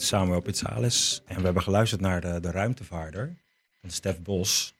Samuel 0.00 0.40
Pitsalis 0.40 1.22
en 1.24 1.36
we 1.36 1.42
hebben 1.42 1.62
geluisterd 1.62 2.00
naar 2.00 2.20
de, 2.20 2.40
de 2.40 2.50
ruimtevaarder 2.50 3.36
van 3.80 3.90
Stef 3.90 4.22
Bos. 4.22 4.74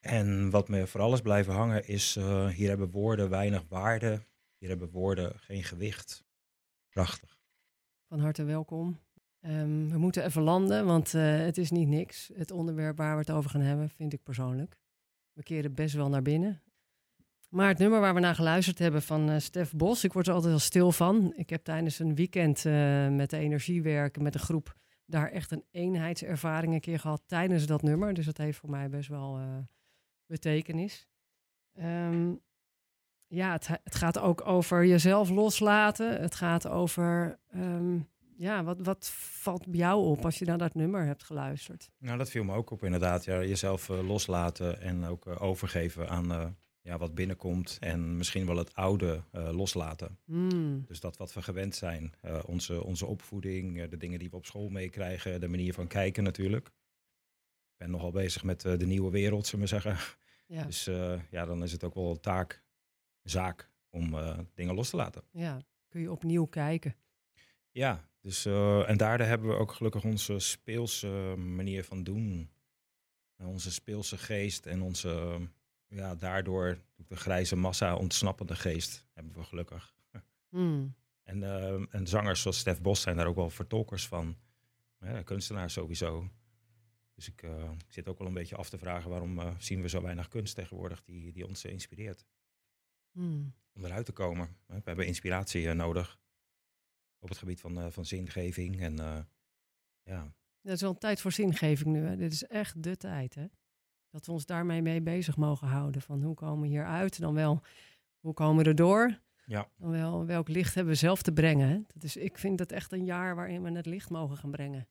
En 0.00 0.50
wat 0.50 0.68
me 0.68 0.86
vooral 0.86 1.12
is 1.12 1.20
blijven 1.20 1.52
hangen 1.52 1.88
is, 1.88 2.16
eh, 2.16 2.46
hier 2.48 2.68
hebben 2.68 2.90
woorden 2.90 3.30
weinig 3.30 3.64
waarde, 3.68 4.22
hier 4.58 4.68
hebben 4.68 4.90
woorden 4.90 5.38
geen 5.38 5.64
gewicht. 5.64 6.24
Prachtig. 6.88 7.38
Van 8.08 8.20
harte 8.20 8.44
welkom. 8.44 8.98
Ehm, 9.40 9.88
we 9.88 9.98
moeten 9.98 10.24
even 10.24 10.42
landen, 10.42 10.86
want 10.86 11.14
eh, 11.14 11.38
het 11.38 11.58
is 11.58 11.70
niet 11.70 11.88
niks. 11.88 12.30
Het 12.34 12.50
onderwerp 12.50 12.96
waar 12.96 13.14
we 13.14 13.20
het 13.20 13.30
over 13.30 13.50
gaan 13.50 13.60
hebben, 13.60 13.90
vind 13.90 14.12
ik 14.12 14.22
persoonlijk. 14.22 14.78
We 15.32 15.42
keren 15.42 15.74
best 15.74 15.94
wel 15.94 16.08
naar 16.08 16.22
binnen. 16.22 16.62
Maar 17.50 17.68
het 17.68 17.78
nummer 17.78 18.00
waar 18.00 18.14
we 18.14 18.20
naar 18.20 18.34
geluisterd 18.34 18.78
hebben 18.78 19.02
van 19.02 19.30
uh, 19.30 19.38
Stef 19.38 19.72
Bos, 19.72 20.04
ik 20.04 20.12
word 20.12 20.26
er 20.26 20.32
altijd 20.32 20.52
heel 20.52 20.60
stil 20.60 20.92
van. 20.92 21.32
Ik 21.36 21.50
heb 21.50 21.64
tijdens 21.64 21.98
een 21.98 22.14
weekend 22.14 22.64
uh, 22.64 23.08
met 23.08 23.30
de 23.30 23.36
energiewerken 23.36 24.22
met 24.22 24.34
een 24.34 24.40
groep 24.40 24.78
daar 25.10 25.30
echt 25.30 25.50
een 25.50 25.64
eenheidservaring 25.70 26.74
een 26.74 26.80
keer 26.80 26.98
gehad 26.98 27.22
tijdens 27.26 27.66
dat 27.66 27.82
nummer. 27.82 28.14
Dus 28.14 28.26
dat 28.26 28.36
heeft 28.36 28.58
voor 28.58 28.70
mij 28.70 28.88
best 28.88 29.08
wel 29.08 29.38
uh, 29.38 29.44
betekenis. 30.26 31.08
Um, 31.78 32.40
ja, 33.26 33.52
het, 33.52 33.68
het, 33.68 33.94
gaat 33.94 34.18
ook 34.18 34.46
over 34.46 34.86
jezelf 34.86 35.30
loslaten. 35.30 36.20
Het 36.20 36.34
gaat 36.34 36.68
over, 36.68 37.38
um, 37.54 38.08
ja, 38.36 38.64
wat, 38.64 38.78
wat 38.80 39.10
valt 39.14 39.66
bij 39.66 39.78
jou 39.78 40.04
op 40.04 40.24
als 40.24 40.38
je 40.38 40.44
naar 40.44 40.58
dat 40.58 40.74
nummer 40.74 41.04
hebt 41.04 41.22
geluisterd? 41.22 41.90
Nou, 41.98 42.18
dat 42.18 42.30
viel 42.30 42.44
me 42.44 42.54
ook 42.54 42.70
op 42.70 42.84
inderdaad. 42.84 43.24
Ja, 43.24 43.38
jezelf 43.40 43.88
loslaten 43.88 44.80
en 44.80 45.04
ook 45.04 45.40
overgeven 45.40 46.08
aan 46.08 46.56
ja, 46.82 46.98
wat 46.98 47.14
binnenkomt 47.14 47.76
en 47.80 48.16
misschien 48.16 48.46
wel 48.46 48.56
het 48.56 48.74
oude 48.74 49.22
uh, 49.32 49.50
loslaten. 49.50 50.18
Mm. 50.24 50.84
Dus 50.86 51.00
dat 51.00 51.16
wat 51.16 51.32
we 51.32 51.42
gewend 51.42 51.74
zijn, 51.74 52.14
uh, 52.24 52.42
onze, 52.46 52.84
onze 52.84 53.06
opvoeding, 53.06 53.76
uh, 53.76 53.88
de 53.88 53.96
dingen 53.96 54.18
die 54.18 54.30
we 54.30 54.36
op 54.36 54.46
school 54.46 54.68
meekrijgen, 54.68 55.40
de 55.40 55.48
manier 55.48 55.74
van 55.74 55.86
kijken 55.86 56.22
natuurlijk. 56.22 56.66
Ik 56.66 57.76
ben 57.76 57.90
nogal 57.90 58.10
bezig 58.10 58.44
met 58.44 58.60
de 58.60 58.86
nieuwe 58.86 59.10
wereld, 59.10 59.46
zullen 59.46 59.64
we 59.64 59.70
zeggen. 59.70 59.96
Ja. 60.50 60.64
Dus 60.64 60.84
ja, 61.30 61.44
dan 61.44 61.62
is 61.62 61.72
het 61.72 61.84
ook 61.84 61.94
wel 61.94 62.10
een 62.10 62.20
taak, 62.20 62.62
zaak 63.22 63.70
om 63.90 64.16
dingen 64.54 64.74
los 64.74 64.90
te 64.90 64.96
laten. 64.96 65.22
Ja, 65.30 65.62
kun 65.88 66.00
je 66.00 66.10
opnieuw 66.10 66.44
kijken. 66.44 66.96
Ja, 67.70 68.08
dus, 68.20 68.46
en 68.86 68.96
daardoor 68.96 69.26
hebben 69.26 69.48
we 69.48 69.54
ook 69.54 69.72
gelukkig 69.72 70.04
onze 70.04 70.38
speelse 70.38 71.08
manier 71.36 71.84
van 71.84 72.02
doen. 72.02 72.50
Onze 73.36 73.72
speelse 73.72 74.18
geest 74.18 74.66
en 74.66 74.82
onze 74.82 75.40
ja, 75.90 76.14
daardoor 76.14 76.78
de 76.96 77.16
grijze 77.16 77.56
massa 77.56 77.96
ontsnappende 77.96 78.56
geest 78.56 79.04
hebben 79.12 79.34
we 79.34 79.44
gelukkig. 79.44 79.94
Mm. 80.48 80.94
En, 81.22 81.38
uh, 81.38 81.94
en 81.94 82.06
zangers 82.06 82.42
zoals 82.42 82.58
Stef 82.58 82.80
Bos 82.80 83.00
zijn 83.00 83.16
daar 83.16 83.26
ook 83.26 83.36
wel 83.36 83.50
vertolkers 83.50 84.06
van. 84.06 84.36
Ja, 85.00 85.22
kunstenaars 85.22 85.72
sowieso. 85.72 86.30
Dus 87.14 87.28
ik, 87.28 87.42
uh, 87.42 87.70
ik, 87.72 87.92
zit 87.92 88.08
ook 88.08 88.18
wel 88.18 88.26
een 88.26 88.34
beetje 88.34 88.56
af 88.56 88.68
te 88.68 88.78
vragen 88.78 89.10
waarom 89.10 89.38
uh, 89.38 89.54
zien 89.58 89.82
we 89.82 89.88
zo 89.88 90.02
weinig 90.02 90.28
kunst 90.28 90.54
tegenwoordig 90.54 91.02
die, 91.02 91.32
die 91.32 91.46
ons 91.46 91.64
inspireert. 91.64 92.26
Mm. 93.12 93.54
Om 93.72 93.84
eruit 93.84 94.06
te 94.06 94.12
komen. 94.12 94.56
We 94.66 94.80
hebben 94.84 95.06
inspiratie 95.06 95.72
nodig 95.72 96.18
op 97.18 97.28
het 97.28 97.38
gebied 97.38 97.60
van, 97.60 97.92
van 97.92 98.04
zingeving. 98.04 98.80
En 98.80 98.96
ja. 100.02 100.34
Dat 100.62 100.74
is 100.74 100.80
wel 100.80 100.90
een 100.90 100.98
tijd 100.98 101.20
voor 101.20 101.32
zingeving 101.32 101.90
nu. 101.90 102.06
Hè? 102.06 102.16
Dit 102.16 102.32
is 102.32 102.44
echt 102.44 102.82
de 102.82 102.96
tijd, 102.96 103.34
hè? 103.34 103.46
Dat 104.10 104.26
we 104.26 104.32
ons 104.32 104.46
daarmee 104.46 104.82
mee 104.82 105.00
bezig 105.00 105.36
mogen 105.36 105.68
houden. 105.68 106.02
Van 106.02 106.22
hoe 106.22 106.34
komen 106.34 106.60
we 106.60 106.68
hier 106.68 106.84
uit? 106.84 107.20
Dan 107.20 107.34
wel, 107.34 107.62
hoe 108.20 108.34
komen 108.34 108.62
we 108.62 108.70
erdoor? 108.70 109.18
Ja. 109.44 109.68
Dan 109.78 109.90
wel, 109.90 110.26
welk 110.26 110.48
licht 110.48 110.74
hebben 110.74 110.92
we 110.92 110.98
zelf 110.98 111.22
te 111.22 111.32
brengen? 111.32 111.68
Hè? 111.68 111.80
Dat 111.94 112.02
is, 112.02 112.16
ik 112.16 112.38
vind 112.38 112.58
dat 112.58 112.72
echt 112.72 112.92
een 112.92 113.04
jaar 113.04 113.34
waarin 113.34 113.62
we 113.62 113.70
het 113.70 113.86
licht 113.86 114.10
mogen 114.10 114.36
gaan 114.36 114.50
brengen. 114.50 114.88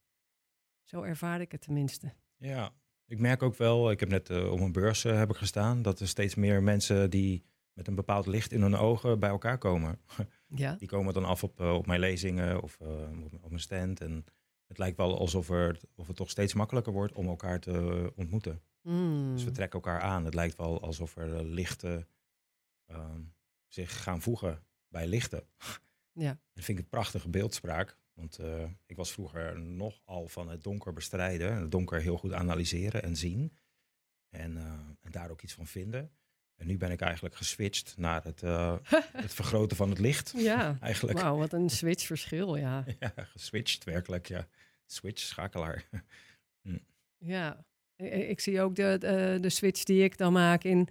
Zo 0.83 1.01
ervaar 1.01 1.41
ik 1.41 1.51
het 1.51 1.61
tenminste. 1.61 2.13
Ja, 2.37 2.71
ik 3.05 3.19
merk 3.19 3.43
ook 3.43 3.55
wel, 3.55 3.91
ik 3.91 3.99
heb 3.99 4.09
net 4.09 4.29
uh, 4.29 4.51
op 4.51 4.59
een 4.59 4.71
beurs 4.71 5.05
uh, 5.05 5.17
heb 5.17 5.29
ik 5.29 5.35
gestaan, 5.35 5.81
dat 5.81 5.99
er 5.99 6.07
steeds 6.07 6.35
meer 6.35 6.63
mensen 6.63 7.09
die 7.09 7.43
met 7.73 7.87
een 7.87 7.95
bepaald 7.95 8.25
licht 8.25 8.51
in 8.51 8.61
hun 8.61 8.75
ogen 8.75 9.19
bij 9.19 9.29
elkaar 9.29 9.57
komen. 9.57 9.99
Ja. 10.47 10.75
Die 10.79 10.87
komen 10.87 11.13
dan 11.13 11.25
af 11.25 11.43
op, 11.43 11.61
uh, 11.61 11.73
op 11.73 11.85
mijn 11.85 11.99
lezingen 11.99 12.61
of 12.61 12.77
op, 13.23 13.33
op 13.41 13.49
mijn 13.49 13.59
stand. 13.59 14.01
En 14.01 14.25
het 14.69 14.77
lijkt 14.77 14.97
wel 14.97 15.19
alsof 15.19 15.49
er, 15.49 15.79
of 15.95 16.07
het 16.07 16.15
toch 16.15 16.29
steeds 16.29 16.53
makkelijker 16.53 16.93
wordt 16.93 17.13
om 17.13 17.27
elkaar 17.27 17.59
te 17.59 18.11
ontmoeten. 18.15 18.61
Mm. 18.81 19.33
Dus 19.33 19.43
we 19.43 19.51
trekken 19.51 19.81
elkaar 19.81 20.01
aan. 20.01 20.25
Het 20.25 20.33
lijkt 20.33 20.55
wel 20.55 20.81
alsof 20.81 21.15
er 21.15 21.43
lichten 21.43 22.07
uh, 22.91 23.15
zich 23.67 24.03
gaan 24.03 24.21
voegen 24.21 24.63
bij 24.87 25.07
lichten. 25.07 25.43
Ja. 26.11 26.39
Dat 26.53 26.63
vind 26.63 26.77
ik 26.77 26.83
een 26.83 26.89
prachtige 26.89 27.29
beeldspraak. 27.29 27.97
Want 28.13 28.39
uh, 28.39 28.63
ik 28.85 28.95
was 28.95 29.11
vroeger 29.11 29.59
nogal 29.59 30.27
van 30.27 30.49
het 30.49 30.63
donker 30.63 30.93
bestrijden. 30.93 31.55
Het 31.55 31.71
donker 31.71 32.01
heel 32.01 32.17
goed 32.17 32.33
analyseren 32.33 33.03
en 33.03 33.15
zien. 33.15 33.57
En, 34.29 34.55
uh, 34.55 34.63
en 35.01 35.11
daar 35.11 35.29
ook 35.29 35.41
iets 35.41 35.53
van 35.53 35.67
vinden. 35.67 36.11
En 36.55 36.67
nu 36.67 36.77
ben 36.77 36.91
ik 36.91 37.01
eigenlijk 37.01 37.35
geswitcht 37.35 37.93
naar 37.97 38.23
het, 38.23 38.41
uh, 38.41 38.75
het 39.25 39.33
vergroten 39.33 39.77
van 39.77 39.89
het 39.89 39.99
licht. 39.99 40.33
Ja, 40.37 40.77
eigenlijk. 40.81 41.19
wauw, 41.19 41.37
wat 41.37 41.53
een 41.53 41.69
switch 41.69 42.05
verschil, 42.05 42.55
ja. 42.55 42.85
ja, 42.99 43.13
geswitcht 43.15 43.83
werkelijk, 43.83 44.27
ja. 44.27 44.47
Switch, 44.91 45.21
schakelaar. 45.21 45.89
hm. 46.61 46.77
Ja, 47.17 47.65
ik 47.95 48.39
zie 48.39 48.61
ook 48.61 48.75
de, 48.75 48.97
de, 48.99 49.37
de, 49.41 49.49
switch 49.49 49.83
die 49.83 50.03
ik 50.03 50.17
dan 50.17 50.33
maak 50.33 50.63
in 50.63 50.89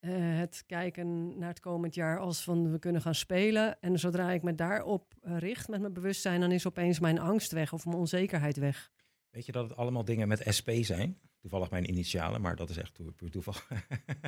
uh, 0.00 0.38
het 0.38 0.64
kijken 0.66 1.38
naar 1.38 1.48
het 1.48 1.60
komend 1.60 1.94
jaar 1.94 2.18
als 2.18 2.42
van 2.42 2.70
we 2.70 2.78
kunnen 2.78 3.02
gaan 3.02 3.14
spelen. 3.14 3.80
En 3.80 3.98
zodra 3.98 4.30
ik 4.30 4.42
me 4.42 4.54
daarop 4.54 5.14
richt 5.20 5.68
met 5.68 5.80
mijn 5.80 5.92
bewustzijn, 5.92 6.40
dan 6.40 6.52
is 6.52 6.66
opeens 6.66 6.98
mijn 6.98 7.18
angst 7.18 7.52
weg 7.52 7.72
of 7.72 7.84
mijn 7.84 7.98
onzekerheid 7.98 8.56
weg. 8.56 8.90
Weet 9.30 9.46
je 9.46 9.52
dat 9.52 9.68
het 9.68 9.78
allemaal 9.78 10.04
dingen 10.04 10.28
met 10.28 10.44
SP 10.58 10.70
zijn? 10.70 11.20
Toevallig 11.38 11.70
mijn 11.70 11.90
initialen, 11.90 12.40
maar 12.40 12.56
dat 12.56 12.70
is 12.70 12.76
echt 12.76 13.14
puur 13.16 13.30
toeval. 13.30 13.54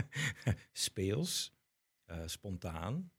Speels, 0.73 1.55
uh, 2.07 2.23
spontaan, 2.27 3.13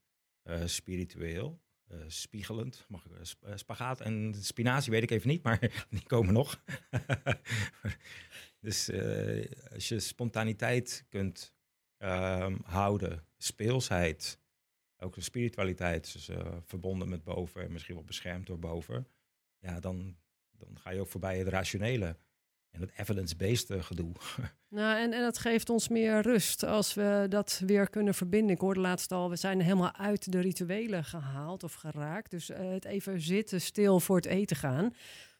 uh, 0.44 0.66
spiritueel, 0.66 1.60
uh, 1.90 1.98
spiegelend, 2.06 2.84
mag 2.88 3.04
ik, 3.04 3.12
sp 3.32 3.38
spagaat 3.54 4.00
en 4.00 4.34
spinazie 4.34 4.92
weet 4.92 5.02
ik 5.02 5.10
even 5.10 5.28
niet, 5.28 5.42
maar 5.42 5.58
die 5.90 6.06
komen 6.06 6.34
nog. 6.34 6.62
dus 8.60 8.90
als 9.72 9.88
je 9.88 10.00
spontaniteit 10.00 11.06
kunt 11.08 11.54
uh, 11.98 12.54
houden, 12.62 13.24
speelsheid, 13.36 14.38
ook 14.96 15.14
de 15.14 15.20
spiritualiteit, 15.20 16.12
dus 16.12 16.30
verbonden 16.64 17.08
met 17.08 17.24
boven 17.24 17.62
en 17.62 17.72
misschien 17.72 17.94
wel 17.94 18.04
beschermd 18.04 18.46
door 18.46 18.58
boven, 18.58 19.08
ja, 19.58 19.80
dan, 19.80 20.16
dan 20.50 20.78
ga 20.78 20.90
je 20.90 21.00
ook 21.00 21.08
voorbij 21.08 21.38
het 21.38 21.48
rationele 21.48 22.16
en 22.74 22.80
het 22.80 22.90
evidence-based 22.96 23.70
gedoe. 23.78 24.12
Nou, 24.68 24.98
en, 24.98 25.12
en 25.12 25.22
dat 25.22 25.38
geeft 25.38 25.70
ons 25.70 25.88
meer 25.88 26.20
rust 26.20 26.64
als 26.64 26.94
we 26.94 27.26
dat 27.28 27.62
weer 27.66 27.90
kunnen 27.90 28.14
verbinden. 28.14 28.54
Ik 28.54 28.60
hoorde 28.60 28.80
laatst 28.80 29.12
al, 29.12 29.30
we 29.30 29.36
zijn 29.36 29.60
helemaal 29.60 29.94
uit 29.94 30.32
de 30.32 30.40
rituelen 30.40 31.04
gehaald 31.04 31.64
of 31.64 31.74
geraakt. 31.74 32.30
Dus 32.30 32.50
uh, 32.50 32.56
het 32.58 32.84
even 32.84 33.20
zitten 33.20 33.60
stil 33.60 34.00
voor 34.00 34.16
het 34.16 34.26
eten 34.26 34.56
gaan. 34.56 34.92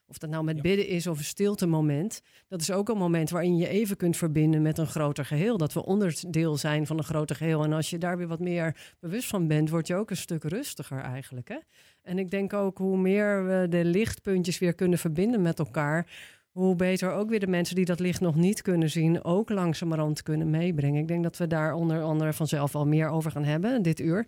Of 0.07 0.17
dat 0.17 0.29
nou 0.29 0.43
met 0.43 0.55
ja. 0.55 0.61
bidden 0.61 0.87
is 0.87 1.07
of 1.07 1.17
een 1.17 1.23
stilte 1.23 1.65
moment. 1.65 2.21
Dat 2.47 2.61
is 2.61 2.71
ook 2.71 2.89
een 2.89 2.97
moment 2.97 3.29
waarin 3.29 3.57
je 3.57 3.67
even 3.67 3.97
kunt 3.97 4.17
verbinden 4.17 4.61
met 4.61 4.77
een 4.77 4.87
groter 4.87 5.25
geheel. 5.25 5.57
Dat 5.57 5.73
we 5.73 5.85
onderdeel 5.85 6.57
zijn 6.57 6.87
van 6.87 6.97
een 6.97 7.03
groter 7.03 7.35
geheel. 7.35 7.63
En 7.63 7.73
als 7.73 7.89
je 7.89 7.97
daar 7.97 8.17
weer 8.17 8.27
wat 8.27 8.39
meer 8.39 8.95
bewust 8.99 9.27
van 9.27 9.47
bent, 9.47 9.69
word 9.69 9.87
je 9.87 9.95
ook 9.95 10.09
een 10.09 10.17
stuk 10.17 10.43
rustiger 10.43 10.99
eigenlijk. 10.99 11.47
Hè? 11.47 11.57
En 12.01 12.19
ik 12.19 12.31
denk 12.31 12.53
ook 12.53 12.77
hoe 12.77 12.97
meer 12.97 13.45
we 13.45 13.67
de 13.69 13.85
lichtpuntjes 13.85 14.59
weer 14.59 14.75
kunnen 14.75 14.99
verbinden 14.99 15.41
met 15.41 15.59
elkaar 15.59 16.07
hoe 16.55 16.75
beter 16.75 17.11
ook 17.11 17.29
weer 17.29 17.39
de 17.39 17.47
mensen 17.47 17.75
die 17.75 17.85
dat 17.85 17.99
licht 17.99 18.21
nog 18.21 18.35
niet 18.35 18.61
kunnen 18.61 18.89
zien, 18.89 19.23
ook 19.23 19.49
langzamerhand 19.49 20.21
kunnen 20.21 20.49
meebrengen. 20.49 21.01
Ik 21.01 21.07
denk 21.07 21.23
dat 21.23 21.37
we 21.37 21.47
daar 21.47 21.73
onder 21.73 22.01
andere 22.01 22.33
vanzelf 22.33 22.75
al 22.75 22.85
meer 22.85 23.09
over 23.09 23.31
gaan 23.31 23.43
hebben 23.43 23.81
dit 23.81 23.99
uur. 23.99 24.27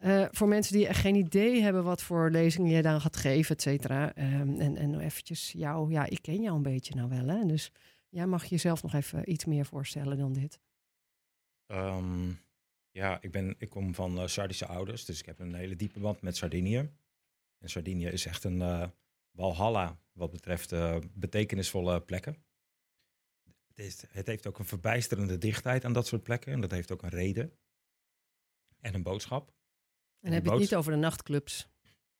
Ja. 0.00 0.22
Uh, 0.22 0.28
voor 0.30 0.48
mensen 0.48 0.76
die 0.76 0.86
echt 0.86 1.00
geen 1.00 1.14
idee 1.14 1.62
hebben 1.62 1.84
wat 1.84 2.02
voor 2.02 2.30
lezingen 2.30 2.70
je 2.70 2.82
dan 2.82 3.00
gaat 3.00 3.16
geven, 3.16 3.54
et 3.54 3.62
cetera. 3.62 4.12
Um, 4.16 4.60
en, 4.60 4.76
en 4.76 5.00
eventjes 5.00 5.52
jou, 5.52 5.90
ja, 5.90 6.06
ik 6.06 6.22
ken 6.22 6.42
jou 6.42 6.56
een 6.56 6.62
beetje 6.62 6.94
nou 6.94 7.08
wel, 7.08 7.26
hè. 7.26 7.46
Dus 7.46 7.72
jij 8.08 8.26
mag 8.26 8.44
jezelf 8.44 8.82
nog 8.82 8.94
even 8.94 9.30
iets 9.30 9.44
meer 9.44 9.66
voorstellen 9.66 10.18
dan 10.18 10.32
dit. 10.32 10.58
Um, 11.66 12.38
ja, 12.90 13.18
ik, 13.20 13.30
ben, 13.30 13.54
ik 13.58 13.70
kom 13.70 13.94
van 13.94 14.18
uh, 14.18 14.26
Sardische 14.26 14.66
ouders, 14.66 15.04
dus 15.04 15.18
ik 15.18 15.26
heb 15.26 15.38
een 15.38 15.54
hele 15.54 15.76
diepe 15.76 16.00
band 16.00 16.20
met 16.20 16.36
Sardinië. 16.36 16.90
En 17.58 17.68
Sardinië 17.68 18.06
is 18.06 18.26
echt 18.26 18.44
een 18.44 18.60
uh, 18.60 18.84
walhalla 19.30 19.96
wat 20.18 20.30
betreft 20.30 20.74
betekenisvolle 21.14 22.00
plekken. 22.02 22.36
Het, 23.68 23.78
is, 23.86 24.04
het 24.08 24.26
heeft 24.26 24.46
ook 24.46 24.58
een 24.58 24.64
verbijsterende 24.64 25.38
dichtheid 25.38 25.84
aan 25.84 25.92
dat 25.92 26.06
soort 26.06 26.22
plekken. 26.22 26.52
En 26.52 26.60
dat 26.60 26.70
heeft 26.70 26.92
ook 26.92 27.02
een 27.02 27.08
reden 27.08 27.52
en 28.80 28.94
een 28.94 29.02
boodschap. 29.02 29.52
En, 30.20 30.32
heb 30.32 30.44
je 30.44 30.50
het 30.50 30.60
niet 30.60 30.74
over 30.74 30.92
de 30.92 30.98
nachtclubs? 30.98 31.68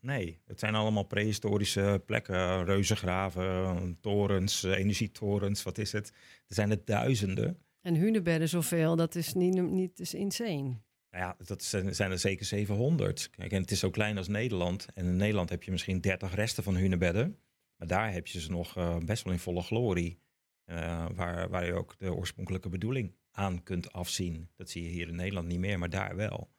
Nee, 0.00 0.40
het 0.44 0.58
zijn 0.58 0.74
allemaal 0.74 1.02
prehistorische 1.02 2.02
plekken. 2.06 2.64
Reuzengraven, 2.64 3.96
torens, 4.00 4.62
energietorens, 4.62 5.62
wat 5.62 5.78
is 5.78 5.92
het? 5.92 6.08
Er 6.46 6.54
zijn 6.54 6.70
er 6.70 6.84
duizenden. 6.84 7.62
En 7.80 7.94
hunebedden 7.94 8.48
zoveel, 8.48 8.96
dat 8.96 9.14
is 9.14 9.34
niet, 9.34 9.62
niet 9.62 10.00
is 10.00 10.14
insane. 10.14 10.80
Nou 11.10 11.24
ja, 11.24 11.36
dat 11.44 11.62
zijn, 11.62 12.10
er 12.10 12.18
zeker 12.18 12.44
700. 12.44 13.30
Kijk, 13.30 13.52
en 13.52 13.60
het 13.60 13.70
is 13.70 13.78
zo 13.78 13.90
klein 13.90 14.18
als 14.18 14.28
Nederland. 14.28 14.86
En 14.94 15.06
in 15.06 15.16
Nederland 15.16 15.50
heb 15.50 15.62
je 15.62 15.70
misschien 15.70 16.00
30 16.00 16.34
resten 16.34 16.62
van 16.62 16.76
hunebedden. 16.76 17.38
Maar 17.78 17.88
daar 17.88 18.12
heb 18.12 18.26
je 18.26 18.40
ze 18.40 18.50
nog 18.50 18.76
uh, 18.76 18.98
best 18.98 19.24
wel 19.24 19.32
in 19.32 19.38
volle 19.38 19.62
glorie. 19.62 20.20
Uh, 20.66 21.06
waar, 21.14 21.48
waar 21.48 21.66
je 21.66 21.72
ook 21.72 21.98
de 21.98 22.14
oorspronkelijke 22.14 22.68
bedoeling 22.68 23.14
aan 23.30 23.62
kunt 23.62 23.92
afzien. 23.92 24.50
Dat 24.56 24.70
zie 24.70 24.82
je 24.82 24.88
hier 24.88 25.08
in 25.08 25.16
Nederland 25.16 25.46
niet 25.46 25.58
meer, 25.58 25.78
maar 25.78 25.90
daar 25.90 26.16
wel. 26.16 26.50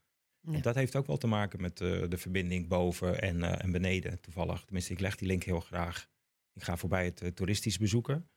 En 0.41 0.61
dat 0.61 0.75
heeft 0.75 0.95
ook 0.95 1.07
wel 1.07 1.17
te 1.17 1.27
maken 1.27 1.61
met 1.61 1.81
uh, 1.81 2.03
de 2.07 2.17
verbinding 2.17 2.67
boven 2.67 3.21
en, 3.21 3.37
uh, 3.37 3.63
en 3.63 3.71
beneden, 3.71 4.21
toevallig. 4.21 4.63
Tenminste, 4.63 4.93
ik 4.93 4.99
leg 4.99 5.15
die 5.15 5.27
link 5.27 5.43
heel 5.43 5.59
graag. 5.59 6.07
Ik 6.53 6.63
ga 6.63 6.77
voorbij 6.77 7.05
het 7.05 7.35
toeristisch 7.35 7.77
bezoeken. 7.77 8.29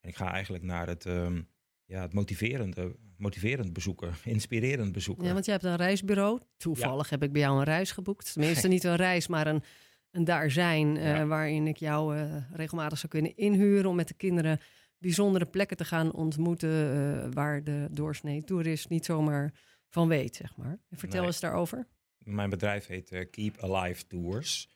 En 0.00 0.08
ik 0.08 0.16
ga 0.16 0.32
eigenlijk 0.32 0.64
naar 0.64 0.86
het, 0.86 1.04
um, 1.04 1.48
ja, 1.84 2.02
het 2.02 2.12
motiverende, 2.12 2.96
motiverend 3.16 3.72
bezoeken, 3.72 4.14
inspirerend 4.24 4.92
bezoeken. 4.92 5.26
Ja, 5.26 5.32
want 5.32 5.44
je 5.44 5.50
hebt 5.50 5.64
een 5.64 5.76
reisbureau. 5.76 6.40
Toevallig 6.56 7.10
heb 7.10 7.22
ik 7.22 7.32
bij 7.32 7.40
jou 7.40 7.58
een 7.58 7.64
reis 7.64 7.92
geboekt. 7.92 8.32
Tenminste, 8.32 8.68
niet 8.76 8.84
een 8.84 8.96
reis, 8.96 9.26
maar 9.26 9.46
een, 9.46 9.62
een 10.10 10.24
daar 10.24 10.50
zijn. 10.50 10.96
Uh, 10.96 11.24
waarin 11.24 11.66
ik 11.66 11.76
jou 11.76 12.28
regelmatig 12.52 12.98
zou 12.98 13.12
kunnen 13.12 13.36
inhuren 13.36 13.90
om 13.90 13.96
met 13.96 14.08
de 14.08 14.14
kinderen 14.14 14.60
bijzondere 14.98 15.46
plekken 15.46 15.76
te 15.76 15.84
gaan 15.84 16.12
ontmoeten 16.12 16.96
uh, 16.96 17.32
waar 17.32 17.64
de 17.64 17.88
doorsnee 17.90 18.44
toerist 18.44 18.88
niet 18.88 19.04
zomaar 19.04 19.52
van 19.88 20.08
weet, 20.08 20.36
zeg 20.36 20.56
maar. 20.56 20.78
Vertel 20.90 21.24
eens 21.24 21.40
daarover. 21.40 21.86
Mijn 22.18 22.50
bedrijf 22.50 22.86
heet 22.86 23.26
Keep 23.30 23.58
Alive 23.58 24.06
Tours. 24.06 24.74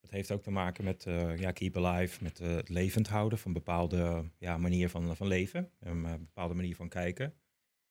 Dat 0.00 0.10
heeft 0.10 0.30
ook 0.30 0.42
te 0.42 0.50
maken 0.50 0.84
met 0.84 1.04
uh, 1.08 1.36
ja, 1.36 1.52
Keep 1.52 1.76
Alive, 1.76 2.22
met 2.22 2.38
het 2.38 2.68
levend 2.68 3.08
houden 3.08 3.38
van 3.38 3.52
bepaalde 3.52 4.30
ja, 4.38 4.56
manier 4.56 4.88
van, 4.88 5.16
van 5.16 5.26
leven. 5.26 5.70
Een 5.80 6.02
bepaalde 6.02 6.54
manier 6.54 6.76
van 6.76 6.88
kijken. 6.88 7.34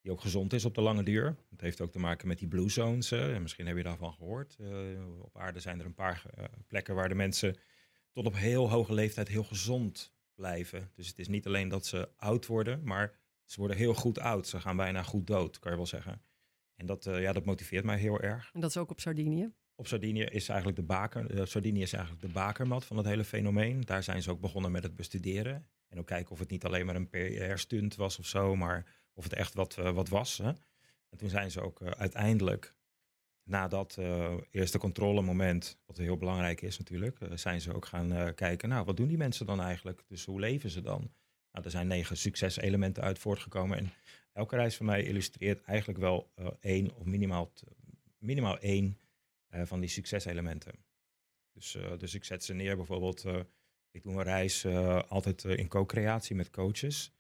Die 0.05 0.13
ook 0.13 0.21
gezond 0.21 0.53
is 0.53 0.65
op 0.65 0.75
de 0.75 0.81
lange 0.81 1.03
duur. 1.03 1.35
Het 1.49 1.61
heeft 1.61 1.81
ook 1.81 1.91
te 1.91 1.99
maken 1.99 2.27
met 2.27 2.39
die 2.39 2.47
blue 2.47 2.69
zones. 2.69 3.11
en 3.11 3.41
misschien 3.41 3.67
heb 3.67 3.77
je 3.77 3.83
daarvan 3.83 4.13
gehoord. 4.13 4.57
op 5.21 5.37
aarde 5.37 5.59
zijn 5.59 5.79
er 5.79 5.85
een 5.85 5.93
paar 5.93 6.25
plekken 6.67 6.95
waar 6.95 7.09
de 7.09 7.15
mensen 7.15 7.57
tot 8.11 8.25
op 8.25 8.35
heel 8.35 8.69
hoge 8.69 8.93
leeftijd 8.93 9.27
heel 9.27 9.43
gezond 9.43 10.13
blijven. 10.35 10.91
Dus 10.95 11.07
het 11.07 11.19
is 11.19 11.27
niet 11.27 11.45
alleen 11.45 11.69
dat 11.69 11.85
ze 11.85 12.09
oud 12.17 12.45
worden, 12.45 12.81
maar 12.83 13.13
ze 13.45 13.59
worden 13.59 13.77
heel 13.77 13.93
goed 13.93 14.19
oud. 14.19 14.47
Ze 14.47 14.59
gaan 14.59 14.75
bijna 14.75 15.03
goed 15.03 15.27
dood, 15.27 15.59
kan 15.59 15.71
je 15.71 15.77
wel 15.77 15.85
zeggen. 15.85 16.21
En 16.75 16.85
dat, 16.85 17.05
uh, 17.05 17.21
ja, 17.21 17.33
dat 17.33 17.45
motiveert 17.45 17.85
mij 17.85 17.97
heel 17.97 18.21
erg. 18.21 18.49
En 18.53 18.59
dat 18.59 18.69
is 18.69 18.77
ook 18.77 18.91
op 18.91 18.99
Sardinië? 18.99 19.51
Op 19.75 19.87
Sardinië 19.87 20.23
is 20.23 20.47
eigenlijk 20.49 20.79
de 20.79 20.85
baker. 20.85 21.47
Sardinië 21.47 21.81
is 21.81 21.93
eigenlijk 21.93 22.25
de 22.25 22.33
bakermat 22.33 22.85
van 22.85 22.97
het 22.97 23.05
hele 23.05 23.23
fenomeen. 23.23 23.81
Daar 23.81 24.03
zijn 24.03 24.21
ze 24.21 24.31
ook 24.31 24.41
begonnen 24.41 24.71
met 24.71 24.83
het 24.83 24.95
bestuderen. 24.95 25.67
En 25.87 25.99
ook 25.99 26.07
kijken 26.07 26.31
of 26.31 26.39
het 26.39 26.49
niet 26.49 26.65
alleen 26.65 26.85
maar 26.85 26.95
een 26.95 27.09
PR-stunt 27.09 27.95
was 27.95 28.19
of 28.19 28.25
zo, 28.25 28.55
maar 28.55 29.03
of 29.17 29.23
het 29.23 29.33
echt 29.33 29.53
wat, 29.53 29.77
uh, 29.79 29.91
wat 29.91 30.09
was. 30.09 30.37
Hè? 30.37 30.51
En 31.09 31.17
toen 31.17 31.29
zijn 31.29 31.51
ze 31.51 31.61
ook 31.61 31.81
uiteindelijk 31.81 32.75
na 33.45 33.67
dat 33.67 33.95
uh, 33.99 34.33
eerste 34.51 34.77
controlemoment, 34.77 35.77
wat 35.85 35.97
heel 35.97 36.17
belangrijk 36.17 36.61
is 36.61 36.77
natuurlijk, 36.77 37.19
uh, 37.19 37.29
zijn 37.35 37.61
ze 37.61 37.73
ook 37.73 37.85
gaan 37.85 38.13
uh, 38.13 38.29
kijken, 38.35 38.69
nou, 38.69 38.85
wat 38.85 38.97
doen 38.97 39.07
die 39.07 39.17
mensen 39.17 39.45
dan 39.45 39.61
eigenlijk? 39.61 40.03
Dus 40.07 40.25
hoe 40.25 40.39
leven 40.39 40.69
ze 40.69 40.81
dan? 40.81 41.11
Nou, 41.51 41.65
er 41.65 41.71
zijn 41.71 41.87
negen 41.87 42.17
succeselementen 42.17 43.03
uit 43.03 43.19
voortgekomen. 43.19 43.77
En 43.77 43.91
elke 44.33 44.55
reis 44.55 44.75
van 44.75 44.85
mij 44.85 45.03
illustreert 45.03 45.61
eigenlijk 45.61 45.99
wel 45.99 46.31
één 46.59 46.95
of 46.95 47.05
minimaal, 47.05 47.51
minimaal 48.17 48.59
één 48.59 48.99
van 49.49 49.79
die 49.79 49.89
succeselementen. 49.89 50.73
Dus, 51.51 51.77
dus 51.97 52.13
ik 52.13 52.23
zet 52.23 52.43
ze 52.43 52.53
neer 52.53 52.75
bijvoorbeeld, 52.75 53.25
ik 53.91 54.03
doe 54.03 54.13
een 54.13 54.23
reis 54.23 54.65
altijd 55.07 55.43
in 55.43 55.67
co-creatie 55.67 56.35
met 56.35 56.49
coaches. 56.49 57.14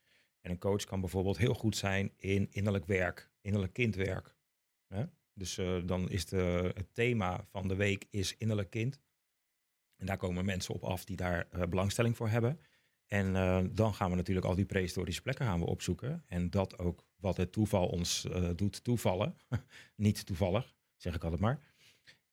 En 0.45 0.51
een 0.51 0.57
coach 0.57 0.83
kan 0.83 0.99
bijvoorbeeld 0.99 1.37
heel 1.37 1.53
goed 1.53 1.77
zijn 1.77 2.11
in 2.17 2.47
innerlijk 2.51 2.85
werk, 2.85 3.31
innerlijk 3.41 3.73
kindwerk. 3.73 4.35
Dus 5.33 5.57
uh, 5.57 5.81
dan 5.85 6.09
is 6.09 6.25
de, 6.25 6.71
het 6.73 6.93
thema 6.93 7.45
van 7.49 7.67
de 7.67 7.75
week 7.75 8.07
is 8.09 8.37
innerlijk 8.37 8.69
kind. 8.69 8.99
En 9.95 10.05
daar 10.05 10.17
komen 10.17 10.45
mensen 10.45 10.73
op 10.73 10.83
af 10.83 11.05
die 11.05 11.15
daar 11.15 11.47
uh, 11.53 11.63
belangstelling 11.63 12.17
voor 12.17 12.29
hebben. 12.29 12.59
En 13.05 13.27
uh, 13.27 13.63
dan 13.71 13.93
gaan 13.93 14.09
we 14.09 14.15
natuurlijk 14.15 14.45
al 14.45 14.55
die 14.55 14.65
prehistorische 14.65 15.21
plekken 15.21 15.45
gaan 15.45 15.59
we 15.59 15.65
opzoeken. 15.65 16.23
En 16.27 16.49
dat 16.49 16.77
ook 16.79 17.05
wat 17.15 17.37
het 17.37 17.51
toeval 17.51 17.87
ons 17.87 18.27
doet 18.55 18.83
toevallen. 18.83 19.37
Niet 19.95 20.25
toevallig, 20.25 20.75
zeg 20.95 21.15
ik 21.15 21.23
altijd 21.23 21.41
maar. 21.41 21.59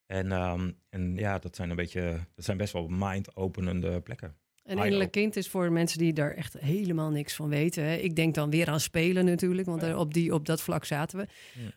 En, 0.06 0.32
um, 0.32 0.78
en 0.88 1.16
ja, 1.16 1.38
dat 1.38 1.56
zijn 1.56 1.70
een 1.70 1.76
beetje, 1.76 2.26
dat 2.34 2.44
zijn 2.44 2.56
best 2.56 2.72
wel 2.72 2.88
mind-openende 2.88 4.00
plekken. 4.00 4.36
Een 4.62 4.78
innerlijk 4.78 5.10
kind 5.10 5.36
is 5.36 5.48
voor 5.48 5.72
mensen 5.72 5.98
die 5.98 6.12
daar 6.12 6.30
echt 6.30 6.56
helemaal 6.58 7.10
niks 7.10 7.34
van 7.34 7.48
weten. 7.48 7.84
Hè. 7.84 7.94
Ik 7.94 8.16
denk 8.16 8.34
dan 8.34 8.50
weer 8.50 8.68
aan 8.68 8.80
spelen 8.80 9.24
natuurlijk, 9.24 9.68
want 9.68 9.94
op, 9.94 10.14
die, 10.14 10.34
op 10.34 10.46
dat 10.46 10.60
vlak 10.60 10.84
zaten 10.84 11.18
we. 11.18 11.26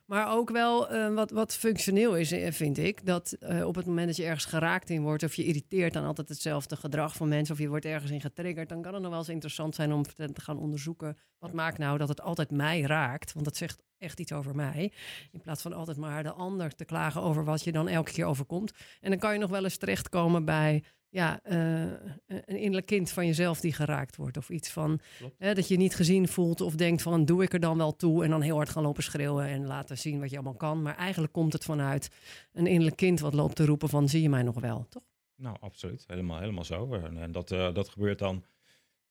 Maar 0.06 0.32
ook 0.36 0.50
wel 0.50 0.94
uh, 0.94 1.14
wat, 1.14 1.32
wat 1.32 1.56
functioneel 1.56 2.18
is, 2.18 2.32
eh, 2.32 2.52
vind 2.52 2.78
ik. 2.78 3.06
Dat 3.06 3.38
uh, 3.40 3.68
op 3.68 3.76
het 3.76 3.86
moment 3.86 4.08
dat 4.08 4.16
je 4.16 4.24
ergens 4.24 4.46
geraakt 4.46 4.90
in 4.90 5.02
wordt... 5.02 5.24
of 5.24 5.36
je 5.36 5.44
irriteert 5.44 5.94
dan 5.94 6.06
altijd 6.06 6.30
hetzelfde 6.30 6.76
gedrag 6.76 7.16
van 7.16 7.28
mensen... 7.28 7.56
of 7.56 7.62
je 7.62 7.68
wordt 7.68 7.86
ergens 7.86 8.12
in 8.12 8.22
getriggerd... 8.22 8.70
dan 8.70 8.82
kan 8.82 8.94
het 8.94 9.02
nog 9.02 9.12
wel 9.12 9.20
eens 9.20 9.30
interessant 9.30 9.76
zijn 9.76 9.94
om 9.94 10.04
te 10.04 10.42
gaan 10.42 10.58
onderzoeken... 10.58 11.18
wat 11.40 11.54
maakt 11.54 11.78
nou 11.78 11.98
dat 11.98 12.08
het 12.08 12.22
altijd 12.22 12.52
mij 12.52 12.82
raakt? 12.82 13.34
Want 13.34 13.46
dat 13.46 13.58
zegt 13.58 13.84
echt 13.98 14.20
iets 14.20 14.32
over 14.32 14.56
mij. 14.56 14.92
In 15.32 15.42
plaats 15.42 15.62
van 15.62 15.74
altijd 15.74 15.98
maar 15.98 16.24
de 16.24 16.32
ander 16.32 16.76
te 16.76 16.86
klagen 16.86 17.22
over 17.22 17.44
wat 17.44 17.64
je 17.64 17.72
dan 17.72 17.88
elke 17.88 18.12
keer 18.12 18.26
overkomt. 18.26 18.72
En 19.02 19.10
dan 19.10 19.20
kan 19.20 19.34
je 19.34 19.40
nog 19.40 19.50
wel 19.50 19.64
eens 19.64 19.78
terechtkomen 19.78 20.46
bij 20.46 20.84
ja, 21.16 21.40
uh, 21.44 21.82
een 22.28 22.58
innerlijk 22.58 22.86
kind 22.86 23.12
van 23.12 23.26
jezelf 23.26 23.60
die 23.60 23.74
geraakt 23.74 24.16
wordt. 24.16 24.38
Of 24.38 24.50
iets 24.50 24.70
van 24.70 25.00
hè, 25.38 25.54
dat 25.54 25.68
je 25.68 25.78
niet 25.78 25.96
gezien 25.96 26.28
voelt 26.28 26.62
of 26.62 26.76
denkt 26.76 27.02
van 27.02 27.26
doe 27.26 27.44
ik 27.44 27.54
er 27.54 27.60
dan 27.60 27.78
wel 27.78 27.96
toe. 27.96 28.24
En 28.24 28.30
dan 28.30 28.42
heel 28.42 28.56
hard 28.56 28.70
gaan 28.70 28.84
lopen 28.84 29.04
schreeuwen 29.04 29.46
en 29.46 29.66
laten 29.66 29.98
zien 29.98 30.20
wat 30.20 30.30
je 30.30 30.36
allemaal 30.36 30.56
kan. 30.56 30.82
Maar 30.82 30.96
eigenlijk 30.96 31.34
komt 31.34 31.54
het 31.54 31.64
vanuit 31.64 32.10
een 32.54 32.68
innerlijk 32.68 32.96
kind 32.96 33.20
wat 33.20 33.34
loopt 33.34 33.56
te 33.56 33.66
roepen 33.66 33.90
van 33.90 34.10
zie 34.10 34.22
je 34.22 34.30
mij 34.30 34.44
nog 34.44 34.60
wel, 34.60 34.86
toch? 34.90 35.04
Nou, 35.36 35.58
absoluut. 35.60 36.04
Helemaal, 36.08 36.40
helemaal 36.40 36.64
zo. 36.64 36.94
En, 36.94 37.32
dat, 37.32 37.52
uh, 37.52 37.74
dat 37.74 37.90
gebeurt 37.90 38.20
dan, 38.20 38.46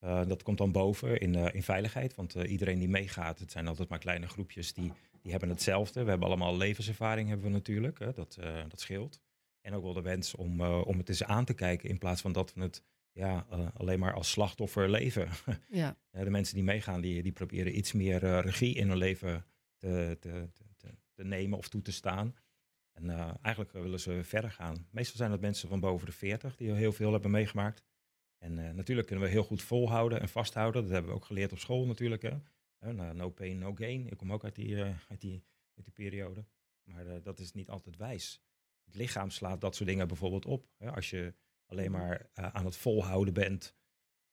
uh, 0.03 0.25
dat 0.27 0.43
komt 0.43 0.57
dan 0.57 0.71
boven 0.71 1.19
in, 1.19 1.35
in 1.35 1.63
veiligheid. 1.63 2.15
Want 2.15 2.33
iedereen 2.33 2.79
die 2.79 2.89
meegaat, 2.89 3.39
het 3.39 3.51
zijn 3.51 3.67
altijd 3.67 3.89
maar 3.89 3.99
kleine 3.99 4.27
groepjes 4.27 4.73
die, 4.73 4.91
die 5.21 5.31
hebben 5.31 5.49
hetzelfde. 5.49 6.03
We 6.03 6.09
hebben 6.09 6.27
allemaal 6.27 6.57
levenservaring 6.57 7.29
hebben 7.29 7.45
we 7.47 7.53
natuurlijk. 7.53 7.99
Hè? 7.99 8.13
Dat, 8.13 8.37
dat 8.67 8.79
scheelt. 8.79 9.21
En 9.65 9.73
ook 9.73 9.83
wel 9.83 9.93
de 9.93 10.01
wens 10.01 10.35
om, 10.35 10.61
uh, 10.61 10.81
om 10.85 10.97
het 10.97 11.09
eens 11.09 11.23
aan 11.23 11.45
te 11.45 11.53
kijken 11.53 11.89
in 11.89 11.97
plaats 11.97 12.21
van 12.21 12.31
dat 12.31 12.53
we 12.53 12.61
het 12.61 12.83
ja, 13.11 13.47
uh, 13.51 13.67
alleen 13.73 13.99
maar 13.99 14.13
als 14.13 14.31
slachtoffer 14.31 14.89
leven. 14.89 15.29
Ja. 15.69 15.97
de 16.11 16.29
mensen 16.29 16.55
die 16.55 16.63
meegaan, 16.63 17.01
die, 17.01 17.23
die 17.23 17.31
proberen 17.31 17.77
iets 17.77 17.93
meer 17.93 18.23
uh, 18.23 18.39
regie 18.39 18.75
in 18.75 18.87
hun 18.87 18.97
leven 18.97 19.45
te, 19.77 20.17
te, 20.19 20.49
te, 20.77 20.87
te, 21.13 21.23
nemen 21.23 21.57
of 21.57 21.69
toe 21.69 21.81
te 21.81 21.91
staan. 21.91 22.35
En 22.91 23.09
eigenlijk 23.41 23.73
willen 23.73 23.99
ze 23.99 24.23
verder 24.23 24.51
gaan. 24.51 24.87
Meestal 24.91 25.17
zijn 25.17 25.31
het 25.31 25.41
mensen 25.41 25.69
van 25.69 25.79
boven 25.79 26.05
de 26.05 26.13
40 26.13 26.55
die 26.55 26.71
heel 26.71 26.93
veel 26.93 27.11
hebben 27.11 27.31
meegemaakt. 27.31 27.83
En 28.37 28.75
natuurlijk 28.75 29.07
kunnen 29.07 29.25
we 29.25 29.31
heel 29.31 29.43
goed 29.43 29.61
volhouden 29.61 30.21
en 30.21 30.29
vasthouden. 30.29 30.81
Dat 30.81 30.91
hebben 30.91 31.11
we 31.11 31.17
ook 31.17 31.25
geleerd 31.25 31.51
op 31.51 31.59
school 31.59 31.85
natuurlijk. 31.85 32.21
Hè. 32.21 32.93
no 33.13 33.29
pain, 33.29 33.57
no 33.57 33.73
gain. 33.75 34.07
Ik 34.07 34.17
kom 34.17 34.33
ook 34.33 34.43
uit 34.43 34.55
die, 34.55 34.83
uit 34.83 35.21
die, 35.21 35.43
uit 35.75 35.85
die 35.85 35.93
periode. 35.93 36.45
Maar 36.83 37.21
dat 37.21 37.39
is 37.39 37.53
niet 37.53 37.69
altijd 37.69 37.97
wijs 37.97 38.44
het 38.85 38.95
lichaam 38.95 39.29
slaat 39.29 39.61
dat 39.61 39.75
soort 39.75 39.89
dingen 39.89 40.07
bijvoorbeeld 40.07 40.45
op. 40.45 40.67
Als 40.93 41.09
je 41.09 41.33
alleen 41.65 41.91
mhm. 41.91 42.01
maar 42.01 42.29
uh, 42.39 42.47
aan 42.47 42.65
het 42.65 42.77
volhouden 42.77 43.33
bent, 43.33 43.75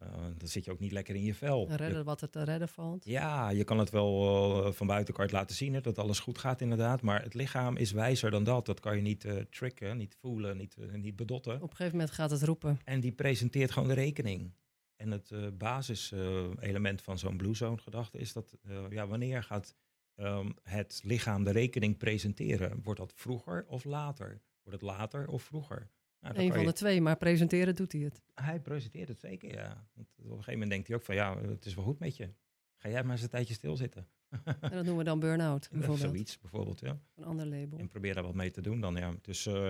uh, 0.03 0.09
dan 0.37 0.49
zit 0.49 0.65
je 0.65 0.71
ook 0.71 0.81
niet 0.81 0.93
lekker 0.93 1.15
in 1.15 1.25
je 1.25 1.35
vel. 1.35 1.69
Redden 1.71 2.05
wat 2.05 2.21
er 2.21 2.31
te 2.31 2.43
redden 2.43 2.69
valt. 2.69 3.05
Ja, 3.05 3.51
je 3.51 3.65
kan 3.65 3.79
het 3.79 3.91
wel 3.91 4.73
van 4.73 4.87
buitenkant 4.87 5.33
laten 5.33 5.57
zien, 5.57 5.75
hè, 5.75 5.81
dat 5.81 5.99
alles 5.99 6.19
goed 6.19 6.39
gaat 6.39 6.61
inderdaad. 6.61 7.03
Maar 7.03 7.23
het 7.23 7.35
lichaam 7.35 7.77
is 7.77 7.93
wijzer 7.93 8.31
dan 8.31 8.45
dat. 8.45 8.67
Dat 8.67 8.81
kan 8.81 8.97
je 8.97 9.03
niet 9.03 9.27
tricken, 9.51 9.97
niet 9.97 10.17
voelen, 10.21 10.57
niet, 10.57 10.77
niet 10.93 11.17
bedotten. 11.17 11.55
Op 11.55 11.63
een 11.63 11.77
gegeven 11.77 11.99
moment 11.99 12.15
gaat 12.15 12.31
het 12.31 12.43
roepen. 12.43 12.81
En 12.85 13.01
die 13.01 13.13
presenteert 13.13 13.71
gewoon 13.71 13.89
de 13.89 13.95
rekening. 13.95 14.55
En 14.97 15.11
het 15.11 15.59
basiselement 15.59 17.03
van 17.03 17.19
zo'n 17.19 17.37
Blue 17.37 17.55
Zone 17.55 17.79
gedachte 17.79 18.19
is 18.19 18.33
dat 18.33 18.57
ja, 18.91 19.07
wanneer 19.07 19.43
gaat 19.43 19.77
um, 20.17 20.55
het 20.63 21.01
lichaam 21.05 21.45
de 21.45 21.51
rekening 21.51 21.97
presenteren. 21.97 22.83
Wordt 22.83 23.01
dat 23.01 23.13
vroeger 23.15 23.65
of 23.69 23.85
later? 23.85 24.43
Wordt 24.63 24.81
het 24.81 24.91
later 24.91 25.29
of 25.29 25.43
vroeger? 25.43 25.91
Nou, 26.21 26.39
Een 26.39 26.53
van 26.53 26.65
de 26.65 26.73
twee, 26.73 27.01
maar 27.01 27.17
presenteren 27.17 27.75
doet 27.75 27.93
hij 27.93 28.01
het. 28.01 28.23
Hij 28.35 28.61
presenteert 28.61 29.09
het 29.09 29.21
zeker, 29.21 29.53
ja. 29.53 29.89
Want 29.95 30.09
op 30.19 30.25
een 30.25 30.31
gegeven 30.31 30.53
moment 30.53 30.71
denkt 30.71 30.87
hij 30.87 30.97
ook 30.97 31.03
van, 31.03 31.15
ja, 31.15 31.41
het 31.41 31.67
is 31.67 31.75
wel 31.75 31.85
goed 31.85 31.99
met 31.99 32.17
je. 32.17 32.35
Ga 32.77 32.89
jij 32.89 33.03
maar 33.03 33.13
eens 33.13 33.23
een 33.23 33.29
tijdje 33.29 33.55
stilzitten. 33.55 34.09
en 34.45 34.57
dat 34.61 34.73
noemen 34.73 34.97
we 34.97 35.05
dan 35.05 35.21
burn-out, 35.21 35.69
bijvoorbeeld. 35.73 36.11
Zoiets, 36.11 36.39
bijvoorbeeld, 36.39 36.81
ja. 36.81 37.01
Een 37.15 37.25
ander 37.25 37.47
label. 37.47 37.79
En 37.79 37.89
probeer 37.89 38.15
daar 38.15 38.23
wat 38.23 38.35
mee 38.35 38.51
te 38.51 38.61
doen 38.61 38.81
dan, 38.81 38.95
ja. 38.95 39.15
Dus 39.21 39.47
uh, 39.47 39.69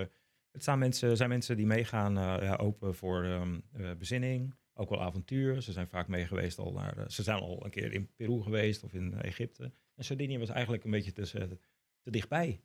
Het 0.51 0.61
staan 0.61 0.79
mensen, 0.79 1.17
zijn 1.17 1.29
mensen 1.29 1.57
die 1.57 1.65
meegaan, 1.65 2.17
eh, 2.17 2.37
ja, 2.41 2.55
open 2.55 2.95
voor 2.95 3.23
ehm, 3.23 3.59
eh, 3.71 3.91
bezinning, 3.97 4.55
ook 4.73 4.89
wel 4.89 5.01
avontuur. 5.01 5.61
Ze 5.61 5.71
zijn 5.71 5.87
vaak 5.87 6.07
mee 6.07 6.25
geweest 6.25 6.59
al 6.59 6.71
naar, 6.71 6.97
eh, 6.97 7.07
ze 7.07 7.23
zijn 7.23 7.39
al 7.39 7.65
een 7.65 7.71
keer 7.71 7.93
in 7.93 8.13
Peru 8.15 8.41
geweest 8.41 8.83
of 8.83 8.93
in 8.93 9.13
Egypte. 9.13 9.71
En 9.95 10.03
Sardinië 10.03 10.37
was 10.37 10.49
eigenlijk 10.49 10.83
een 10.83 10.91
beetje 10.91 11.11
te, 11.11 11.57
te 12.01 12.11
dichtbij 12.11 12.59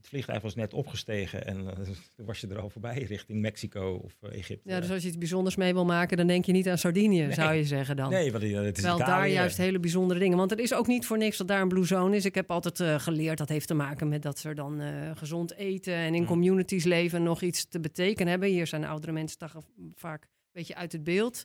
het 0.00 0.08
vliegtuig 0.08 0.42
was 0.42 0.54
net 0.54 0.74
opgestegen 0.74 1.46
en 1.46 1.60
uh, 1.64 1.70
toen 2.16 2.26
was 2.26 2.40
je 2.40 2.46
er 2.46 2.58
al 2.58 2.70
voorbij 2.70 3.02
richting 3.02 3.40
Mexico 3.40 4.00
of 4.04 4.16
uh, 4.22 4.38
Egypte. 4.38 4.70
Ja, 4.70 4.80
dus 4.80 4.90
als 4.90 5.02
je 5.02 5.08
iets 5.08 5.18
bijzonders 5.18 5.56
mee 5.56 5.72
wil 5.72 5.84
maken, 5.84 6.16
dan 6.16 6.26
denk 6.26 6.44
je 6.44 6.52
niet 6.52 6.68
aan 6.68 6.78
Sardinië, 6.78 7.32
zou 7.32 7.54
je 7.54 7.64
zeggen 7.64 7.96
dan. 7.96 8.10
Nee, 8.10 8.32
want 8.32 8.44
het 8.44 8.78
is 8.78 8.84
Wel 8.84 8.98
daar 8.98 9.28
juist 9.28 9.56
hele 9.56 9.80
bijzondere 9.80 10.20
dingen. 10.20 10.36
Want 10.36 10.50
het 10.50 10.58
is 10.58 10.74
ook 10.74 10.86
niet 10.86 11.06
voor 11.06 11.18
niks 11.18 11.36
dat 11.36 11.48
daar 11.48 11.60
een 11.60 11.68
blue 11.68 11.84
zone 11.84 12.16
is. 12.16 12.24
Ik 12.24 12.34
heb 12.34 12.50
altijd 12.50 12.80
uh, 12.80 12.98
geleerd, 12.98 13.38
dat 13.38 13.48
heeft 13.48 13.66
te 13.66 13.74
maken 13.74 14.08
met 14.08 14.22
dat 14.22 14.38
ze 14.38 14.54
dan 14.54 14.82
gezond 15.14 15.54
eten 15.54 15.94
en 15.94 16.14
in 16.14 16.20
mm. 16.20 16.26
communities 16.26 16.84
leven 16.84 17.22
nog 17.22 17.42
iets 17.42 17.68
te 17.68 17.80
betekenen 17.80 18.30
hebben. 18.30 18.48
Hier 18.48 18.66
zijn 18.66 18.84
oudere 18.84 19.12
mensen 19.12 19.38
toch 19.38 19.54
vaak 19.94 20.22
een 20.22 20.28
beetje 20.52 20.74
uit 20.74 20.92
het 20.92 21.04
beeld. 21.04 21.44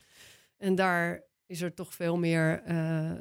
En 0.58 0.76
daar 0.76 1.24
is 1.46 1.62
er 1.62 1.74
toch 1.74 1.94
veel 1.94 2.18
meer 2.18 2.64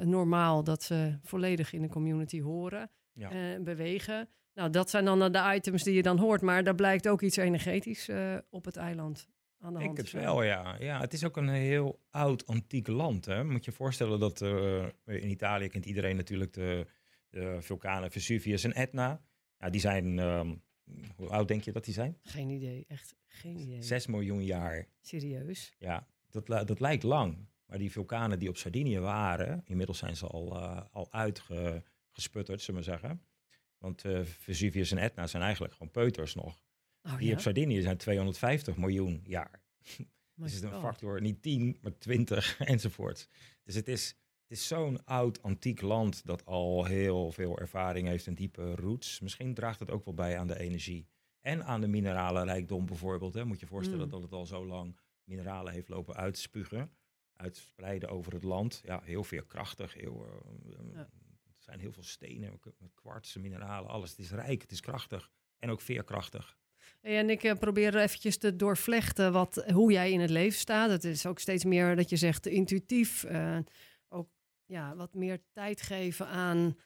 normaal 0.05 0.63
dat 0.63 0.83
ze 0.83 1.19
volledig 1.23 1.73
in 1.73 1.81
de 1.81 1.89
community 1.89 2.41
horen 2.41 2.91
en 3.13 3.63
bewegen. 3.63 4.29
Nou, 4.55 4.69
dat 4.69 4.89
zijn 4.89 5.05
dan 5.05 5.31
de 5.31 5.51
items 5.55 5.83
die 5.83 5.93
je 5.93 6.01
dan 6.01 6.17
hoort. 6.17 6.41
Maar 6.41 6.63
daar 6.63 6.75
blijkt 6.75 7.07
ook 7.07 7.21
iets 7.21 7.37
energetisch 7.37 8.09
uh, 8.09 8.37
op 8.49 8.65
het 8.65 8.75
eiland 8.75 9.27
aan 9.59 9.73
de 9.73 9.79
hand. 9.79 9.91
Ik 9.91 10.05
het 10.05 10.11
wel, 10.11 10.43
ja. 10.43 10.75
ja. 10.79 10.99
Het 10.99 11.13
is 11.13 11.23
ook 11.23 11.37
een 11.37 11.49
heel 11.49 11.99
oud, 12.09 12.47
antiek 12.47 12.87
land. 12.87 13.25
Hè. 13.25 13.43
Moet 13.43 13.65
je 13.65 13.71
je 13.71 13.77
voorstellen 13.77 14.19
dat 14.19 14.41
uh, 14.41 14.85
in 15.05 15.29
Italië 15.29 15.67
kent 15.67 15.85
iedereen 15.85 16.15
natuurlijk 16.15 16.53
de, 16.53 16.87
de, 17.29 17.57
vulkanen 17.59 18.11
Vesuvius 18.11 18.63
en 18.63 18.73
Etna. 18.73 19.21
Ja, 19.57 19.69
die 19.69 19.81
zijn, 19.81 20.17
um, 20.19 20.61
hoe 21.15 21.29
oud 21.29 21.47
denk 21.47 21.63
je 21.63 21.71
dat 21.71 21.85
die 21.85 21.93
zijn? 21.93 22.17
Geen 22.21 22.49
idee, 22.49 22.85
echt 22.87 23.15
geen 23.25 23.57
idee. 23.57 23.81
Zes 23.81 24.07
miljoen 24.07 24.43
jaar. 24.43 24.87
Serieus? 25.01 25.73
Ja, 25.77 26.07
dat, 26.29 26.47
dat 26.47 26.79
lijkt 26.79 27.03
lang. 27.03 27.47
Maar 27.75 27.83
die 27.83 27.93
vulkanen 27.93 28.39
die 28.39 28.49
op 28.49 28.57
Sardinië 28.57 28.99
waren, 28.99 29.61
inmiddels 29.65 29.97
zijn 29.97 30.15
ze 30.15 30.27
al, 30.27 30.55
uh, 30.55 30.81
al 30.91 31.11
uitgesputterd, 31.11 32.61
zullen 32.61 32.79
we 32.79 32.85
zeggen. 32.85 33.21
Want 33.77 34.05
uh, 34.05 34.21
Vesuvius 34.23 34.91
en 34.91 34.97
Etna 34.97 35.27
zijn 35.27 35.43
eigenlijk 35.43 35.73
gewoon 35.73 35.91
peuters 35.91 36.35
nog. 36.35 36.63
Oh, 37.01 37.17
die 37.17 37.33
op 37.33 37.39
Sardinië 37.39 37.81
zijn 37.81 37.97
250 37.97 38.77
miljoen 38.77 39.21
jaar. 39.23 39.61
dus 40.35 40.53
het 40.53 40.53
is 40.53 40.61
een 40.61 40.79
factor 40.79 41.21
niet 41.21 41.41
10, 41.41 41.77
maar 41.81 41.97
20 41.97 42.59
enzovoort. 42.59 43.29
Dus 43.63 43.75
het 43.75 43.87
is, 43.87 44.07
het 44.47 44.57
is 44.57 44.67
zo'n 44.67 45.05
oud, 45.05 45.41
antiek 45.41 45.81
land 45.81 46.25
dat 46.25 46.45
al 46.45 46.85
heel 46.85 47.31
veel 47.31 47.59
ervaring 47.59 48.07
heeft 48.07 48.27
en 48.27 48.35
diepe 48.35 48.75
roots. 48.75 49.19
Misschien 49.19 49.53
draagt 49.53 49.79
het 49.79 49.91
ook 49.91 50.05
wel 50.05 50.13
bij 50.13 50.39
aan 50.39 50.47
de 50.47 50.59
energie. 50.59 51.07
En 51.41 51.65
aan 51.65 51.81
de 51.81 51.87
mineralenrijkdom 51.87 52.85
bijvoorbeeld. 52.85 53.33
Hè. 53.33 53.45
Moet 53.45 53.59
je 53.59 53.67
voorstellen 53.67 54.05
mm. 54.05 54.11
dat 54.11 54.21
het 54.21 54.31
al 54.31 54.45
zo 54.45 54.65
lang 54.65 54.97
mineralen 55.23 55.73
heeft 55.73 55.89
lopen 55.89 56.15
uitspugen. 56.15 56.91
Uitspreiden 57.35 58.09
over 58.09 58.33
het 58.33 58.43
land. 58.43 58.81
Ja, 58.83 59.01
heel 59.03 59.23
veerkrachtig, 59.23 59.93
heel 59.93 60.27
uh, 60.95 60.99
zijn 61.57 61.79
heel 61.79 61.91
veel 61.91 62.03
stenen, 62.03 62.59
kwartsen, 62.93 63.41
mineralen, 63.41 63.89
alles. 63.89 64.09
Het 64.09 64.19
is 64.19 64.31
rijk, 64.31 64.61
het 64.61 64.71
is 64.71 64.81
krachtig 64.81 65.31
en 65.59 65.69
ook 65.69 65.81
veerkrachtig. 65.81 66.57
En 67.01 67.29
ik 67.29 67.55
probeer 67.59 67.95
eventjes 67.95 68.37
te 68.37 68.55
doorvlechten 68.55 69.31
wat, 69.31 69.63
hoe 69.73 69.91
jij 69.91 70.11
in 70.11 70.19
het 70.19 70.29
leven 70.29 70.59
staat. 70.59 70.89
Het 70.89 71.03
is 71.03 71.25
ook 71.25 71.39
steeds 71.39 71.65
meer 71.65 71.95
dat 71.95 72.09
je 72.09 72.15
zegt 72.15 72.47
intuïtief. 72.47 73.23
Uh, 73.23 73.57
ook 74.09 74.29
ja, 74.65 74.95
wat 74.95 75.13
meer 75.13 75.39
tijd 75.53 75.81
geven 75.81 76.27
aan 76.27 76.77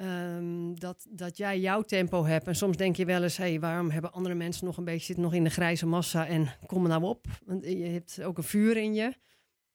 um, 0.00 0.78
dat, 0.80 1.06
dat 1.08 1.36
jij 1.36 1.60
jouw 1.60 1.82
tempo 1.82 2.24
hebt. 2.24 2.46
En 2.46 2.54
soms 2.54 2.76
denk 2.76 2.96
je 2.96 3.04
wel 3.04 3.22
eens, 3.22 3.36
hey, 3.36 3.60
waarom 3.60 3.90
hebben 3.90 4.12
andere 4.12 4.34
mensen 4.34 4.66
nog 4.66 4.76
een 4.76 4.84
beetje 4.84 5.04
zitten 5.04 5.24
nog 5.24 5.34
in 5.34 5.44
de 5.44 5.50
grijze 5.50 5.86
massa 5.86 6.26
en 6.26 6.48
kom 6.66 6.82
er 6.82 6.88
nou 6.88 7.02
op? 7.02 7.26
Want 7.44 7.64
je 7.64 7.84
hebt 7.84 8.22
ook 8.22 8.38
een 8.38 8.44
vuur 8.44 8.76
in 8.76 8.94
je. 8.94 9.14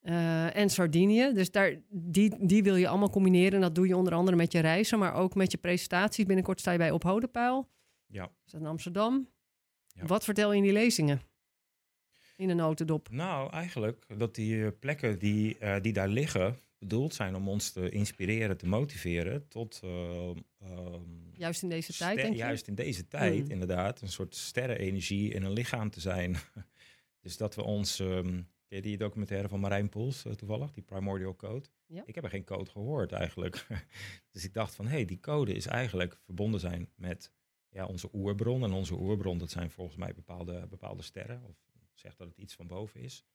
Uh, 0.03 0.55
en 0.55 0.70
Sardinië. 0.70 1.34
Dus 1.34 1.51
daar, 1.51 1.75
die, 1.89 2.46
die 2.46 2.63
wil 2.63 2.75
je 2.75 2.88
allemaal 2.88 3.10
combineren. 3.10 3.62
dat 3.62 3.75
doe 3.75 3.88
je 3.88 3.98
onder 3.98 4.13
andere 4.13 4.38
met 4.38 4.51
je 4.51 4.60
reizen, 4.60 5.00
maar 5.00 5.13
ook 5.13 5.36
met 5.36 5.51
je 5.51 5.58
presentaties. 5.58 6.25
Binnenkort 6.25 6.60
sta 6.60 6.72
je 6.72 6.77
bij 6.77 6.91
Op 6.91 7.03
Hodepuil. 7.03 7.70
Ja. 8.05 8.22
Dat 8.22 8.31
is 8.46 8.53
in 8.53 8.65
Amsterdam. 8.65 9.29
Ja. 9.88 10.05
Wat 10.05 10.24
vertel 10.24 10.51
je 10.51 10.58
in 10.58 10.63
die 10.63 10.74
lezingen? 10.74 11.22
In 12.36 12.50
een 12.50 12.58
notendop. 12.58 13.10
Nou, 13.10 13.51
eigenlijk 13.51 14.05
dat 14.17 14.36
die 14.36 14.65
eh, 14.65 14.72
plekken 14.79 15.20
die, 15.20 15.58
uh, 15.60 15.75
die 15.81 15.93
daar 15.93 16.08
liggen... 16.08 16.58
bedoeld 16.79 17.13
zijn 17.13 17.36
om 17.36 17.50
ons 17.50 17.72
te 17.72 17.89
inspireren, 17.89 18.58
te 18.58 18.67
motiveren... 18.67 19.48
tot... 19.48 19.81
Uh, 19.84 20.31
juist 21.34 21.63
in 21.63 21.70
deze 21.70 21.93
tijd, 21.93 22.15
denk 22.15 22.34
je? 22.34 22.38
Juist 22.38 22.67
in 22.67 22.75
deze 22.75 23.08
tijd, 23.08 23.43
mm. 23.43 23.51
inderdaad. 23.51 24.01
Een 24.01 24.08
soort 24.08 24.36
sterrenenergie 24.36 25.34
in 25.34 25.43
een 25.43 25.53
lichaam 25.53 25.89
te 25.89 26.00
zijn. 26.00 26.36
dus 27.24 27.38
dat 27.38 27.55
we 27.55 27.63
ons... 27.63 28.00
Um, 28.00 28.48
Ken 28.72 28.82
die 28.82 28.98
documentaire 28.98 29.48
van 29.48 29.60
Marijn 29.60 29.90
Poels 29.90 30.25
uh, 30.25 30.34
toevallig, 30.34 30.72
die 30.72 30.84
Primordial 30.84 31.36
Code? 31.36 31.66
Ja. 31.86 32.04
Ik 32.06 32.16
heb 32.16 32.24
er 32.24 32.30
geen 32.30 32.44
code 32.44 32.70
gehoord 32.70 33.12
eigenlijk. 33.12 33.68
dus 34.32 34.46
ik 34.46 34.54
dacht 34.54 34.75
van, 34.75 34.86
hé, 34.86 34.92
hey, 34.92 35.06
die 35.06 35.20
code 35.20 35.54
is 35.54 35.66
eigenlijk 35.66 36.18
verbonden 36.24 36.60
zijn 36.60 36.90
met 36.96 37.32
ja, 37.70 37.86
onze 37.86 38.10
oerbron. 38.13 38.63
En 38.63 38.72
onze 38.72 38.94
oerbron, 38.94 39.38
dat 39.38 39.50
zijn 39.50 39.72
volgens 39.72 39.98
mij 39.98 40.13
bepaalde, 40.13 40.68
bepaalde 40.68 41.01
sterren. 41.01 41.44
Of 41.44 41.56
zegt 41.94 42.18
dat 42.18 42.28
het 42.28 42.38
iets 42.38 42.54
van 42.54 42.68
boven 42.68 43.00
is. 43.00 43.25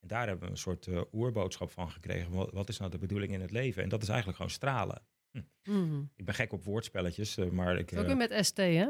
En 0.00 0.08
daar 0.08 0.26
hebben 0.26 0.44
we 0.44 0.50
een 0.50 0.58
soort 0.58 0.86
uh, 0.86 1.00
oerboodschap 1.12 1.70
van 1.70 1.90
gekregen. 1.90 2.32
Wat, 2.32 2.50
wat, 2.52 2.68
is 2.68 2.78
nou 2.78 2.90
de 2.90 2.98
bedoeling 2.98 3.32
in 3.32 3.40
het 3.40 3.50
leven? 3.50 3.82
En 3.82 3.88
dat 3.88 4.02
is 4.02 4.08
eigenlijk 4.08 4.36
gewoon 4.36 4.52
stralen. 4.52 5.02
Hm. 5.30 5.42
Mhm. 5.62 6.02
Ik 6.14 6.24
ben 6.24 6.34
gek 6.34 6.52
op 6.52 6.64
woordspelletjes, 6.64 7.38
uh, 7.38 7.50
maar 7.50 7.78
ik... 7.78 7.92
Ook 7.96 8.06
weer 8.06 8.16
met 8.16 8.46
ST, 8.46 8.56
hè? 8.56 8.86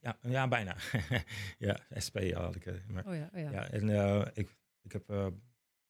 Ja, 0.00 0.18
ja 0.20 0.48
bijna. 0.48 0.76
ja, 1.58 1.80
SP 2.06 2.16
had 2.32 2.54
ik. 2.54 2.88
Maar, 2.88 3.06
oh 3.06 3.14
ja, 3.14 3.30
oh 3.34 3.40
ja. 3.40 3.50
ja 3.50 3.70
en 3.70 4.30
ik 4.34 4.56
ik 4.84 4.92
heb 4.92 5.10
uh, 5.10 5.26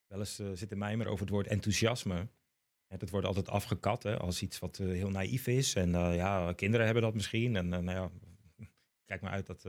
wel 0.06 0.18
eens 0.18 0.40
uh, 0.40 0.50
zitten 0.52 0.78
mijmeren 0.78 1.12
over 1.12 1.24
het 1.24 1.34
woord 1.34 1.46
enthousiasme. 1.46 2.28
Het 2.86 3.10
wordt 3.10 3.26
altijd 3.26 3.48
afgekat 3.48 4.02
hè, 4.02 4.18
als 4.18 4.42
iets 4.42 4.58
wat 4.58 4.78
uh, 4.78 4.88
heel 4.88 5.10
naïef 5.10 5.46
is. 5.46 5.74
En 5.74 5.90
ja, 5.90 6.52
kinderen 6.52 6.84
hebben 6.86 7.02
dat 7.02 7.14
misschien. 7.14 7.56
En 7.56 7.68
nou 7.68 7.90
ja, 7.90 8.10
kijk 9.10 9.20
maar 9.20 9.30
uit 9.30 9.46
dat, 9.46 9.62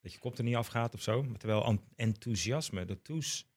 dat 0.00 0.12
je 0.12 0.18
kop 0.18 0.38
er 0.38 0.44
niet 0.44 0.54
afgaat 0.54 0.94
of 0.94 1.02
zo. 1.02 1.22
Maar 1.22 1.38
terwijl 1.38 1.78
enthousiasme, 1.94 2.84
de 2.84 3.02
toes, 3.02 3.48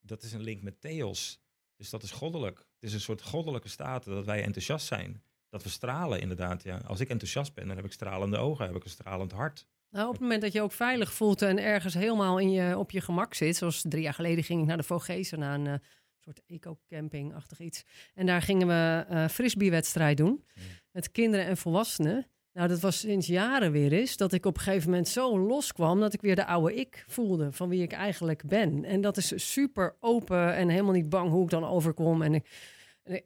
dat 0.00 0.22
is 0.22 0.32
een 0.32 0.42
link 0.42 0.62
met 0.62 0.80
theos. 0.80 1.42
Dus 1.76 1.90
dat 1.90 2.02
is 2.02 2.10
goddelijk. 2.10 2.58
Het 2.58 2.82
is 2.82 2.92
een 2.92 3.00
soort 3.00 3.22
goddelijke 3.22 3.68
staat 3.68 4.04
dat 4.04 4.24
wij 4.24 4.42
enthousiast 4.42 4.86
zijn. 4.86 5.22
Dat 5.48 5.62
we 5.62 5.68
stralen 5.68 6.20
inderdaad. 6.20 6.62
Ja. 6.62 6.76
Als 6.76 7.00
ik 7.00 7.08
enthousiast 7.08 7.54
ben, 7.54 7.66
dan 7.66 7.76
heb 7.76 7.84
ik 7.84 7.92
stralende 7.92 8.38
ogen, 8.38 8.66
heb 8.66 8.76
ik 8.76 8.84
een 8.84 8.90
stralend 8.90 9.32
hart. 9.32 9.66
Nou, 9.92 10.06
op 10.06 10.12
het 10.12 10.22
moment 10.22 10.42
dat 10.42 10.52
je 10.52 10.62
ook 10.62 10.72
veilig 10.72 11.12
voelt 11.12 11.42
en 11.42 11.58
ergens 11.58 11.94
helemaal 11.94 12.38
in 12.38 12.50
je, 12.50 12.78
op 12.78 12.90
je 12.90 13.00
gemak 13.00 13.34
zit, 13.34 13.56
zoals 13.56 13.84
drie 13.88 14.02
jaar 14.02 14.14
geleden 14.14 14.44
ging 14.44 14.60
ik 14.60 14.66
naar 14.66 14.76
de 14.76 14.82
Vogezen, 14.82 15.38
naar 15.38 15.54
een 15.54 15.66
uh, 15.66 15.74
soort 16.18 16.40
eco-camping-achtig 16.46 17.58
iets. 17.58 17.84
En 18.14 18.26
daar 18.26 18.42
gingen 18.42 18.66
we 18.66 19.06
uh, 19.10 19.28
frisbee-wedstrijd 19.28 20.16
doen 20.16 20.44
met 20.90 21.10
kinderen 21.10 21.46
en 21.46 21.56
volwassenen. 21.56 22.26
Nou, 22.52 22.68
dat 22.68 22.80
was 22.80 22.98
sinds 22.98 23.26
jaren 23.26 23.72
weer 23.72 23.92
eens 23.92 24.16
dat 24.16 24.32
ik 24.32 24.46
op 24.46 24.56
een 24.56 24.62
gegeven 24.62 24.90
moment 24.90 25.08
zo 25.08 25.38
loskwam 25.38 26.00
dat 26.00 26.14
ik 26.14 26.20
weer 26.20 26.36
de 26.36 26.46
oude 26.46 26.74
ik 26.74 27.04
voelde 27.08 27.52
van 27.52 27.68
wie 27.68 27.82
ik 27.82 27.92
eigenlijk 27.92 28.42
ben. 28.46 28.84
En 28.84 29.00
dat 29.00 29.16
is 29.16 29.52
super 29.52 29.96
open 30.00 30.54
en 30.54 30.68
helemaal 30.68 30.92
niet 30.92 31.08
bang 31.08 31.30
hoe 31.30 31.42
ik 31.42 31.50
dan 31.50 31.64
overkom. 31.64 32.22
En 32.22 32.34
ik, 32.34 32.48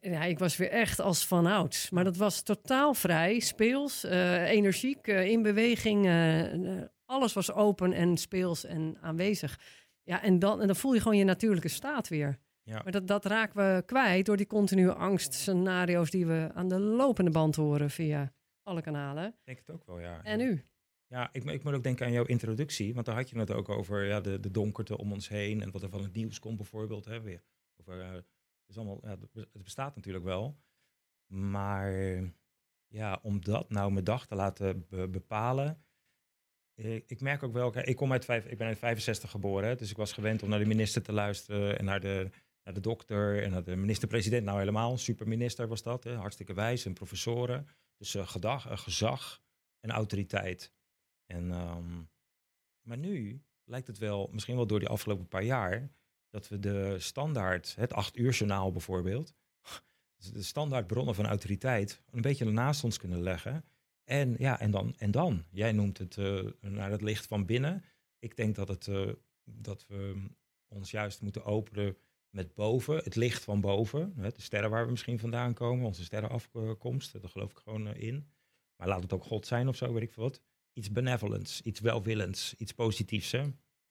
ja, 0.01 0.23
ik 0.25 0.39
was 0.39 0.57
weer 0.57 0.71
echt 0.71 1.01
als 1.01 1.27
van 1.27 1.47
ouds. 1.47 1.91
Maar 1.91 2.05
dat 2.05 2.17
was 2.17 2.43
totaal 2.43 2.95
vrij, 2.95 3.39
speels, 3.39 4.05
uh, 4.05 4.51
energiek, 4.51 5.07
uh, 5.07 5.27
in 5.27 5.43
beweging. 5.43 6.07
Uh, 6.07 6.83
alles 7.05 7.33
was 7.33 7.53
open 7.53 7.93
en 7.93 8.17
speels 8.17 8.65
en 8.65 8.97
aanwezig. 9.01 9.61
Ja, 10.03 10.23
en 10.23 10.39
dan, 10.39 10.61
en 10.61 10.67
dan 10.67 10.77
voel 10.77 10.95
je 10.95 11.01
gewoon 11.01 11.17
je 11.17 11.25
natuurlijke 11.25 11.69
staat 11.69 12.09
weer. 12.09 12.39
Ja. 12.63 12.81
Maar 12.83 12.93
dat, 12.93 13.07
dat 13.07 13.25
raken 13.25 13.57
we 13.57 13.83
kwijt 13.87 14.27
door 14.27 14.37
die 14.37 14.47
continue 14.47 14.93
angstscenario's 14.93 16.11
die 16.11 16.27
we 16.27 16.51
aan 16.55 16.69
de 16.69 16.81
lopende 16.81 17.31
band 17.31 17.57
horen 17.57 17.91
via 17.91 18.33
alle 18.63 18.83
kanalen. 18.83 19.27
Ik 19.27 19.35
denk 19.45 19.59
het 19.59 19.71
ook 19.71 19.87
wel, 19.87 20.01
ja. 20.01 20.23
En 20.23 20.41
u? 20.41 20.65
Ja, 21.07 21.29
ik, 21.33 21.45
ik 21.45 21.65
moet 21.65 21.75
ook 21.75 21.83
denken 21.83 22.07
aan 22.07 22.13
jouw 22.13 22.25
introductie. 22.25 22.95
Want 22.95 23.07
daar 23.07 23.15
had 23.15 23.31
je 23.31 23.39
het 23.39 23.53
ook 23.53 23.69
over 23.69 24.05
ja, 24.05 24.21
de, 24.21 24.41
de 24.41 24.51
donkerte 24.51 24.99
om 24.99 25.13
ons 25.13 25.29
heen. 25.29 25.63
En 25.63 25.71
wat 25.71 25.83
er 25.83 25.91
van 25.91 26.03
het 26.03 26.15
nieuws 26.15 26.39
komt 26.39 26.57
bijvoorbeeld. 26.57 27.05
Hè, 27.05 27.21
weer. 27.21 27.43
Over 27.77 28.25
is 28.69 28.77
allemaal, 28.77 29.01
ja, 29.03 29.17
het 29.33 29.63
bestaat 29.63 29.97
natuurlijk 29.97 30.25
wel. 30.25 30.57
Maar 31.27 31.93
ja, 32.87 33.19
om 33.23 33.45
dat 33.45 33.71
nou 33.71 33.93
mijn 33.93 34.05
dag 34.05 34.27
te 34.27 34.35
laten 34.35 34.87
bepalen. 34.89 35.85
Ik, 36.75 37.05
ik, 37.07 37.21
merk 37.21 37.43
ook 37.43 37.53
wel, 37.53 37.79
ik, 37.79 37.97
kom 37.97 38.13
uit 38.13 38.25
vijf, 38.25 38.47
ik 38.47 38.59
ben 38.59 38.67
uit 38.67 38.79
65 38.79 39.31
geboren, 39.31 39.77
dus 39.77 39.91
ik 39.91 39.97
was 39.97 40.13
gewend 40.13 40.43
om 40.43 40.49
naar 40.49 40.59
de 40.59 40.67
minister 40.67 41.03
te 41.03 41.13
luisteren 41.13 41.79
en 41.79 41.85
naar 41.85 42.01
de, 42.01 42.31
naar 42.63 42.75
de 42.75 42.81
dokter 42.81 43.43
en 43.43 43.51
naar 43.51 43.65
de 43.65 43.77
minister-president. 43.77 44.45
Nou 44.45 44.59
helemaal, 44.59 44.99
superminister 44.99 45.69
was 45.69 45.83
dat, 45.83 46.05
hè, 46.05 46.15
hartstikke 46.15 46.55
wijs 46.55 46.85
en 46.85 46.95
professoren. 46.95 47.69
Dus 47.97 48.15
uh, 48.15 48.29
gedag, 48.29 48.71
uh, 48.71 48.79
gezag 48.79 49.43
en 49.81 49.91
autoriteit. 49.91 50.73
En, 51.27 51.51
um, 51.51 52.11
maar 52.81 52.99
nu 52.99 53.43
lijkt 53.65 53.87
het 53.87 53.99
wel, 53.99 54.29
misschien 54.33 54.57
wel 54.57 54.67
door 54.67 54.79
die 54.79 54.89
afgelopen 54.89 55.29
paar 55.29 55.43
jaar, 55.43 55.91
dat 56.31 56.49
we 56.49 56.59
de 56.59 56.99
standaard, 56.99 57.75
het 57.77 57.93
acht 57.93 58.17
uur 58.17 58.33
journaal 58.33 58.73
bijvoorbeeld, 58.73 59.35
de 60.33 60.43
standaard 60.43 60.87
bronnen 60.87 61.15
van 61.15 61.27
autoriteit 61.27 62.03
een 62.11 62.21
beetje 62.21 62.51
naast 62.51 62.85
ons 62.85 62.99
kunnen 62.99 63.23
leggen. 63.23 63.65
En 64.05 64.35
ja, 64.39 64.61
en 64.61 64.71
dan, 64.71 64.95
en 64.99 65.11
dan. 65.11 65.45
Jij 65.51 65.73
noemt 65.73 65.99
het 65.99 66.17
uh, 66.17 66.51
naar 66.61 66.91
het 66.91 67.03
licht 67.03 67.27
van 67.27 67.47
binnen. 67.47 67.85
ik 68.19 68.37
denk 68.37 68.55
dat, 68.55 68.69
het, 68.69 68.87
uh, 68.87 69.13
dat 69.45 69.87
we 69.87 70.29
ons 70.69 70.91
juist 70.91 71.23
moeten 71.23 71.45
openen 71.45 71.97
met 72.31 72.55
boven, 72.55 72.97
het 72.97 73.17
licht 73.17 73.45
van 73.45 73.61
boven. 73.61 74.13
Hè, 74.17 74.31
de 74.31 74.41
sterren 74.41 74.71
waar 74.71 74.85
we 74.85 74.91
misschien 74.91 75.19
vandaan 75.19 75.55
komen, 75.55 75.87
onze 75.87 76.05
sterrenafkomst, 76.05 77.13
daar 77.13 77.31
geloof 77.31 77.51
ik 77.51 77.59
gewoon 77.59 77.95
in. 77.95 78.29
Maar 78.77 78.89
laat 78.89 79.03
het 79.03 79.13
ook 79.13 79.25
God 79.25 79.47
zijn 79.47 79.69
of 79.69 79.77
zo, 79.77 79.93
weet 79.93 80.03
ik 80.03 80.13
veel 80.13 80.23
wat. 80.23 80.41
Iets 80.73 80.91
benevolents, 80.91 81.63
iets 81.63 81.81
welwillends, 81.81 82.55
iets 82.55 82.73
positiefs. 82.73 83.33
Hè? 83.33 83.43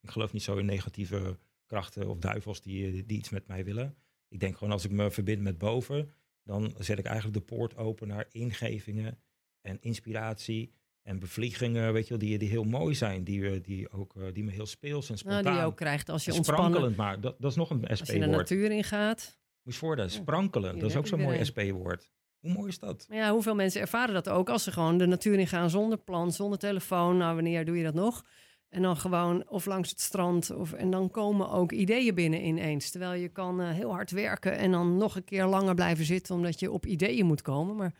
Ik 0.01 0.09
geloof 0.09 0.33
niet 0.33 0.43
zo 0.43 0.57
in 0.57 0.65
negatieve 0.65 1.37
krachten 1.65 2.07
of 2.09 2.17
duivels 2.17 2.61
die, 2.61 3.05
die 3.05 3.17
iets 3.17 3.29
met 3.29 3.47
mij 3.47 3.65
willen. 3.65 3.95
Ik 4.27 4.39
denk 4.39 4.57
gewoon 4.57 4.73
als 4.73 4.85
ik 4.85 4.91
me 4.91 5.11
verbind 5.11 5.41
met 5.41 5.57
boven, 5.57 6.11
dan 6.43 6.75
zet 6.77 6.99
ik 6.99 7.05
eigenlijk 7.05 7.37
de 7.37 7.55
poort 7.55 7.77
open 7.77 8.07
naar 8.07 8.27
ingevingen 8.31 9.19
en 9.61 9.77
inspiratie 9.81 10.73
en 11.01 11.19
bevliegingen, 11.19 11.93
weet 11.93 12.03
je 12.03 12.09
wel, 12.09 12.27
die, 12.27 12.37
die 12.37 12.49
heel 12.49 12.63
mooi 12.63 12.95
zijn, 12.95 13.23
die, 13.23 13.61
die, 13.61 13.91
ook, 13.91 14.33
die 14.33 14.43
me 14.43 14.51
heel 14.51 14.65
speels 14.65 15.09
en 15.09 15.17
spontaan... 15.17 15.43
Nou, 15.43 15.55
die 15.55 15.63
je 15.63 15.69
ook 15.69 15.77
krijgt 15.77 16.09
als 16.09 16.25
je 16.25 16.33
ontspannen... 16.33 16.65
Sprankelend, 16.65 16.97
maar 16.97 17.21
dat, 17.21 17.35
dat 17.39 17.51
is 17.51 17.57
nog 17.57 17.69
een 17.69 17.77
SP-woord. 17.77 17.99
Als 17.99 18.09
je 18.09 18.19
de 18.19 18.25
natuur 18.25 18.71
ingaat. 18.71 19.39
Moet 19.61 19.73
je 19.73 19.79
voor 19.79 20.09
sprankelend, 20.09 20.79
dat 20.79 20.89
is 20.89 20.95
ook 20.95 21.07
zo'n 21.07 21.21
mooi 21.21 21.45
SP-woord. 21.45 22.11
Hoe 22.39 22.53
mooi 22.53 22.67
is 22.67 22.79
dat? 22.79 23.05
Ja, 23.09 23.31
hoeveel 23.31 23.55
mensen 23.55 23.81
ervaren 23.81 24.13
dat 24.13 24.29
ook 24.29 24.49
als 24.49 24.63
ze 24.63 24.71
gewoon 24.71 24.97
de 24.97 25.05
natuur 25.05 25.39
in 25.39 25.47
gaan 25.47 25.69
zonder 25.69 25.97
plan, 25.97 26.31
zonder 26.31 26.59
telefoon. 26.59 27.17
Nou, 27.17 27.35
wanneer 27.35 27.65
doe 27.65 27.77
je 27.77 27.83
dat 27.83 27.93
nog? 27.93 28.25
En 28.75 28.81
dan 28.81 28.97
gewoon 28.97 29.47
of 29.47 29.65
langs 29.65 29.89
het 29.89 29.99
strand. 29.99 30.51
Of, 30.51 30.73
en 30.73 30.91
dan 30.91 31.11
komen 31.11 31.49
ook 31.49 31.71
ideeën 31.71 32.15
binnen 32.15 32.45
ineens. 32.45 32.89
Terwijl 32.89 33.21
je 33.21 33.29
kan 33.29 33.61
uh, 33.61 33.69
heel 33.69 33.91
hard 33.91 34.11
werken 34.11 34.57
en 34.57 34.71
dan 34.71 34.97
nog 34.97 35.15
een 35.15 35.23
keer 35.23 35.45
langer 35.45 35.75
blijven 35.75 36.05
zitten 36.05 36.35
omdat 36.35 36.59
je 36.59 36.71
op 36.71 36.85
ideeën 36.85 37.25
moet 37.25 37.41
komen. 37.41 37.75
Maar 37.75 37.93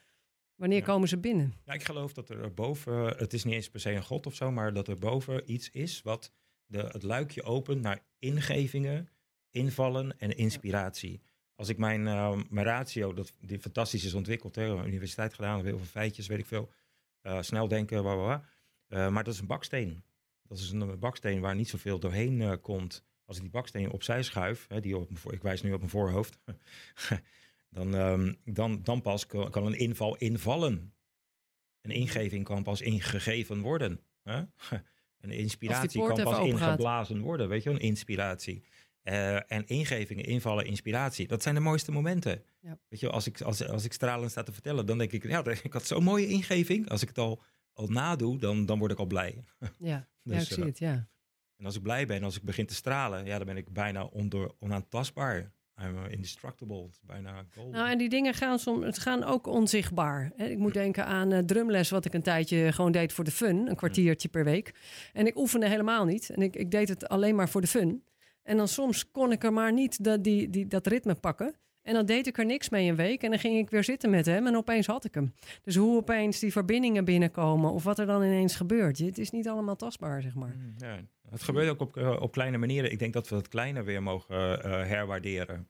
wanneer 0.55 0.83
komen 0.83 1.07
ze 1.07 1.17
binnen? 1.17 1.53
Ja, 1.65 1.73
ik 1.73 1.83
geloof 1.83 2.13
dat 2.13 2.29
er 2.29 2.53
boven, 2.53 3.17
het 3.17 3.33
is 3.33 3.43
niet 3.43 3.53
eens 3.53 3.69
per 3.69 3.79
se 3.79 3.91
een 3.91 4.03
god 4.03 4.25
of 4.25 4.35
zo, 4.35 4.51
maar 4.51 4.73
dat 4.73 4.87
er 4.87 4.97
boven 4.97 5.51
iets 5.51 5.69
is 5.69 6.01
wat 6.01 6.31
de, 6.65 6.77
het 6.77 7.03
luikje 7.03 7.43
opent 7.43 7.81
naar 7.81 7.99
ingevingen, 8.19 9.09
invallen 9.49 10.19
en 10.19 10.37
inspiratie. 10.37 11.21
Als 11.55 11.69
ik 11.69 11.77
mijn, 11.77 12.01
uh, 12.01 12.37
mijn 12.49 12.65
ratio, 12.65 13.13
dat, 13.13 13.33
die 13.39 13.59
fantastisch 13.59 14.05
is 14.05 14.13
ontwikkeld, 14.13 14.55
hè, 14.55 14.85
universiteit 14.85 15.33
gedaan, 15.33 15.65
heel 15.65 15.77
veel 15.77 15.85
feitjes, 15.85 16.27
weet 16.27 16.39
ik 16.39 16.45
veel, 16.45 16.71
uh, 17.23 17.41
snel 17.41 17.67
denken, 17.67 18.01
bla, 18.01 18.13
bla, 18.13 18.23
bla. 18.23 18.43
Uh, 18.87 19.13
maar 19.13 19.23
dat 19.23 19.33
is 19.33 19.39
een 19.39 19.47
baksteen. 19.47 20.03
Dat 20.47 20.57
is 20.57 20.71
een 20.71 20.99
baksteen 20.99 21.39
waar 21.39 21.55
niet 21.55 21.69
zoveel 21.69 21.99
doorheen 21.99 22.39
uh, 22.39 22.53
komt. 22.61 23.03
Als 23.25 23.37
ik 23.37 23.43
die 23.43 23.51
baksteen 23.51 23.91
opzij 23.91 24.23
schuif, 24.23 24.65
hè, 24.67 24.79
die 24.79 24.97
op 24.97 25.09
mijn 25.09 25.17
voor, 25.19 25.33
ik 25.33 25.41
wijs 25.41 25.61
nu 25.61 25.73
op 25.73 25.79
mijn 25.79 25.89
voorhoofd, 25.89 26.39
dan, 27.69 27.93
um, 27.93 28.37
dan, 28.43 28.83
dan 28.83 29.01
pas 29.01 29.25
kan, 29.25 29.51
kan, 29.51 29.65
een 29.65 29.77
inval 29.77 30.15
invallen. 30.15 30.93
Een 31.81 31.91
ingeving 31.91 32.43
kan 32.43 32.63
pas 32.63 32.81
ingegeven 32.81 33.61
worden. 33.61 33.99
Hè? 34.23 34.41
Een 35.19 35.31
inspiratie 35.31 36.05
kan 36.05 36.23
pas 36.23 36.47
ingeblazen 36.47 37.21
worden, 37.21 37.49
weet 37.49 37.63
je, 37.63 37.69
een 37.69 37.79
inspiratie. 37.79 38.63
Uh, 39.03 39.51
en 39.51 39.65
ingevingen, 39.65 40.25
invallen, 40.25 40.65
inspiratie. 40.65 41.27
Dat 41.27 41.43
zijn 41.43 41.55
de 41.55 41.61
mooiste 41.61 41.91
momenten. 41.91 42.43
Ja. 42.59 42.79
Weet 42.87 42.99
je, 42.99 43.09
als 43.09 43.27
ik, 43.27 43.41
als, 43.41 43.67
als 43.67 43.85
ik 43.85 43.93
stralend 43.93 44.31
sta 44.31 44.43
te 44.43 44.51
vertellen, 44.51 44.85
dan 44.85 44.97
denk 44.97 45.11
ik, 45.11 45.23
ja, 45.23 45.45
ik 45.63 45.73
had 45.73 45.85
zo'n 45.85 46.03
mooie 46.03 46.27
ingeving. 46.27 46.89
Als 46.89 47.01
ik 47.01 47.07
het 47.07 47.17
al, 47.17 47.41
al 47.75 47.87
nadoe, 47.87 48.37
dan, 48.37 48.65
dan 48.65 48.79
word 48.79 48.91
ik 48.91 48.99
al 48.99 49.05
blij. 49.05 49.43
Ja, 49.79 50.07
dus, 50.23 50.33
ja 50.33 50.39
ik 50.39 50.47
zie 50.47 50.57
uh, 50.57 50.65
het, 50.65 50.79
ja. 50.79 51.07
En 51.57 51.65
als 51.65 51.75
ik 51.75 51.81
blij 51.81 52.05
ben, 52.05 52.23
als 52.23 52.35
ik 52.35 52.43
begin 52.43 52.65
te 52.65 52.73
stralen, 52.73 53.25
ja, 53.25 53.37
dan 53.37 53.47
ben 53.47 53.57
ik 53.57 53.73
bijna 53.73 54.03
onder, 54.03 54.51
onaantastbaar. 54.59 55.53
I'm 55.81 56.05
indestructible. 56.05 56.83
Het 56.83 56.91
is 56.91 57.01
bijna 57.01 57.45
gold. 57.55 57.71
Nou, 57.71 57.89
en 57.89 57.97
die 57.97 58.09
dingen 58.09 58.33
gaan, 58.33 58.59
soms, 58.59 58.97
gaan 58.97 59.23
ook 59.23 59.47
onzichtbaar. 59.47 60.31
Ik 60.35 60.57
moet 60.57 60.73
denken 60.73 61.05
aan 61.05 61.33
uh, 61.33 61.39
drumles, 61.39 61.89
wat 61.89 62.05
ik 62.05 62.13
een 62.13 62.21
tijdje 62.21 62.71
gewoon 62.71 62.91
deed 62.91 63.13
voor 63.13 63.23
de 63.23 63.31
fun. 63.31 63.67
Een 63.67 63.75
kwartiertje 63.75 64.27
per 64.27 64.43
week. 64.43 64.73
En 65.13 65.27
ik 65.27 65.37
oefende 65.37 65.67
helemaal 65.67 66.05
niet. 66.05 66.29
En 66.29 66.41
ik, 66.41 66.55
ik 66.55 66.71
deed 66.71 66.89
het 66.89 67.07
alleen 67.07 67.35
maar 67.35 67.49
voor 67.49 67.61
de 67.61 67.67
fun. 67.67 68.03
En 68.43 68.57
dan 68.57 68.67
soms 68.67 69.11
kon 69.11 69.31
ik 69.31 69.43
er 69.43 69.53
maar 69.53 69.73
niet 69.73 70.03
dat, 70.03 70.23
die, 70.23 70.49
die, 70.49 70.67
dat 70.67 70.87
ritme 70.87 71.15
pakken. 71.15 71.55
En 71.85 71.93
dan 71.93 72.05
deed 72.05 72.27
ik 72.27 72.37
er 72.37 72.45
niks 72.45 72.69
mee 72.69 72.89
een 72.89 72.95
week. 72.95 73.23
En 73.23 73.29
dan 73.29 73.39
ging 73.39 73.57
ik 73.57 73.69
weer 73.69 73.83
zitten 73.83 74.09
met 74.09 74.25
hem 74.25 74.47
en 74.47 74.55
opeens 74.55 74.87
had 74.87 75.05
ik 75.05 75.13
hem. 75.13 75.33
Dus 75.61 75.75
hoe 75.75 75.97
opeens 75.97 76.39
die 76.39 76.51
verbindingen 76.51 77.05
binnenkomen 77.05 77.71
of 77.71 77.83
wat 77.83 77.99
er 77.99 78.05
dan 78.05 78.23
ineens 78.23 78.55
gebeurt. 78.55 78.97
Het 78.97 79.17
is 79.17 79.31
niet 79.31 79.47
allemaal 79.47 79.75
tastbaar, 79.75 80.21
zeg 80.21 80.35
maar. 80.35 80.55
Mm, 80.55 80.73
ja, 80.77 80.99
het 81.29 81.43
gebeurt 81.43 81.69
ook 81.69 81.79
op, 81.79 81.97
eh, 81.97 82.21
op 82.21 82.31
kleine 82.31 82.57
manieren. 82.57 82.91
Ik 82.91 82.99
denk 82.99 83.13
dat 83.13 83.29
we 83.29 83.35
het 83.35 83.47
kleine 83.47 83.83
weer 83.83 84.03
mogen 84.03 84.35
uh, 84.35 84.63
herwaarderen. 84.63 85.67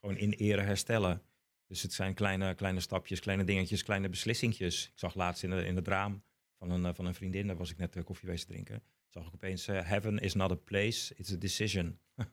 Gewoon 0.00 0.16
in 0.16 0.32
ere 0.32 0.62
herstellen. 0.62 1.22
Dus 1.66 1.82
het 1.82 1.92
zijn 1.92 2.14
kleine, 2.14 2.54
kleine 2.54 2.80
stapjes, 2.80 3.20
kleine 3.20 3.44
dingetjes, 3.44 3.84
kleine 3.84 4.08
beslissingjes. 4.08 4.86
Ik 4.86 4.98
zag 4.98 5.14
laatst 5.14 5.42
in, 5.42 5.50
de, 5.50 5.64
in 5.64 5.76
het 5.76 5.88
raam 5.88 6.22
van 6.58 6.70
een, 6.70 6.94
van 6.94 7.06
een 7.06 7.14
vriendin, 7.14 7.46
daar 7.46 7.56
was 7.56 7.70
ik 7.70 7.78
net 7.78 8.04
koffie 8.04 8.28
wezen 8.28 8.46
drinken 8.46 8.82
zag 9.08 9.26
ik 9.26 9.34
opeens, 9.34 9.66
heaven 9.66 10.18
is 10.18 10.34
not 10.34 10.50
a 10.50 10.54
place, 10.54 11.14
it's 11.16 11.32
a 11.32 11.36
decision. 11.36 11.98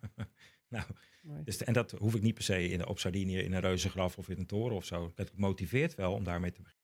nou, 1.22 1.44
dus, 1.44 1.64
en 1.64 1.74
dat 1.74 1.92
hoef 1.92 2.16
ik 2.16 2.22
niet 2.22 2.34
per 2.34 2.44
se 2.44 2.70
in, 2.70 2.88
op 2.88 3.00
Sardinië 3.00 3.38
in 3.38 3.54
een 3.54 3.62
reuzengraf 3.62 4.18
of 4.18 4.30
in 4.30 4.38
een 4.38 4.46
toren 4.46 4.76
of 4.76 4.86
zo. 4.86 5.12
Het 5.16 5.38
motiveert 5.38 5.96
wel 5.96 6.14
om 6.14 6.24
daarmee 6.24 6.52
te 6.52 6.62
beginnen. 6.62 6.84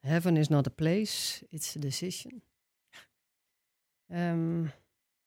Heaven 0.00 0.36
is 0.36 0.48
not 0.48 0.66
a 0.66 0.70
place, 0.70 1.46
it's 1.48 1.76
a 1.76 1.80
decision. 1.80 2.42
Um, 4.06 4.70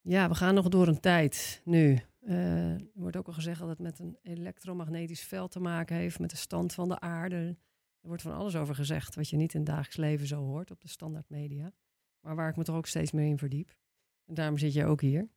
ja, 0.01 0.29
we 0.29 0.35
gaan 0.35 0.53
nog 0.53 0.67
door 0.67 0.87
een 0.87 0.99
tijd 0.99 1.61
nu. 1.65 1.99
Uh, 2.21 2.71
er 2.71 2.89
wordt 2.93 3.17
ook 3.17 3.27
al 3.27 3.33
gezegd 3.33 3.59
dat 3.59 3.69
het 3.69 3.79
met 3.79 3.99
een 3.99 4.17
elektromagnetisch 4.21 5.23
veld 5.23 5.51
te 5.51 5.59
maken 5.59 5.95
heeft, 5.95 6.19
met 6.19 6.29
de 6.29 6.35
stand 6.35 6.73
van 6.73 6.89
de 6.89 6.99
aarde. 6.99 7.57
Er 8.01 8.07
wordt 8.07 8.21
van 8.21 8.33
alles 8.33 8.55
over 8.55 8.75
gezegd 8.75 9.15
wat 9.15 9.29
je 9.29 9.37
niet 9.37 9.53
in 9.53 9.59
het 9.59 9.69
dagelijks 9.69 9.97
leven 9.97 10.27
zo 10.27 10.43
hoort 10.43 10.71
op 10.71 10.81
de 10.81 10.87
standaard 10.87 11.29
media. 11.29 11.73
Maar 12.19 12.35
waar 12.35 12.49
ik 12.49 12.55
me 12.55 12.63
toch 12.63 12.75
ook 12.75 12.87
steeds 12.87 13.11
meer 13.11 13.25
in 13.25 13.37
verdiep. 13.37 13.75
En 14.25 14.33
daarom 14.33 14.57
zit 14.57 14.73
je 14.73 14.85
ook 14.85 15.01
hier. 15.01 15.29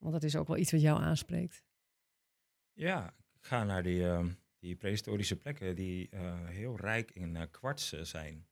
Want 0.00 0.12
dat 0.12 0.22
is 0.22 0.36
ook 0.36 0.46
wel 0.46 0.56
iets 0.56 0.72
wat 0.72 0.80
jou 0.80 1.00
aanspreekt. 1.00 1.64
Ja, 2.72 3.14
ik 3.32 3.44
ga 3.44 3.64
naar 3.64 3.82
die, 3.82 4.00
uh, 4.00 4.26
die 4.58 4.76
prehistorische 4.76 5.36
plekken 5.36 5.76
die 5.76 6.08
uh, 6.10 6.48
heel 6.48 6.76
rijk 6.76 7.10
in 7.10 7.34
uh, 7.34 7.42
kwarts 7.50 7.92
zijn. 7.92 8.48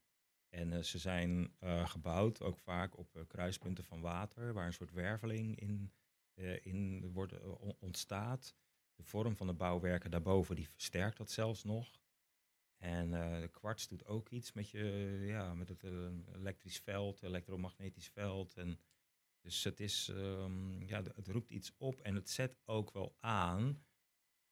En 0.49 0.85
ze 0.85 0.99
zijn 0.99 1.53
gebouwd 1.85 2.43
ook 2.43 2.59
vaak 2.59 2.99
op 2.99 3.25
kruispunten 3.29 3.85
van 3.85 4.01
water, 4.01 4.53
waar 4.53 4.67
een 4.67 4.73
soort 4.73 4.93
werveling 4.93 5.61
in, 5.61 5.93
in 6.63 7.11
wordt, 7.13 7.35
ontstaat. 7.79 8.55
De 8.95 9.03
vorm 9.03 9.37
van 9.37 9.47
de 9.47 9.53
bouwwerken 9.53 10.11
daarboven 10.11 10.57
die 10.57 10.69
versterkt 10.69 11.17
dat 11.17 11.31
zelfs 11.31 11.65
nog. 11.65 12.01
En 12.77 13.11
de 13.41 13.49
kwarts 13.53 13.89
doet 13.89 14.07
ook 14.07 14.29
iets 14.29 14.53
met, 14.53 14.71
je, 14.71 15.19
ja, 15.27 15.55
met 15.55 15.69
het 15.69 15.83
elektrisch 16.35 16.79
veld, 16.79 17.23
elektromagnetisch 17.23 18.09
veld. 18.09 18.57
En 18.57 18.79
dus 19.49 19.65
het, 19.65 19.81
is, 19.81 20.09
um, 20.09 20.83
ja, 20.83 21.03
het 21.15 21.29
roept 21.29 21.51
iets 21.51 21.73
op 21.79 22.01
en 22.01 22.15
het 22.15 22.31
zet 22.31 22.59
ook 22.65 22.93
wel 22.93 23.17
aan. 23.21 23.83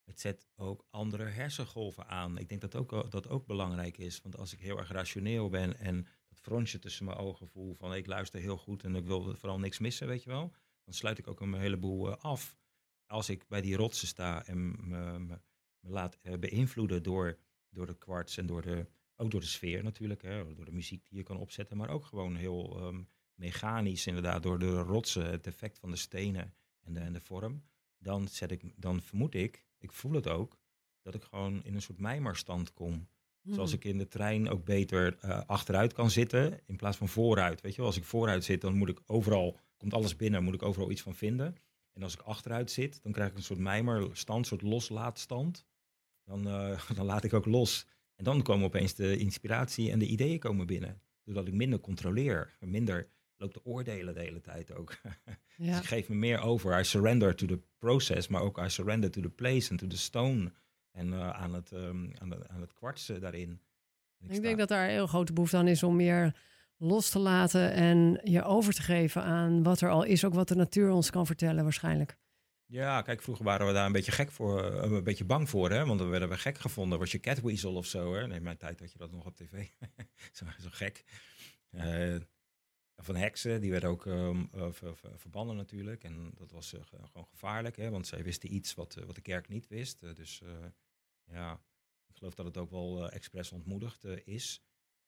Het 0.05 0.21
zet 0.21 0.49
ook 0.55 0.87
andere 0.91 1.25
hersengolven 1.25 2.07
aan. 2.07 2.39
Ik 2.39 2.49
denk 2.49 2.61
dat 2.61 2.75
ook, 2.75 3.11
dat 3.11 3.29
ook 3.29 3.47
belangrijk 3.47 3.99
is. 3.99 4.23
Want 4.23 4.37
als 4.37 4.53
ik 4.53 4.61
heel 4.61 4.79
erg 4.79 4.91
rationeel 4.91 5.49
ben 5.49 5.79
en 5.79 6.07
dat 6.29 6.41
fronsje 6.41 6.79
tussen 6.79 7.05
mijn 7.05 7.17
ogen 7.17 7.49
voel 7.49 7.75
van 7.75 7.95
ik 7.95 8.07
luister 8.07 8.41
heel 8.41 8.57
goed 8.57 8.85
en 8.85 8.95
ik 8.95 9.07
wil 9.07 9.37
vooral 9.37 9.59
niks 9.59 9.79
missen, 9.79 10.07
weet 10.07 10.23
je 10.23 10.31
wel. 10.31 10.53
Dan 10.85 10.95
sluit 10.95 11.19
ik 11.19 11.27
ook 11.27 11.41
een 11.41 11.55
heleboel 11.55 12.09
uh, 12.09 12.17
af. 12.17 12.57
Als 13.07 13.29
ik 13.29 13.49
bij 13.49 13.61
die 13.61 13.77
rotsen 13.77 14.09
sta 14.09 14.47
en 14.47 14.89
me, 14.89 15.19
me, 15.19 15.41
me 15.81 15.91
laat 15.91 16.19
beïnvloeden 16.41 17.03
door 17.03 17.39
door 17.71 17.87
de 17.87 17.99
kwarts 17.99 18.37
en 18.37 18.47
door 18.47 18.63
de, 18.63 18.87
ook 19.17 19.31
door 19.31 19.41
de 19.41 19.47
sfeer 19.47 19.83
natuurlijk, 19.83 20.23
hè, 20.23 20.55
door 20.55 20.65
de 20.65 20.73
muziek 20.73 21.09
die 21.09 21.19
je 21.19 21.25
kan 21.25 21.37
opzetten, 21.37 21.77
maar 21.77 21.91
ook 21.91 22.05
gewoon 22.05 22.37
heel 22.37 22.87
um, 22.87 23.09
mechanisch 23.37 24.07
inderdaad, 24.07 24.43
door 24.43 24.59
de 24.59 24.81
rotsen, 24.81 25.31
het 25.31 25.47
effect 25.47 25.79
van 25.79 25.91
de 25.91 25.97
stenen 25.97 26.55
en 26.83 26.93
de, 26.93 27.01
en 27.01 27.13
de 27.13 27.21
vorm. 27.21 27.63
Dan, 27.99 28.29
zet 28.29 28.51
ik, 28.51 28.63
dan 28.77 29.01
vermoed 29.01 29.35
ik, 29.35 29.65
ik 29.79 29.93
voel 29.93 30.13
het 30.13 30.29
ook, 30.29 30.59
dat 31.03 31.15
ik 31.15 31.23
gewoon 31.23 31.65
in 31.65 31.75
een 31.75 31.83
soort 31.83 31.99
mijmerstand 31.99 32.73
kom. 32.73 33.09
Zoals 33.43 33.71
hmm. 33.71 33.79
ik 33.79 33.85
in 33.85 33.99
de 33.99 34.09
trein 34.09 34.49
ook 34.49 34.65
beter 34.65 35.19
uh, 35.25 35.41
achteruit 35.47 35.93
kan 35.93 36.11
zitten 36.11 36.61
in 36.67 36.77
plaats 36.77 36.97
van 36.97 37.09
vooruit. 37.09 37.61
Weet 37.61 37.73
je 37.73 37.79
wel, 37.79 37.87
als 37.87 37.97
ik 37.97 38.05
vooruit 38.05 38.45
zit, 38.45 38.61
dan 38.61 38.75
moet 38.77 38.89
ik 38.89 39.01
overal, 39.07 39.59
komt 39.77 39.95
alles 39.95 40.17
binnen, 40.17 40.45
moet 40.45 40.55
ik 40.55 40.63
overal 40.63 40.91
iets 40.91 41.03
van 41.03 41.15
vinden. 41.15 41.57
En 41.93 42.03
als 42.03 42.15
ik 42.15 42.21
achteruit 42.21 42.71
zit, 42.71 43.03
dan 43.03 43.13
krijg 43.13 43.31
ik 43.31 43.37
een 43.37 43.43
soort 43.43 43.59
mijmerstand, 43.59 44.39
een 44.39 44.45
soort 44.45 44.63
loslaatstand 44.63 45.67
dan, 46.25 46.49
uh, 46.49 46.91
dan 46.97 47.07
laat 47.07 47.25
ik 47.25 47.33
ook 47.33 47.47
los. 47.47 47.87
En 48.15 48.25
dan 48.25 48.43
komen 48.43 48.67
opeens 48.67 48.95
de 48.95 49.17
inspiratie 49.17 49.91
en 49.91 49.99
de 49.99 50.07
ideeën 50.07 50.39
komen 50.39 50.67
binnen. 50.67 51.01
Doordat 51.25 51.47
ik 51.47 51.55
minder 51.55 51.81
controleer, 51.81 52.57
minder 52.61 53.09
loop 53.37 53.53
te 53.53 53.65
oordelen 53.65 54.15
de 54.15 54.21
hele 54.21 54.41
tijd 54.41 54.75
ook. 54.75 54.95
Ja. 55.59 55.71
dus 55.71 55.79
ik 55.79 55.87
geef 55.87 56.09
me 56.09 56.15
meer 56.15 56.41
over. 56.41 56.81
I 56.81 56.85
surrender 56.85 57.35
to 57.35 57.47
the 57.47 57.61
process, 57.79 58.29
maar 58.29 58.43
ook 58.43 58.59
I 58.59 58.69
surrender 58.69 59.11
to 59.11 59.21
the 59.21 59.29
place 59.29 59.71
and 59.71 59.79
to 59.79 59.87
the 59.87 59.99
stone. 59.99 60.53
En 60.93 61.09
uh, 61.09 61.31
aan, 61.31 61.55
het, 61.55 61.71
um, 61.71 62.13
aan, 62.19 62.31
de, 62.31 62.49
aan 62.49 62.61
het 62.61 62.73
kwartsen 62.73 63.21
daarin. 63.21 63.61
Ik, 64.19 64.31
ik 64.31 64.43
denk 64.43 64.59
dat 64.59 64.69
daar 64.69 64.85
een 64.85 64.91
heel 64.91 65.07
grote 65.07 65.33
behoefte 65.33 65.57
aan 65.57 65.69
is 65.69 65.83
om 65.83 65.97
meer 65.97 66.37
los 66.77 67.11
te 67.11 67.19
laten 67.19 67.73
en 67.73 68.21
je 68.25 68.43
over 68.45 68.75
te 68.75 68.83
geven 68.83 69.23
aan 69.23 69.63
wat 69.63 69.81
er 69.81 69.91
al 69.91 70.03
is, 70.03 70.25
ook 70.25 70.35
wat 70.35 70.49
de 70.49 70.55
natuur 70.55 70.91
ons 70.91 71.11
kan 71.11 71.27
vertellen 71.27 71.63
waarschijnlijk. 71.63 72.17
Ja, 72.67 73.03
kijk, 73.03 73.23
vroeger 73.23 73.45
waren 73.45 73.67
we 73.67 73.73
daar 73.73 73.87
een 73.87 73.93
beetje 73.93 74.13
gek 74.13 74.31
voor, 74.31 74.73
eh, 74.73 74.91
een 74.93 75.05
beetje 75.05 75.25
bang 75.25 75.49
voor, 75.49 75.71
hè? 75.71 75.87
Want 75.87 75.99
dan 75.99 76.09
werden 76.09 76.29
we 76.29 76.37
gek 76.37 76.59
gevonden. 76.59 76.99
Was 76.99 77.13
je 77.13 77.21
catweasel 77.21 77.75
of 77.75 77.87
zo, 77.87 78.15
hè? 78.15 78.27
Nee, 78.27 78.37
in 78.37 78.43
mijn 78.43 78.57
tijd 78.57 78.81
had 78.81 78.93
je 78.93 78.99
dat 78.99 79.13
nog 79.13 79.27
op 79.27 79.37
tv. 79.37 79.69
zo, 80.33 80.45
zo 80.61 80.69
gek. 80.71 81.05
Uh, 81.71 82.17
van 82.97 83.17
heksen, 83.17 83.61
die 83.61 83.71
werden 83.71 83.91
ook 83.91 84.07
ehm, 84.07 84.45
eh, 84.53 84.73
ver- 84.73 84.97
ver- 84.97 85.19
verbannen 85.19 85.57
natuurlijk. 85.57 86.05
En 86.05 86.31
dat 86.35 86.51
was 86.51 86.73
eh, 86.73 86.85
ge- 86.85 87.07
gewoon 87.07 87.27
gevaarlijk, 87.27 87.77
hè, 87.77 87.91
want 87.91 88.07
zij 88.07 88.23
wisten 88.23 88.55
iets 88.55 88.75
wat, 88.75 88.97
eh, 88.97 89.05
wat 89.05 89.15
de 89.15 89.21
kerk 89.21 89.49
niet 89.49 89.69
wist. 89.69 90.01
Dus 90.01 90.43
ja, 91.25 91.61
ik 92.07 92.17
geloof 92.17 92.35
dat 92.35 92.47
het 92.47 92.57
ook 92.57 92.71
wel 92.71 93.11
expres 93.11 93.53
ontmoedigd 93.53 94.05
is. 94.05 94.63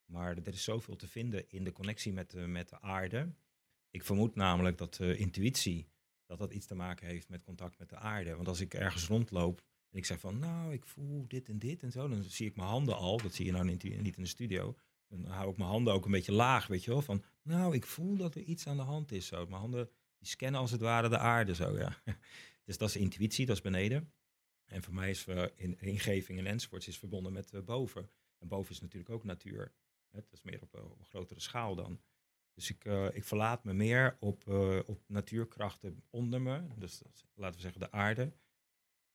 Maar 0.05 0.37
er 0.37 0.48
is 0.48 0.64
zoveel 0.64 0.96
te 0.96 1.09
vinden 1.09 1.48
in 1.51 1.64
de 1.64 1.72
connectie 1.72 2.12
met, 2.12 2.35
met 2.46 2.68
de 2.68 2.81
aarde. 2.81 3.35
Ik 3.90 4.03
vermoed 4.05 4.35
namelijk 4.35 4.79
dat 4.79 4.98
intuïtie, 5.01 5.88
dat 6.27 6.38
dat 6.38 6.53
iets 6.53 6.66
te 6.66 6.74
maken 6.74 7.07
heeft 7.07 7.29
met 7.29 7.42
contact 7.42 7.79
met 7.79 7.88
de 7.88 7.96
aarde. 7.96 8.35
Want 8.37 8.48
als 8.48 8.61
ik 8.61 8.74
ergens 8.74 9.07
rondloop 9.07 9.62
en 9.90 9.98
ik 9.98 10.05
zeg 10.05 10.20
van, 10.20 10.38
nou, 10.38 10.72
ik 10.72 10.87
voel 10.87 11.24
dit 11.29 11.48
en 11.48 11.59
dit 11.59 11.83
en 11.83 11.92
zo, 11.92 12.09
dan 12.09 12.24
zie 12.24 12.46
ik 12.46 12.57
mijn 12.57 12.68
handen 12.68 12.96
al. 12.96 13.16
Dat 13.16 13.35
zie 13.35 13.44
je 13.46 13.53
nou 13.53 13.64
niet 13.64 13.85
in 13.85 14.12
de 14.16 14.27
studio. 14.27 14.77
Dan 15.09 15.25
hou 15.25 15.51
ik 15.51 15.57
mijn 15.57 15.71
handen 15.71 15.92
ook 15.92 16.05
een 16.05 16.11
beetje 16.11 16.33
laag, 16.33 16.66
weet 16.66 16.85
je 16.85 16.90
wel. 16.90 17.03
Van, 17.03 17.25
nou, 17.42 17.75
ik 17.75 17.87
voel 17.87 18.16
dat 18.16 18.35
er 18.35 18.42
iets 18.42 18.66
aan 18.66 18.77
de 18.77 18.83
hand 18.83 19.12
is. 19.12 19.27
Zo. 19.27 19.47
Mijn 19.47 19.61
handen 19.61 19.90
die 20.18 20.29
scannen 20.29 20.61
als 20.61 20.71
het 20.71 20.81
ware 20.81 21.09
de 21.09 21.18
aarde 21.18 21.55
zo, 21.55 21.79
ja. 21.79 22.03
Dus 22.64 22.79
dat 22.79 22.88
is 22.88 22.97
intuïtie, 22.97 23.47
dat 23.47 23.57
is 23.57 23.62
beneden. 23.62 24.12
En 24.68 24.83
voor 24.83 24.94
mij 24.94 25.11
is 25.11 25.27
eh, 25.27 25.44
in, 25.55 25.81
ingeving 25.81 26.38
en 26.38 26.47
enzovoorts 26.47 26.88
is 26.88 26.99
verbonden 26.99 27.33
met 27.33 27.53
eh, 27.53 27.61
boven. 27.61 28.11
En 28.38 28.49
boven 28.49 28.73
is 28.73 28.81
natuurlijk 28.81 29.11
ook 29.11 29.25
natuur. 29.25 29.73
Hè, 30.11 30.21
Dat 30.21 30.33
is 30.33 30.42
meer 30.42 30.62
op, 30.62 30.75
eh, 30.75 30.81
een 30.99 31.05
grotere 31.05 31.40
schaal 31.40 31.75
dan. 31.75 32.01
Dus 32.55 32.71
ik, 32.71 32.85
ik 33.12 33.25
verlaat 33.25 33.64
me 33.64 33.73
meer 33.73 34.16
op, 34.21 34.49
op 34.87 35.01
natuurkrachten 35.07 36.03
onder 36.11 36.40
me. 36.40 36.62
Dus 36.77 37.03
laten 37.35 37.57
we 37.57 37.61
zeggen 37.61 37.81
de 37.81 37.90
aarde. 37.90 38.33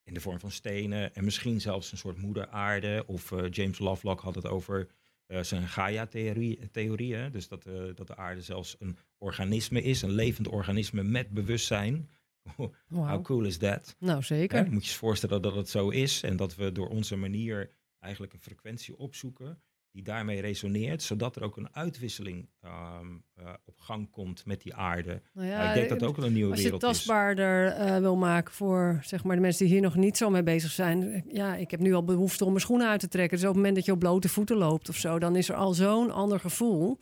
In 0.04 0.14
de 0.14 0.20
vorm 0.20 0.40
van 0.40 0.52
stenen 0.52 1.16
en 1.16 1.24
misschien 1.24 1.62
zelfs 1.62 1.92
een 1.92 1.98
soort 1.98 2.18
moeder 2.18 2.48
aarde. 2.48 3.04
Of 3.08 3.34
James 3.50 3.80
Lovelock 3.80 4.20
had 4.20 4.36
het 4.36 4.48
over 4.48 4.88
zijn 5.28 5.68
Gaia-theorie. 5.68 6.70
theorie, 6.72 7.16
hè. 7.16 7.30
Dus 7.30 7.48
dat, 7.48 7.66
eh, 7.66 7.84
dat 7.96 8.08
de 8.08 8.16
aarde 8.16 8.42
zelfs 8.42 8.76
een 8.80 8.98
organisme 9.18 9.82
is, 9.82 10.02
een 10.02 10.12
levend 10.12 10.48
organisme 10.48 11.04
met 11.04 11.30
bewustzijn. 11.30 12.10
How 12.90 13.24
cool 13.24 13.44
is 13.44 13.58
that? 13.58 13.96
Nou, 14.00 14.18
Hè, 14.18 14.24
zeker. 14.24 14.72
moet 14.72 14.86
je 14.86 14.92
je 14.92 14.98
voorstellen 14.98 15.42
dat 15.42 15.56
het 15.56 15.70
zo 15.70 15.90
is 15.90 16.24
en 16.24 16.36
dat 16.36 16.56
we 16.56 16.72
door 16.72 16.88
onze 16.90 17.16
manier 17.16 17.72
eigenlijk 18.00 18.34
een 18.34 18.42
frequentie 18.42 18.98
opzoeken 18.98 19.62
die 19.94 20.04
daarmee 20.04 20.42
resoneert, 20.42 21.02
zodat 21.04 21.36
er 21.36 21.44
ook 21.44 21.58
een 21.58 21.76
uitwisseling 21.76 22.48
ehm, 22.62 23.08
eh, 23.36 23.54
op 23.66 23.80
gang 23.80 24.10
komt 24.12 24.46
met 24.46 24.62
die 24.62 24.76
aarde. 24.76 25.22
Nou 25.34 25.68
ik 25.68 25.74
denk 25.74 25.90
dat 25.90 26.00
het 26.02 26.10
ook 26.10 26.18
een 26.18 26.34
nieuwe 26.34 26.52
Als 26.52 26.62
je 26.62 26.66
het 26.72 26.74
wereld 26.82 26.96
is. 26.96 26.98
tastbaarder 26.98 27.68
eh, 27.68 27.98
wil 27.98 28.16
maken 28.16 28.54
voor 28.54 29.00
zeg 29.04 29.24
maar, 29.24 29.36
de 29.36 29.42
mensen 29.42 29.66
die 29.66 29.74
hier 29.74 29.84
nog 29.84 29.96
niet 29.96 30.18
zo 30.18 30.30
mee 30.30 30.44
bezig 30.44 30.72
zijn. 30.72 31.04
eh, 31.04 31.22
Ja, 31.28 31.56
ik 31.56 31.72
heb 31.72 31.80
nu 31.80 31.94
al 31.94 32.04
behoefte 32.04 32.44
om 32.44 32.50
mijn 32.50 32.62
schoenen 32.62 32.88
uit 32.88 33.00
te 33.00 33.08
trekken. 33.08 33.38
Dus 33.38 33.42
op 33.48 33.48
het 33.54 33.58
moment 33.58 33.76
dat 33.76 33.86
je 33.86 33.92
op 33.92 34.00
blote 34.00 34.30
voeten 34.30 34.58
loopt 34.58 34.90
of 34.90 34.96
zo, 34.98 35.20
dan 35.20 35.36
is 35.36 35.50
er 35.50 35.56
al 35.56 35.74
zo'n 35.74 36.12
ander 36.12 36.40
gevoel. 36.40 37.00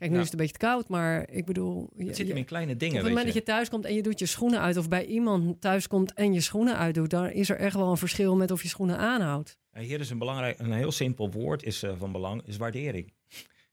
Kijk, 0.00 0.12
nu 0.12 0.16
Ja. 0.16 0.22
is 0.24 0.30
het 0.30 0.40
een 0.40 0.44
beetje 0.46 0.58
te 0.58 0.66
koud, 0.66 0.88
maar 0.88 1.28
ik 1.30 1.44
bedoel... 1.46 1.90
je- 1.96 2.04
Het 2.04 2.16
zit 2.16 2.28
hem 2.28 2.36
in 2.36 2.44
kleine 2.44 2.72
op 2.72 2.78
dingen, 2.78 2.94
het 2.94 3.04
weet 3.04 3.14
moment 3.14 3.34
dat 3.34 3.44
je 3.44 3.52
thuis 3.52 3.68
komt 3.68 3.84
en 3.84 3.94
je 3.94 4.02
doet 4.02 4.18
je 4.18 4.26
schoenen 4.26 4.60
uit, 4.60 4.76
of 4.76 4.88
bij 4.88 5.04
iemand 5.06 5.60
thuis 5.60 5.86
komt 5.88 6.12
en 6.12 6.32
je 6.32 6.40
schoenen 6.40 6.76
uitdoet, 6.76 7.10
dan 7.10 7.30
is 7.30 7.48
er 7.50 7.56
echt 7.56 7.76
wel 7.76 7.90
een 7.90 7.96
verschil 7.96 8.36
met 8.36 8.50
of 8.50 8.62
je 8.62 8.68
schoenen 8.68 8.98
aanhoudt. 8.98 9.58
Hier 9.78 10.00
is 10.00 10.10
een 10.10 10.18
belangrijk, 10.18 10.58
een 10.58 10.72
heel 10.72 10.92
simpel 10.92 11.30
woord 11.30 11.62
is 11.62 11.82
eh, 11.82 11.92
van 11.98 12.12
belang, 12.12 12.42
is 12.46 12.56
waardering. 12.56 13.12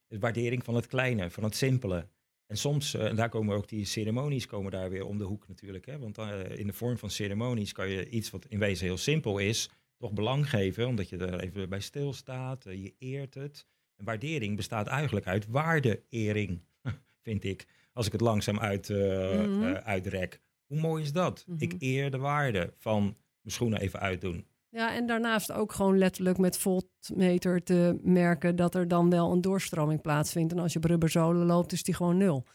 Is 0.08 0.18
waardering 0.20 0.64
van 0.64 0.76
het 0.76 0.88
kleine, 0.88 1.30
van 1.30 1.44
het 1.44 1.56
simpele. 1.56 2.08
En 2.48 2.58
soms, 2.58 2.94
eh, 2.94 3.06
en 3.06 3.16
daar 3.16 3.30
komen 3.30 3.56
ook 3.56 3.68
die 3.68 3.86
ceremonies 3.86 4.46
komen 4.46 4.72
daar 4.72 4.90
weer 4.90 5.06
om 5.06 5.18
de 5.18 5.24
hoek 5.24 5.48
natuurlijk. 5.48 5.86
Hè? 5.86 6.00
Want 6.00 6.18
eh, 6.18 6.58
in 6.58 6.68
de 6.68 6.74
vorm 6.74 6.98
van 6.98 7.10
ceremonies 7.10 7.72
kan 7.72 7.90
je 7.90 8.10
iets 8.10 8.30
wat 8.30 8.46
in 8.50 8.60
wezen 8.60 8.86
heel 8.86 8.98
simpel 8.98 9.38
is, 9.38 9.70
toch 9.98 10.12
belang 10.14 10.50
geven, 10.50 10.88
omdat 10.88 11.10
je 11.10 11.18
er 11.18 11.40
even 11.40 11.70
bij 11.70 11.80
stilstaat, 11.80 12.64
je 12.64 12.94
eert 13.00 13.34
het. 13.34 13.66
En 13.98 14.06
waardering 14.06 14.56
bestaat 14.56 14.88
eigenlijk 14.88 15.26
uit 15.28 15.48
waardeering, 15.48 16.62
vind 17.24 17.44
ik. 17.44 17.68
Als 17.94 18.06
ik 18.06 18.12
het 18.12 18.22
langzaam 18.22 18.60
uit, 18.60 18.90
eh, 18.90 18.98
Mhm. 18.98 19.64
eh, 19.64 19.74
uitrek. 19.74 20.42
Hoe 20.66 20.80
mooi 20.80 21.04
is 21.04 21.12
dat? 21.12 21.44
Mhm. 21.48 21.64
Ik 21.64 21.76
eer 21.80 22.12
de 22.12 22.18
waarde 22.18 22.74
van 22.78 23.02
mijn 23.04 23.56
schoenen 23.56 23.80
even 23.80 24.00
uitdoen. 24.00 24.46
Ja, 24.70 24.96
en 24.96 25.08
daarnaast 25.08 25.52
ook 25.52 25.72
gewoon 25.74 25.98
letterlijk 25.98 26.38
met 26.38 26.58
voltmeter 26.58 27.64
te 27.64 28.00
merken 28.04 28.56
dat 28.56 28.76
er 28.76 28.88
dan 28.88 29.10
wel 29.10 29.32
een 29.32 29.42
doorstroming 29.42 30.02
plaatsvindt. 30.02 30.52
En 30.54 30.60
als 30.60 30.74
je 30.74 30.78
op 30.80 30.86
rubberzolen 30.86 31.46
loopt, 31.46 31.72
is 31.72 31.84
die 31.84 31.94
gewoon 31.94 32.18
nul. 32.18 32.46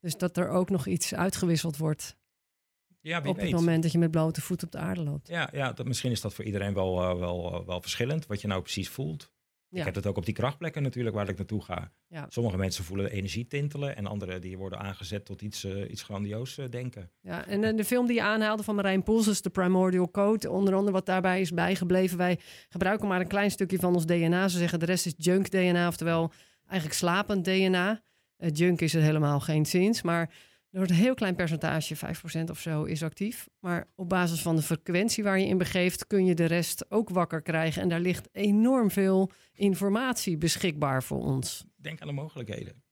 Dus 0.00 0.16
dat 0.16 0.36
er 0.36 0.48
ook 0.48 0.70
nog 0.70 0.86
iets 0.86 1.14
uitgewisseld 1.14 1.76
wordt 1.76 2.16
Ja, 3.00 3.18
op 3.18 3.24
weet. 3.24 3.36
het 3.40 3.50
moment 3.50 3.82
dat 3.82 3.92
je 3.92 3.98
met 3.98 4.10
blote 4.10 4.40
voeten 4.40 4.66
op 4.66 4.72
de 4.72 4.78
aarde 4.78 5.02
loopt. 5.02 5.28
Ja, 5.28 5.48
ja 5.52 5.72
dat, 5.72 5.86
misschien 5.86 6.10
is 6.10 6.20
dat 6.20 6.34
voor 6.34 6.44
iedereen 6.44 6.74
wel, 6.74 7.02
eh, 7.02 7.18
wel, 7.18 7.64
wel 7.66 7.80
verschillend, 7.80 8.26
wat 8.26 8.40
je 8.40 8.48
nou 8.48 8.62
precies 8.62 8.88
voelt. 8.88 9.31
Ja. 9.72 9.78
Ik 9.78 9.84
heb 9.84 9.94
het 9.94 10.06
ook 10.06 10.16
op 10.16 10.24
die 10.24 10.34
krachtplekken 10.34 10.82
natuurlijk 10.82 11.14
waar 11.14 11.28
ik 11.28 11.36
naartoe 11.36 11.62
ga. 11.62 11.92
Ja. 12.08 12.26
Sommige 12.28 12.56
mensen 12.56 12.84
voelen 12.84 13.10
energie 13.10 13.46
tintelen 13.46 13.96
en 13.96 14.06
anderen 14.06 14.40
die 14.40 14.58
worden 14.58 14.78
aangezet 14.78 15.24
tot 15.24 15.42
iets, 15.42 15.64
eh, 15.64 15.90
iets 15.90 16.02
grandioos 16.02 16.58
eh, 16.58 16.68
denken. 16.70 17.10
Ja, 17.20 17.46
en 17.46 17.64
eh, 17.64 17.76
de 17.76 17.84
film 17.84 18.06
die 18.06 18.16
je 18.16 18.22
aanhaalde 18.22 18.62
van 18.62 18.74
Marijn 18.74 19.02
Poels 19.02 19.26
is 19.26 19.42
de 19.42 19.50
Primordial 19.50 20.10
Code. 20.10 20.50
Onder 20.50 20.74
andere 20.74 20.92
wat 20.92 21.06
daarbij 21.06 21.40
is 21.40 21.50
bijgebleven. 21.50 22.18
Wij 22.18 22.38
gebruiken 22.68 23.08
maar 23.08 23.20
een 23.20 23.26
klein 23.26 23.50
stukje 23.50 23.78
van 23.78 23.94
ons 23.94 24.06
DNA. 24.06 24.48
Ze 24.48 24.58
zeggen 24.58 24.78
de 24.78 24.86
rest 24.86 25.06
is 25.06 25.14
junk 25.16 25.50
DNA, 25.50 25.88
oftewel 25.88 26.32
eigenlijk 26.66 26.98
slapend 26.98 27.44
DNA. 27.44 28.02
Junk 28.36 28.80
is 28.80 28.92
het 28.92 29.02
helemaal 29.02 29.40
geen 29.40 29.66
zins, 29.66 30.02
maar 30.02 30.34
wordt 30.78 30.90
een 30.90 30.96
heel 30.96 31.14
klein 31.14 31.34
percentage, 31.34 31.96
5% 31.96 32.50
of 32.50 32.60
zo, 32.60 32.84
is 32.84 33.02
actief. 33.02 33.48
Maar 33.60 33.88
op 33.94 34.08
basis 34.08 34.42
van 34.42 34.56
de 34.56 34.62
frequentie 34.62 35.24
waar 35.24 35.38
je 35.38 35.46
in 35.46 35.58
begeeft, 35.58 36.06
kun 36.06 36.24
je 36.24 36.34
de 36.34 36.44
rest 36.44 36.90
ook 36.90 37.08
wakker 37.08 37.42
krijgen. 37.42 37.82
En 37.82 37.88
daar 37.88 38.00
ligt 38.00 38.28
enorm 38.32 38.90
veel 38.90 39.30
informatie 39.52 40.36
beschikbaar 40.36 41.02
voor 41.02 41.20
ons. 41.20 41.64
Denk 41.76 42.00
aan 42.00 42.06
de 42.06 42.12
mogelijkheden. 42.12 42.82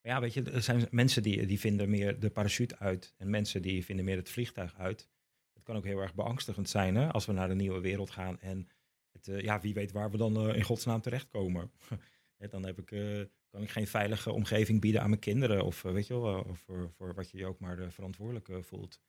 Ja, 0.00 0.20
weet 0.20 0.34
je, 0.34 0.42
er 0.42 0.62
zijn 0.62 0.86
mensen 0.90 1.22
die, 1.22 1.46
die 1.46 1.60
vinden 1.60 1.90
meer 1.90 2.20
de 2.20 2.30
parachute 2.30 2.78
uit 2.78 3.14
en 3.16 3.30
mensen 3.30 3.62
die 3.62 3.84
vinden 3.84 4.04
meer 4.04 4.16
het 4.16 4.30
vliegtuig 4.30 4.74
uit. 4.76 5.08
Het 5.52 5.62
kan 5.62 5.76
ook 5.76 5.84
heel 5.84 6.00
erg 6.00 6.14
beangstigend 6.14 6.68
zijn 6.68 6.94
hè, 6.94 7.12
als 7.12 7.26
we 7.26 7.32
naar 7.32 7.48
de 7.48 7.54
nieuwe 7.54 7.80
wereld 7.80 8.10
gaan 8.10 8.40
en 8.40 8.68
het, 9.12 9.28
eh, 9.28 9.40
ja, 9.40 9.60
wie 9.60 9.74
weet 9.74 9.92
waar 9.92 10.10
we 10.10 10.16
dan 10.16 10.36
eh, 10.36 10.56
in 10.56 10.62
godsnaam 10.62 11.00
terechtkomen. 11.00 11.70
Dan 12.50 12.64
heb 12.64 12.78
ik, 12.78 12.90
eh, 12.90 13.20
kan 13.50 13.62
ik 13.62 13.70
geen 13.70 13.86
veilige 13.86 14.32
omgeving 14.32 14.80
bieden 14.80 15.02
aan 15.02 15.08
mijn 15.08 15.20
kinderen 15.20 15.64
of 15.64 15.84
eh, 15.84 15.92
weet 15.92 16.06
je 16.06 16.20
wel, 16.20 16.44
eh, 16.46 16.54
voor, 16.54 16.90
voor 16.96 17.14
wat 17.14 17.30
je 17.30 17.38
je 17.38 17.46
ook 17.46 17.60
maar 17.60 17.78
eh, 17.78 17.90
verantwoordelijk 17.90 18.48
voelt. 18.60 19.00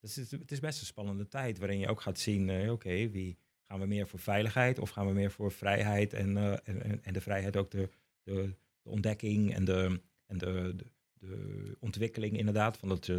Dus 0.00 0.16
het, 0.16 0.24
is, 0.24 0.30
het 0.30 0.52
is 0.52 0.60
best 0.60 0.80
een 0.80 0.86
spannende 0.86 1.28
tijd 1.28 1.58
waarin 1.58 1.78
je 1.78 1.88
ook 1.88 2.00
gaat 2.00 2.18
zien, 2.18 2.70
oké, 2.70 3.10
wie 3.10 3.38
gaan 3.64 3.80
we 3.80 3.86
meer 3.86 4.08
voor 4.08 4.18
veiligheid 4.18 4.78
of 4.78 4.90
gaan 4.90 5.06
we 5.06 5.12
meer 5.12 5.30
voor 5.30 5.52
vrijheid 5.52 6.12
en, 6.12 6.36
en, 6.64 7.04
en, 7.04 7.12
de 7.12 7.20
vrijheid 7.20 7.56
ook 7.56 7.70
de, 7.70 7.88
de, 8.22 8.54
de 8.82 8.90
ontdekking 8.90 9.54
en 9.54 9.64
de, 9.64 10.00
en 10.26 10.38
de, 10.38 10.72
de, 10.76 10.86
de 11.12 11.76
ontwikkeling 11.80 12.38
inderdaad 12.38 12.76
van 12.76 12.88
het 12.88 13.10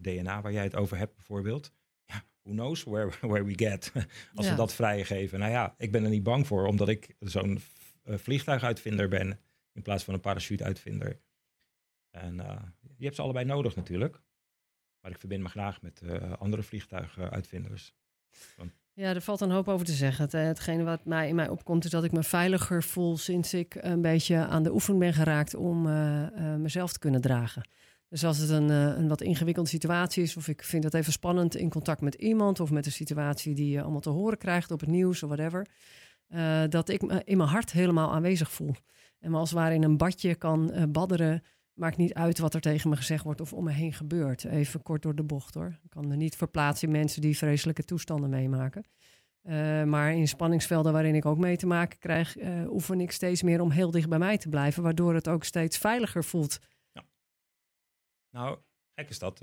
DNA 0.00 0.40
waar 0.40 0.52
jij 0.52 0.62
het 0.62 0.76
over 0.76 0.98
hebt 0.98 1.14
bijvoorbeeld. 1.14 1.72
Ja, 2.04 2.24
who 2.42 2.52
knows 2.52 2.84
where, 2.84 3.10
where 3.28 3.44
we 3.44 3.58
get 3.58 3.92
als 4.34 4.46
Ja. 4.46 4.50
we 4.50 4.56
dat 4.56 4.74
vrijgeven. 4.74 5.38
Nou 5.38 5.50
ja, 5.52 5.74
ik 5.78 5.92
ben 5.92 6.04
er 6.04 6.10
niet 6.10 6.22
bang 6.22 6.46
voor 6.46 6.66
omdat 6.66 6.88
ik 6.88 7.14
zo'n 7.20 7.60
vliegtuiguitvinder 8.04 9.08
ben 9.08 9.40
in 9.76 9.82
plaats 9.82 10.04
van 10.04 10.14
een 10.14 10.20
parachuteuitvinder. 10.20 11.20
En 12.10 12.40
eh, 12.40 12.62
je 12.96 13.04
hebt 13.04 13.16
ze 13.16 13.22
allebei 13.22 13.44
nodig 13.44 13.76
natuurlijk. 13.76 14.20
Maar 15.00 15.10
ik 15.10 15.18
verbind 15.18 15.42
me 15.42 15.48
graag 15.48 15.82
met 15.82 16.00
eh, 16.00 16.32
andere 16.32 16.62
vliegtuiguitvinders. 16.62 17.94
Ja, 18.92 19.14
er 19.14 19.20
valt 19.20 19.40
een 19.40 19.50
hoop 19.50 19.68
over 19.68 19.86
te 19.86 19.92
zeggen. 19.92 20.24
Het, 20.24 20.34
eh, 20.34 20.42
hetgene 20.42 20.82
wat 20.82 21.04
mij 21.04 21.28
in 21.28 21.34
mij 21.34 21.48
opkomt 21.48 21.84
is 21.84 21.90
dat 21.90 22.04
ik 22.04 22.12
me 22.12 22.22
veiliger 22.22 22.82
voel 22.82 23.16
sinds 23.16 23.54
ik 23.54 23.74
een 23.74 24.00
beetje 24.00 24.36
aan 24.36 24.62
de 24.62 24.72
oefening 24.72 25.02
ben 25.02 25.14
geraakt 25.14 25.54
om 25.54 25.82
mezelf 26.62 26.92
te 26.92 26.98
kunnen 26.98 27.20
dragen. 27.20 27.68
Dus 28.08 28.24
als 28.24 28.38
het 28.38 28.50
een, 28.50 28.68
een 28.68 29.08
wat 29.08 29.20
ingewikkelde 29.20 29.68
situatie 29.68 30.22
is, 30.22 30.36
of 30.36 30.48
ik 30.48 30.62
vind 30.62 30.84
het 30.84 30.94
even 30.94 31.12
spannend 31.12 31.56
in 31.56 31.70
contact 31.70 32.00
met 32.00 32.14
iemand, 32.14 32.60
of 32.60 32.70
met 32.70 32.86
een 32.86 32.92
situatie 32.92 33.54
die 33.54 33.70
je 33.70 33.82
allemaal 33.82 34.00
te 34.00 34.10
horen 34.10 34.38
krijgt 34.38 34.70
op 34.70 34.80
het 34.80 34.88
nieuws 34.88 35.22
of 35.22 35.28
whatever, 35.28 35.66
dat 36.68 36.88
ik 36.88 37.02
me 37.02 37.22
in 37.24 37.36
mijn 37.36 37.48
hart 37.48 37.72
helemaal 37.72 38.12
aanwezig 38.12 38.50
voel. 38.50 38.74
En 39.18 39.30
me 39.30 39.36
als 39.36 39.50
het 39.50 39.58
ware 39.58 39.74
in 39.74 39.82
een 39.82 39.96
badje 39.96 40.34
kan 40.34 40.70
eh, 40.72 40.82
badderen. 40.88 41.42
Maakt 41.72 41.96
niet 41.96 42.14
uit 42.14 42.38
wat 42.38 42.54
er 42.54 42.60
tegen 42.60 42.90
me 42.90 42.96
gezegd 42.96 43.24
wordt 43.24 43.40
of 43.40 43.52
om 43.52 43.64
me 43.64 43.72
heen 43.72 43.92
gebeurt. 43.92 44.44
Even 44.44 44.82
kort 44.82 45.02
door 45.02 45.14
de 45.14 45.22
bocht 45.22 45.54
hoor. 45.54 45.78
Ik 45.82 45.90
kan 45.90 46.08
me 46.08 46.16
niet 46.16 46.36
verplaatsen 46.36 46.88
in 46.88 46.94
mensen 46.94 47.20
die 47.22 47.36
vreselijke 47.36 47.84
toestanden 47.84 48.30
meemaken. 48.30 48.84
Eh, 49.42 49.82
maar 49.82 50.12
in 50.14 50.28
spanningsvelden 50.28 50.92
waarin 50.92 51.14
ik 51.14 51.26
ook 51.26 51.38
mee 51.38 51.56
te 51.56 51.66
maken 51.66 51.98
krijg, 51.98 52.36
eh, 52.36 52.70
oefen 52.72 53.00
ik 53.00 53.10
steeds 53.12 53.42
meer 53.42 53.60
om 53.60 53.70
heel 53.70 53.90
dicht 53.90 54.08
bij 54.08 54.18
mij 54.18 54.38
te 54.38 54.48
blijven. 54.48 54.82
Waardoor 54.82 55.14
het 55.14 55.28
ook 55.28 55.44
steeds 55.44 55.78
veiliger 55.78 56.24
voelt. 56.24 56.58
Nou, 58.30 58.58
gek 58.94 59.08
is 59.08 59.18
dat. 59.18 59.40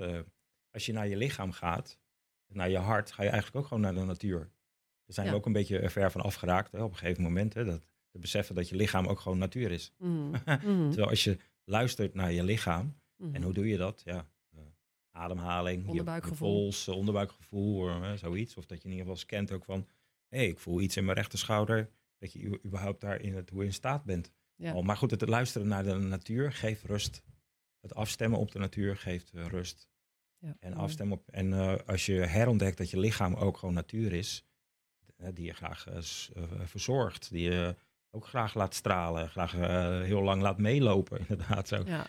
als 0.70 0.86
je 0.86 0.92
naar 0.92 1.08
je 1.08 1.16
lichaam 1.16 1.52
gaat, 1.52 1.98
naar 2.46 2.70
je 2.70 2.78
hart, 2.78 3.12
ga 3.12 3.22
je 3.22 3.28
eigenlijk 3.28 3.58
ook 3.58 3.66
gewoon 3.66 3.82
naar 3.82 3.94
de 3.94 4.04
natuur. 4.04 4.38
Daar 4.38 5.14
zijn 5.14 5.26
Ja. 5.26 5.32
we 5.32 5.38
ook 5.38 5.46
een 5.46 5.52
beetje 5.52 5.90
ver 5.90 6.10
van 6.10 6.20
afgeraakt 6.20 6.72
hè, 6.72 6.82
op 6.82 6.90
een 6.90 6.96
gegeven 6.96 7.22
moment. 7.22 7.54
Hè, 7.54 7.64
dat, 7.64 7.82
te 8.14 8.20
beseffen 8.20 8.54
dat 8.54 8.68
je 8.68 8.76
lichaam 8.76 9.06
ook 9.06 9.20
gewoon 9.20 9.38
natuur 9.38 9.70
is. 9.70 9.92
Mm, 9.98 10.30
mhm, 10.46 10.88
Terwijl 10.88 11.08
als 11.08 11.24
je 11.24 11.38
luistert 11.64 12.14
naar 12.14 12.32
je 12.32 12.42
lichaam, 12.44 12.94
mhm. 13.16 13.34
en 13.34 13.42
hoe 13.42 13.52
doe 13.52 13.68
je 13.68 13.76
dat? 13.76 14.02
Ja, 14.04 14.26
eh, 14.50 14.60
ademhaling, 15.10 15.76
je- 15.78 15.82
je, 15.84 15.88
Onderbuikgevoel. 15.90 16.48
pols, 16.48 16.86
eh, 16.88 16.94
onderbuikgevoel, 16.96 17.88
eh, 17.88 18.12
zoiets. 18.12 18.56
Of 18.56 18.66
dat 18.66 18.78
je 18.78 18.84
in 18.84 18.90
ieder 18.90 19.06
geval 19.06 19.20
scant 19.20 19.52
ook 19.52 19.64
van, 19.64 19.88
hé, 20.28 20.38
hey, 20.38 20.48
ik 20.48 20.58
voel 20.58 20.80
iets 20.80 20.96
in 20.96 21.04
mijn 21.04 21.16
rechterschouder. 21.16 21.90
Dat 22.18 22.32
je 22.32 22.60
überhaupt 22.64 23.00
daar 23.00 23.20
in 23.20 23.34
het, 23.34 23.50
hoe 23.50 23.64
in 23.64 23.72
staat 23.72 24.04
bent. 24.04 24.30
Ja. 24.56 24.82
Maar 24.82 24.96
goed, 24.96 25.10
het 25.10 25.28
luisteren 25.28 25.68
naar 25.68 25.84
de 25.84 25.94
natuur 25.94 26.52
geeft 26.52 26.82
rust. 26.84 27.22
het 27.80 27.94
afstemmen 27.94 28.38
op 28.38 28.50
de 28.52 28.58
natuur 28.58 28.96
geeft 28.96 29.30
rust. 29.32 29.88
Ja, 30.38 30.56
En 30.60 30.74
afstemmen 30.74 31.18
op. 31.18 31.28
En 31.30 31.52
als 31.86 32.06
je 32.06 32.12
herontdekt 32.12 32.78
dat 32.78 32.90
je 32.90 32.98
lichaam 32.98 33.34
ook 33.34 33.56
gewoon 33.56 33.74
natuur 33.74 34.12
is, 34.12 34.44
die 35.34 35.44
je 35.44 35.52
graag 35.52 35.86
verzorgt, 36.64 37.30
die 37.30 37.42
je 37.50 37.76
ook 38.14 38.26
graag 38.26 38.54
laat 38.54 38.74
stralen, 38.74 39.28
graag 39.28 39.54
eh, 39.54 40.00
heel 40.00 40.22
lang 40.22 40.42
laat 40.42 40.58
meelopen, 40.58 41.18
inderdaad. 41.28 41.68
Zo. 41.68 41.82
Ja, 41.86 42.06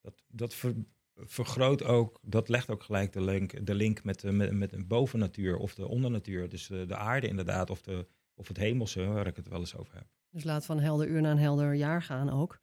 Dat, 0.00 0.22
dat 0.28 0.54
ver- 0.54 0.74
vergroot 1.14 1.82
ook, 1.84 2.18
dat 2.22 2.48
legt 2.48 2.70
ook 2.70 2.82
gelijk 2.82 3.12
de 3.12 3.20
link, 3.20 3.66
de 3.66 3.74
link 3.74 4.04
met, 4.04 4.20
de, 4.20 4.32
met, 4.32 4.52
met 4.52 4.70
de 4.70 4.84
bovennatuur 4.84 5.56
of 5.56 5.74
de 5.74 5.88
ondernatuur. 5.88 6.48
Dus 6.48 6.70
eh, 6.70 6.86
de 6.86 6.96
aarde 6.96 7.28
inderdaad, 7.28 7.70
of, 7.70 7.82
de, 7.82 8.06
of 8.34 8.48
het 8.48 8.56
hemelse, 8.56 9.04
waar 9.06 9.26
ik 9.26 9.36
het 9.36 9.48
wel 9.48 9.58
eens 9.58 9.76
over 9.76 9.94
heb. 9.94 10.06
dus 10.30 10.44
laat 10.44 10.64
van 10.64 10.78
helder 10.80 11.08
uur 11.08 11.20
naar 11.20 11.32
een 11.32 11.38
helder 11.38 11.74
jaar 11.74 12.02
gaan 12.02 12.30
ook. 12.30 12.58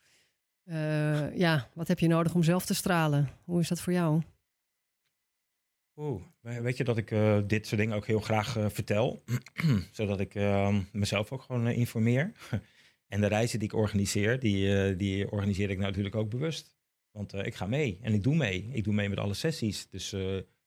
Eh, 0.64 1.38
ja, 1.38 1.70
wat 1.74 1.88
heb 1.88 2.00
je 2.00 2.08
nodig 2.08 2.34
om 2.34 2.44
zelf 2.44 2.66
te 2.66 2.74
stralen? 2.76 3.30
Hoe 3.44 3.60
is 3.60 3.68
dat 3.68 3.82
voor 3.82 3.94
jou? 3.94 4.22
Oeh, 5.98 6.22
weet 6.42 6.78
je 6.78 6.84
dat 6.84 6.98
ik 6.98 7.12
eh, 7.12 7.40
dit 7.48 7.68
soort 7.68 7.80
dingen 7.82 7.96
ook 7.96 8.06
heel 8.06 8.20
graag 8.20 8.58
eh, 8.58 8.66
vertel, 8.70 9.24
zodat 9.92 10.20
ik 10.20 10.36
eh, 10.36 10.78
mezelf 10.92 11.32
ook 11.32 11.42
gewoon 11.42 11.68
eh, 11.68 11.78
informeer. 11.78 12.32
en 13.14 13.22
de 13.22 13.28
reizen 13.28 13.60
die 13.60 13.68
ik 13.68 13.74
organiseer, 13.76 14.40
die, 14.40 14.96
die 14.96 15.32
organiseer 15.32 15.70
ik 15.70 15.78
natuurlijk 15.78 16.16
ook 16.16 16.30
bewust. 16.30 16.76
Want 17.12 17.34
ik 17.34 17.56
ga 17.56 17.66
mee 17.66 18.00
en 18.02 18.14
ik 18.14 18.24
doe 18.24 18.36
mee. 18.36 18.70
Ik 18.72 18.84
doe 18.84 18.94
mee 18.94 19.10
met 19.10 19.20
alle 19.20 19.34
sessies. 19.34 19.90
Dus 19.90 20.10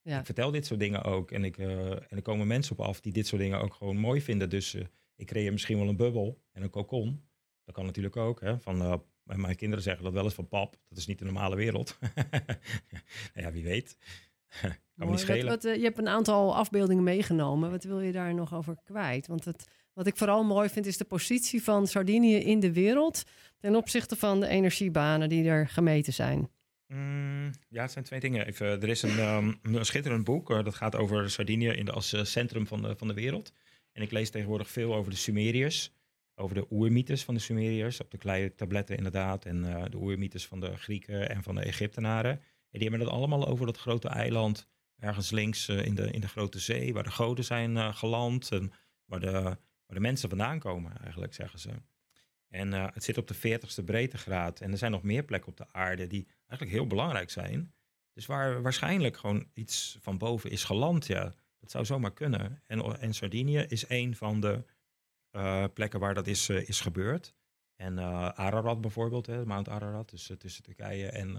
Ja. 0.03 0.19
ik 0.19 0.25
vertel 0.25 0.51
dit 0.51 0.67
soort 0.67 0.81
dingen 0.81 1.03
ook. 1.03 1.31
En, 1.31 1.45
ik, 1.45 1.59
en 1.59 2.07
er 2.09 2.23
komen 2.23 2.47
mensen 2.47 2.79
op 2.79 2.85
af 2.85 3.01
die 3.01 3.13
dit 3.13 3.27
soort 3.27 3.43
dingen 3.43 3.61
ook 3.61 3.75
gewoon 3.75 3.97
mooi 3.97 4.23
vinden. 4.23 4.51
Dus 4.51 4.77
ik 5.17 5.27
creëer 5.27 5.53
misschien 5.53 5.79
wel 5.79 5.89
een 5.89 5.97
bubbel 5.97 6.43
en 6.53 6.63
een 6.63 6.71
cocon. 6.71 7.25
Dat 7.65 7.75
kan 7.75 7.85
natuurlijk 7.85 8.17
ook. 8.17 8.41
Hè? 8.41 8.61
Van, 8.61 9.03
mijn 9.23 9.57
kinderen 9.57 9.85
zeggen 9.85 10.05
dat 10.05 10.13
wel 10.13 10.25
eens 10.25 10.35
van 10.35 10.49
pap. 10.49 10.79
Dat 10.89 10.99
is 10.99 11.07
niet 11.07 11.19
de 11.19 11.25
normale 11.25 11.57
wereld. 11.57 11.99
nou 13.35 13.47
ja, 13.47 13.53
wie 13.53 13.65
weet. 13.65 13.97
kan 14.99 15.09
niet 15.09 15.21
schelen. 15.21 15.47
Wat, 15.47 15.63
wat, 15.63 15.73
eh, 15.73 15.79
je 15.79 15.85
hebt 15.85 15.99
een 15.99 16.09
aantal 16.09 16.57
afbeeldingen 16.57 17.05
meegenomen. 17.05 17.71
Wat 17.71 17.85
wil 17.85 18.01
je 18.01 18.13
daar 18.13 18.35
nog 18.35 18.55
over 18.55 18.77
kwijt? 18.85 19.27
Want 19.27 19.45
het, 19.45 19.65
wat 19.93 20.07
ik 20.07 20.17
vooral 20.17 20.45
mooi 20.45 20.69
vind 20.69 20.87
is 20.87 20.97
de 20.97 21.05
positie 21.05 21.63
van 21.63 21.87
Sardinië 21.87 22.37
in 22.37 22.61
de 22.61 22.73
wereld 22.73 23.23
ten 23.59 23.77
opzichte 23.77 24.17
van 24.17 24.41
de 24.41 24.49
energiebanen 24.49 25.29
die 25.29 25.49
er 25.49 25.69
gemeten 25.69 26.13
zijn. 26.13 26.51
Mm, 26.87 27.51
ja, 27.69 27.83
het 27.83 27.93
zijn 27.93 28.05
twee 28.05 28.21
dingen. 28.21 28.47
Even, 28.47 28.67
er 28.67 28.89
is 28.89 29.03
een, 29.03 29.19
ehm, 29.19 29.53
een 29.63 29.85
schitterend 29.85 30.25
boek. 30.25 30.51
eh, 30.51 30.65
dat 30.65 30.75
gaat 30.75 30.97
over 30.97 31.31
Sardinië 31.31 31.69
in 31.69 31.85
de, 31.85 31.93
als 31.93 32.13
eh, 32.13 32.25
centrum 32.25 32.67
van 32.67 32.83
de, 32.83 32.97
van 32.97 33.09
de 33.09 33.15
wereld. 33.15 33.53
En 33.93 34.03
ik 34.03 34.11
lees 34.11 34.31
tegenwoordig 34.31 34.71
veel 34.71 34.95
over 34.95 35.11
de 35.11 35.17
Sumeriërs. 35.17 35.93
Over 36.35 36.55
de 36.55 36.67
oermythes 36.71 37.25
van 37.25 37.35
de 37.35 37.41
Sumeriërs. 37.41 38.01
Op 38.01 38.11
de 38.11 38.19
kleine 38.19 38.55
tabletten 38.55 38.97
inderdaad. 38.97 39.45
En 39.45 39.63
de 39.91 39.97
oermythes 39.97 40.47
van 40.47 40.61
de 40.61 40.77
Grieken 40.77 41.31
en 41.31 41.43
van 41.43 41.55
de 41.55 41.61
Egyptenaren. 41.61 42.41
Die 42.71 42.83
hebben 42.89 43.01
het 43.01 43.09
allemaal 43.09 43.47
over 43.47 43.67
dat 43.67 43.79
grote 43.79 44.09
eiland. 44.09 44.69
Ergens 44.99 45.31
links 45.31 45.69
eh, 45.69 45.85
in, 45.85 45.95
de, 45.95 46.11
in 46.11 46.21
de 46.21 46.29
grote 46.29 46.59
zee. 46.59 46.93
Waar 46.93 47.03
de 47.03 47.11
goden 47.11 47.45
zijn 47.45 47.77
eh, 47.77 47.95
geland. 47.95 48.53
En 48.53 48.73
waar 49.05 49.21
de, 49.21 49.33
waar 49.33 49.59
de 49.87 50.01
mensen 50.01 50.29
vandaan 50.29 50.59
komen 50.59 50.99
eigenlijk, 51.01 51.35
zeggen 51.35 51.59
ze. 51.59 51.71
En 52.49 52.73
eh, 52.73 52.87
het 52.93 53.05
zit 53.05 53.19
op 53.19 53.29
de 53.29 53.37
40ste 53.37 53.85
breedtegraad. 53.85 54.61
En 54.61 54.73
er 54.73 54.79
zijn 54.79 54.91
nog 54.91 55.03
meer 55.03 55.25
plekken 55.25 55.51
op 55.51 55.57
de 55.57 55.73
aarde 55.73 56.07
die 56.07 56.29
eigenlijk 56.47 56.71
heel 56.71 56.87
belangrijk 56.87 57.31
zijn. 57.31 57.73
Dus 58.13 58.27
waar 58.27 58.63
waarschijnlijk 58.63 59.17
gewoon 59.17 59.49
iets 59.55 59.99
van 60.01 60.19
boven 60.19 60.51
is 60.51 60.65
geland, 60.65 61.07
ja. 61.07 61.35
Dat 61.61 61.71
zou 61.71 61.85
zomaar 61.85 62.13
kunnen. 62.13 62.63
En, 62.67 63.01
en 63.01 63.15
Sardinië 63.15 63.59
is 63.59 63.89
een 63.89 64.17
van 64.17 64.41
de 64.41 64.65
plekken 65.73 66.01
waar 66.01 66.15
dat 66.15 66.27
is, 66.27 66.49
is 66.49 66.81
gebeurd. 66.81 67.35
En 67.77 67.99
Ararat 68.37 68.81
bijvoorbeeld, 68.81 69.27
hè, 69.27 69.47
Mount 69.47 69.69
Ararat, 69.69 70.11
dus 70.11 70.33
tussen 70.39 70.63
Turkije 70.63 71.09
en, 71.09 71.37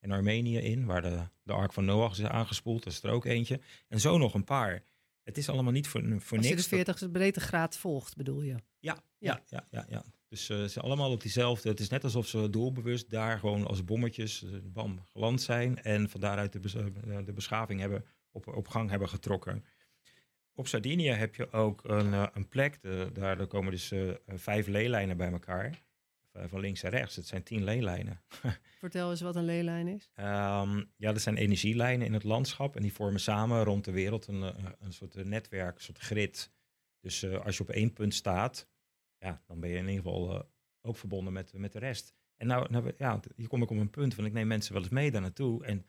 en 0.00 0.10
Armenië 0.10 0.58
in, 0.58 0.84
waar 0.86 1.02
de, 1.02 1.22
de 1.42 1.52
Ark 1.52 1.72
van 1.72 1.84
Noach 1.84 2.18
is 2.18 2.24
aangespoeld, 2.24 2.82
dat 2.84 2.92
is 2.92 3.02
er 3.02 3.10
ook 3.10 3.24
eentje. 3.24 3.60
En 3.88 4.00
zo 4.00 4.18
nog 4.18 4.34
een 4.34 4.44
paar. 4.44 4.82
Het 5.22 5.38
is 5.38 5.48
allemaal 5.48 5.72
niet 5.72 5.88
voor, 5.88 6.00
voor 6.02 6.36
Als 6.38 6.46
je 6.46 6.54
niks. 6.54 6.68
de 6.68 6.76
dat- 6.76 6.86
40 6.96 7.10
breedtegraad 7.10 7.76
volgt, 7.76 8.16
bedoel 8.16 8.42
je? 8.42 8.54
ja, 8.78 9.02
ja, 9.18 9.42
ja, 9.46 9.66
ja, 9.70 9.86
ja. 9.88 10.04
Dus 10.28 10.48
eh, 10.48 10.56
ze 10.58 10.68
zijn 10.68 10.84
allemaal 10.84 11.10
op 11.10 11.20
diezelfde. 11.20 11.68
Het 11.68 11.80
is 11.80 11.88
net 11.88 12.04
alsof 12.04 12.26
ze 12.26 12.50
doelbewust 12.50 13.10
daar 13.10 13.38
gewoon 13.38 13.66
als 13.66 13.84
bommetjes, 13.84 14.42
eh, 14.44 14.50
bam, 14.62 15.00
geland 15.12 15.42
zijn. 15.42 15.82
En 15.82 16.08
van 16.10 16.20
daaruit 16.20 16.52
de, 16.52 16.60
bes- 16.60 16.74
eh, 16.74 16.84
de 17.24 17.32
beschaving 17.32 17.80
hebben 17.80 18.04
op, 18.30 18.46
op 18.46 18.68
gang 18.68 18.90
hebben 18.90 19.08
getrokken. 19.08 19.64
Op 20.54 20.66
Sardinië 20.66 21.08
heb 21.10 21.34
je 21.34 21.52
ook 21.52 21.84
een, 21.84 22.12
een 22.36 22.48
plek. 22.48 22.82
De, 22.82 23.10
daar 23.12 23.46
komen 23.46 23.70
dus 23.72 23.92
vijf 24.26 24.66
leelijnen 24.66 25.16
bij 25.16 25.30
elkaar. 25.32 25.82
Eh, 26.32 26.44
Van 26.46 26.60
links 26.60 26.82
en 26.82 26.90
rechts. 26.90 27.16
Het 27.16 27.26
zijn 27.26 27.42
tien 27.42 27.64
leelijnen. 27.64 28.20
Vertel 28.78 29.10
eens 29.10 29.20
wat 29.20 29.36
een 29.36 29.44
leelijn 29.44 29.88
is. 29.88 30.10
Ehm, 30.14 30.84
ja, 30.96 31.10
er 31.10 31.20
zijn 31.20 31.36
energielijnen 31.36 32.06
in 32.06 32.12
het 32.12 32.24
landschap 32.24 32.76
en 32.76 32.82
die 32.82 32.92
vormen 32.92 33.20
samen 33.20 33.64
rond 33.64 33.84
de 33.84 33.90
wereld 33.90 34.26
een, 34.26 34.42
eh, 34.42 34.70
een 34.78 34.92
soort 34.92 35.16
eh, 35.16 35.24
netwerk, 35.24 35.74
een 35.74 35.82
soort 35.82 35.98
grid. 35.98 36.50
Dus 37.00 37.26
als 37.26 37.56
je 37.56 37.62
op 37.62 37.70
één 37.70 37.92
punt 37.92 38.14
staat, 38.14 38.68
ja, 39.18 39.42
dan 39.46 39.60
ben 39.60 39.70
je 39.70 39.76
in 39.76 39.88
ieder 39.88 40.02
geval 40.02 40.50
ook 40.80 40.96
verbonden 40.96 41.32
met, 41.32 41.52
met 41.52 41.72
de 41.72 41.78
rest. 41.78 42.14
En 42.36 42.46
nou, 42.46 42.70
nou, 42.70 42.92
ja, 42.98 43.20
hier 43.36 43.48
kom 43.48 43.62
ik 43.62 43.70
op 43.70 43.76
een 43.76 43.90
punt, 43.90 44.14
want 44.14 44.28
ik 44.28 44.34
neem 44.34 44.46
mensen 44.46 44.72
wel 44.72 44.82
eens 44.82 44.90
mee 44.90 45.10
daar 45.10 45.20
naartoe. 45.20 45.64
En, 45.64 45.86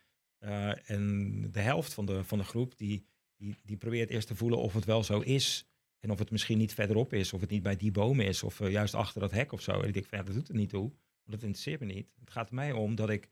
en 0.86 1.52
de 1.52 1.60
helft 1.60 1.94
van 1.94 2.06
de, 2.06 2.24
van 2.24 2.38
de 2.38 2.44
groep, 2.44 2.78
die, 2.78 3.06
die, 3.36 3.56
die 3.64 3.78
probeert 3.78 4.10
eerst 4.10 4.28
te 4.28 4.36
voelen 4.36 4.60
of 4.60 4.74
het 4.74 4.86
wel 4.86 5.04
zo 5.04 5.20
is. 5.20 5.71
En 6.02 6.12
of 6.12 6.20
het 6.20 6.32
misschien 6.32 6.58
niet 6.58 6.74
verderop 6.74 7.14
is, 7.14 7.34
of 7.34 7.42
het 7.42 7.50
niet 7.50 7.64
bij 7.64 7.76
die 7.76 7.92
boom 7.92 8.20
is, 8.20 8.44
of 8.44 8.60
eh, 8.60 8.72
juist 8.72 8.94
achter 8.94 9.22
dat 9.22 9.32
hek 9.32 9.52
of 9.52 9.62
zo. 9.62 9.72
En 9.72 9.88
ik 9.88 9.94
denk 9.94 10.06
van, 10.06 10.18
ja, 10.18 10.24
dat 10.24 10.34
doet 10.34 10.50
er 10.50 10.56
niet 10.56 10.70
toe, 10.70 10.90
want 10.90 11.32
dat 11.32 11.44
interesseert 11.44 11.80
me 11.80 11.86
niet. 11.86 12.08
Het 12.20 12.30
gaat 12.30 12.52
mij 12.52 12.72
om 12.72 12.96
dat 12.96 13.10
ik 13.10 13.30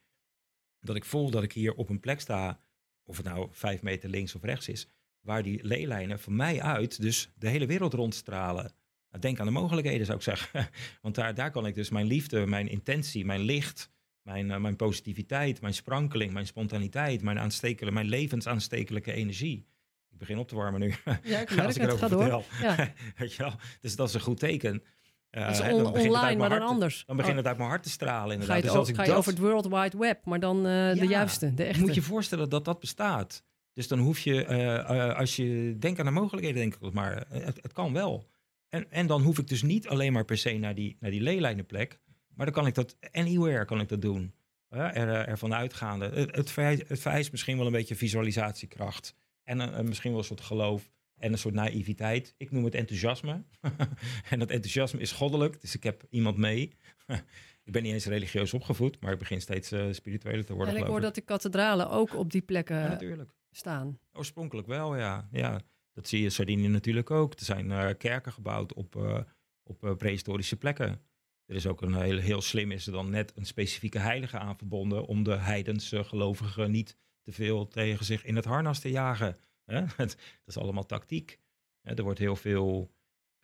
dat 0.79 0.95
ik 0.95 1.05
voel 1.05 1.29
dat 1.29 1.43
ik 1.43 1.51
hier 1.53 1.73
op 1.73 1.89
een 1.89 1.99
plek 1.99 2.19
sta, 2.19 2.62
of 3.03 3.17
het 3.17 3.25
nou 3.25 3.47
vijf 3.51 3.82
meter 3.82 4.10
links 4.10 4.36
of 4.36 4.43
rechts 4.43 4.67
is, 4.67 4.88
waar 5.21 5.43
die 5.43 5.63
leelijnen 5.63 6.19
van 6.19 6.36
mij 6.36 6.62
uit 6.62 7.01
dus 7.01 7.32
de 7.36 7.49
hele 7.49 7.65
wereld 7.65 7.93
rondstralen. 7.93 8.71
Nou, 9.10 9.21
denk 9.21 9.39
aan 9.39 9.45
de 9.45 9.51
mogelijkheden, 9.51 10.05
zou 10.05 10.17
ik 10.17 10.23
zeggen. 10.23 10.69
Want 11.01 11.15
daar, 11.15 11.34
daar 11.36 11.51
kan 11.51 11.65
ik 11.65 11.75
dus 11.75 11.89
mijn 11.89 12.05
liefde, 12.05 12.45
mijn 12.45 12.67
intentie, 12.67 13.25
mijn 13.25 13.41
licht, 13.41 13.89
mijn, 14.21 14.51
eh, 14.51 14.60
mijn 14.60 14.75
positiviteit, 14.75 15.62
mijn 15.62 15.73
sprankeling, 15.73 16.34
mijn 16.34 16.47
spontaniteit, 16.47 17.21
mijn, 17.21 17.39
aanstekelijke, 17.39 17.93
mijn 17.93 18.10
levensaanstekelijke 18.10 19.13
energie. 19.13 19.67
Ik 20.12 20.17
begin 20.17 20.38
op 20.38 20.48
te 20.48 20.56
warmen 20.56 20.80
nu. 20.80 20.93
Ja, 21.24 21.39
ik 21.39 21.48
Als 21.50 21.56
merk 21.56 21.76
ik 21.76 21.82
het. 21.82 21.91
Ga 22.00 22.08
door. 22.08 22.43
Ja, 22.62 22.76
Weet 23.17 23.34
je 23.34 23.43
wel? 23.43 23.54
Dus 23.82 23.95
dat 23.95 24.08
is 24.08 24.13
een 24.13 24.19
goed 24.22 24.39
teken. 24.39 24.84
Eh, 25.30 25.45
dat 25.45 25.52
is 25.52 25.62
on- 25.74 25.84
dan 25.84 25.93
online, 25.93 26.36
maar 26.36 26.50
dan 26.50 26.60
te- 26.60 26.63
anders. 26.65 27.04
Dan 27.06 27.15
begint 27.15 27.34
Oh, 27.34 27.39
het 27.39 27.48
uit 27.50 27.58
mijn 27.58 27.69
hart 27.69 27.84
te 27.84 27.89
stralen, 27.89 28.28
ga 28.28 28.34
inderdaad. 28.34 28.48
je, 28.58 28.63
het 28.63 28.72
dus 28.72 28.80
als 28.80 28.88
o- 28.88 28.89
ik 28.91 28.95
ga 28.95 29.02
je 29.04 29.10
dat- 29.10 29.17
over 29.17 29.32
het 29.32 29.41
World 29.41 29.67
Wide 29.67 29.98
Web, 29.98 30.26
maar 30.26 30.39
dan 30.39 30.58
eh, 30.58 30.93
de 31.00 31.06
juiste, 31.08 31.54
de 31.54 31.63
echte. 31.63 31.80
moet 31.82 31.95
je 31.95 32.02
voorstellen 32.02 32.50
dat 32.50 32.65
dat 32.65 32.80
bestaat. 32.80 33.43
Dus 33.74 33.88
dan 33.88 34.00
hoef 34.00 34.19
je, 34.19 34.45
eh, 34.45 35.17
als 35.17 35.36
je 35.36 35.76
denkt 35.80 36.00
aan 36.00 36.06
de 36.06 36.12
mogelijkheden, 36.12 36.62
denk 36.62 36.76
ik 36.76 36.93
maar, 36.93 37.26
het, 37.30 37.60
het 37.62 37.74
kan 37.74 37.93
wel. 37.93 38.28
En, 38.69 38.91
en 38.91 39.08
dan 39.08 39.22
hoef 39.22 39.38
ik 39.39 39.48
dus 39.48 39.62
niet 39.62 39.88
alleen 39.88 40.13
maar 40.13 40.26
per 40.26 40.38
se 40.38 40.54
naar 40.58 40.76
die, 40.76 40.98
naar 41.00 41.12
die 41.12 41.22
leelijnenplek, 41.22 42.00
maar 42.36 42.45
dan 42.45 42.56
kan 42.56 42.67
ik 42.67 42.76
dat 42.76 42.98
anywhere 43.12 43.65
kan 43.65 43.80
ik 43.80 43.89
dat 43.89 44.02
doen. 44.02 44.34
Er, 44.69 45.08
ervan 45.28 45.54
uitgaande. 45.54 46.10
Het, 46.13 46.36
het, 46.36 46.52
vereist, 46.52 46.84
het 46.89 47.00
vereist 47.00 47.32
misschien 47.32 47.58
wel 47.58 47.65
een 47.65 47.72
beetje 47.72 47.95
visualisatiekracht. 47.95 49.15
En 49.49 49.59
een- 49.59 49.79
een- 49.79 49.88
misschien 49.88 50.09
wel 50.12 50.19
een 50.19 50.25
soort 50.25 50.41
geloof 50.41 50.91
en 51.15 51.31
een 51.31 51.38
soort 51.38 51.53
naïviteit. 51.53 52.33
Ik 52.38 52.51
noem 52.51 52.63
het 52.63 52.75
enthousiasme. 52.75 53.43
en 54.29 54.39
dat 54.39 54.49
enthousiasme 54.49 54.99
is 54.99 55.12
goddelijk, 55.12 55.62
dus 55.62 55.75
ik 55.75 55.83
heb 55.83 56.05
iemand 56.09 56.38
mee. 56.38 56.62
ik 57.67 57.71
ben 57.71 57.83
niet 57.83 57.93
eens 57.93 58.05
religieus 58.05 58.53
opgevoed, 58.53 58.99
maar 59.01 59.13
ik 59.13 59.19
begin 59.19 59.41
steeds 59.41 59.71
eh 59.71 59.88
spiritueler 59.91 60.45
te 60.45 60.53
worden. 60.53 60.75
en 60.75 60.81
ik 60.81 60.88
hoor 60.88 61.01
dat 61.01 61.15
de 61.15 61.21
kathedralen 61.21 61.89
ook 61.89 62.15
op 62.15 62.31
die 62.31 62.41
plekken 62.41 62.75
Ja, 62.77 62.88
natuurlijk. 62.88 63.31
staan. 63.51 63.99
Oorspronkelijk 64.13 64.67
wel, 64.67 64.95
ja. 64.97 65.27
ja. 65.31 65.62
Dat 65.93 66.07
zie 66.07 66.19
je 66.19 66.25
in 66.25 66.31
Sardinië 66.31 66.67
natuurlijk 66.67 67.12
ook. 67.12 67.33
Er 67.33 67.45
zijn 67.45 67.71
eh, 67.71 67.89
kerken 67.97 68.31
gebouwd 68.31 68.73
op, 68.73 68.95
eh, 68.95 69.19
op 69.63 69.83
eh, 69.83 69.95
prehistorische 69.95 70.55
plekken. 70.57 71.01
Er 71.45 71.55
is 71.55 71.67
ook 71.67 71.81
een 71.81 71.93
heel, 72.01 72.17
heel 72.17 72.41
slim, 72.41 72.71
is 72.71 72.85
er 72.88 72.91
dan 72.93 73.09
net 73.09 73.31
een 73.35 73.45
specifieke 73.45 73.99
heilige 73.99 74.38
aan 74.38 74.57
verbonden 74.57 75.05
om 75.05 75.23
de 75.23 75.35
heidense 75.35 76.03
gelovigen 76.03 76.71
niet 76.71 76.97
veel 77.31 77.67
tegen 77.67 78.05
zich 78.05 78.25
in 78.25 78.35
het 78.35 78.45
harnas 78.45 78.79
te 78.79 78.89
jagen. 78.89 79.37
Hè? 79.65 79.79
Het- 80.01 80.17
dat 80.17 80.55
is 80.55 80.57
allemaal 80.57 80.85
tactiek. 80.85 81.39
Er 81.81 82.03
wordt 82.03 82.19
heel 82.19 82.35
veel, 82.35 82.91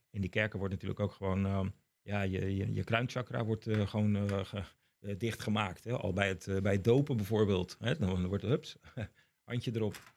in 0.10 0.22
die 0.22 0.30
kerken 0.30 0.60
wordt 0.60 0.74
natuurlijk 0.74 1.00
ook 1.00 1.12
gewoon, 1.12 1.46
eh, 1.46 1.66
ja, 2.02 2.22
je, 2.22 2.56
je, 2.74 2.84
kruinchakra 2.84 3.46
wordt 3.46 3.68
eh, 3.68 3.88
gewoon 3.88 4.16
eh, 4.16 4.46
ge- 4.46 4.64
eh, 5.00 5.16
dichtgemaakt. 5.18 5.84
Hè? 5.84 5.92
Al 5.98 6.14
bij 6.14 6.28
het, 6.28 6.60
bij 6.62 6.74
het 6.74 6.84
dopen 6.84 7.18
bijvoorbeeld. 7.18 7.76
Hè? 7.80 7.98
Dan 7.98 8.28
wordt 8.28 8.44
er, 8.44 8.50
hups, 8.50 8.78
handje 9.50 9.72
erop. 9.76 10.14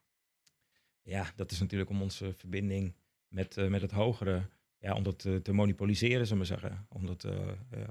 Ja, 1.02 1.33
dat 1.37 1.50
is 1.50 1.61
natuurlijk 1.61 1.90
om 1.90 2.02
onze 2.02 2.33
verbinding 2.35 2.94
met, 3.28 3.57
met 3.68 3.81
het 3.83 3.90
hogere, 3.90 4.48
ja, 4.78 4.94
om 4.94 5.02
dat 5.02 5.18
te 5.42 5.52
monopoliseren, 5.52 6.26
zullen 6.26 6.42
we 6.42 6.48
zeggen. 6.48 6.87
Om 6.88 7.07
dat 7.07 7.26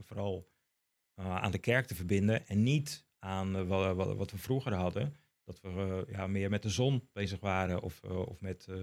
vooral 0.02 0.50
aan 1.16 1.52
de 1.52 1.58
kerk 1.58 1.88
te 1.88 1.96
verbinden 1.96 2.48
en 2.48 2.64
niet 2.64 3.06
aan 3.20 3.56
eh, 3.56 3.68
wa- 3.68 3.94
wa- 3.96 4.16
wat 4.16 4.32
we 4.32 4.38
vroeger 4.38 4.74
hadden. 4.74 5.16
Dat 5.48 5.62
we 5.62 5.70
eh, 5.70 6.14
ja, 6.14 6.28
meer 6.28 6.50
met 6.50 6.62
de 6.62 6.70
zon 6.70 7.10
bezig 7.14 7.40
waren 7.40 7.82
of, 7.82 8.04
eh, 8.04 8.20
of 8.20 8.42
met 8.42 8.68
eh, 8.70 8.76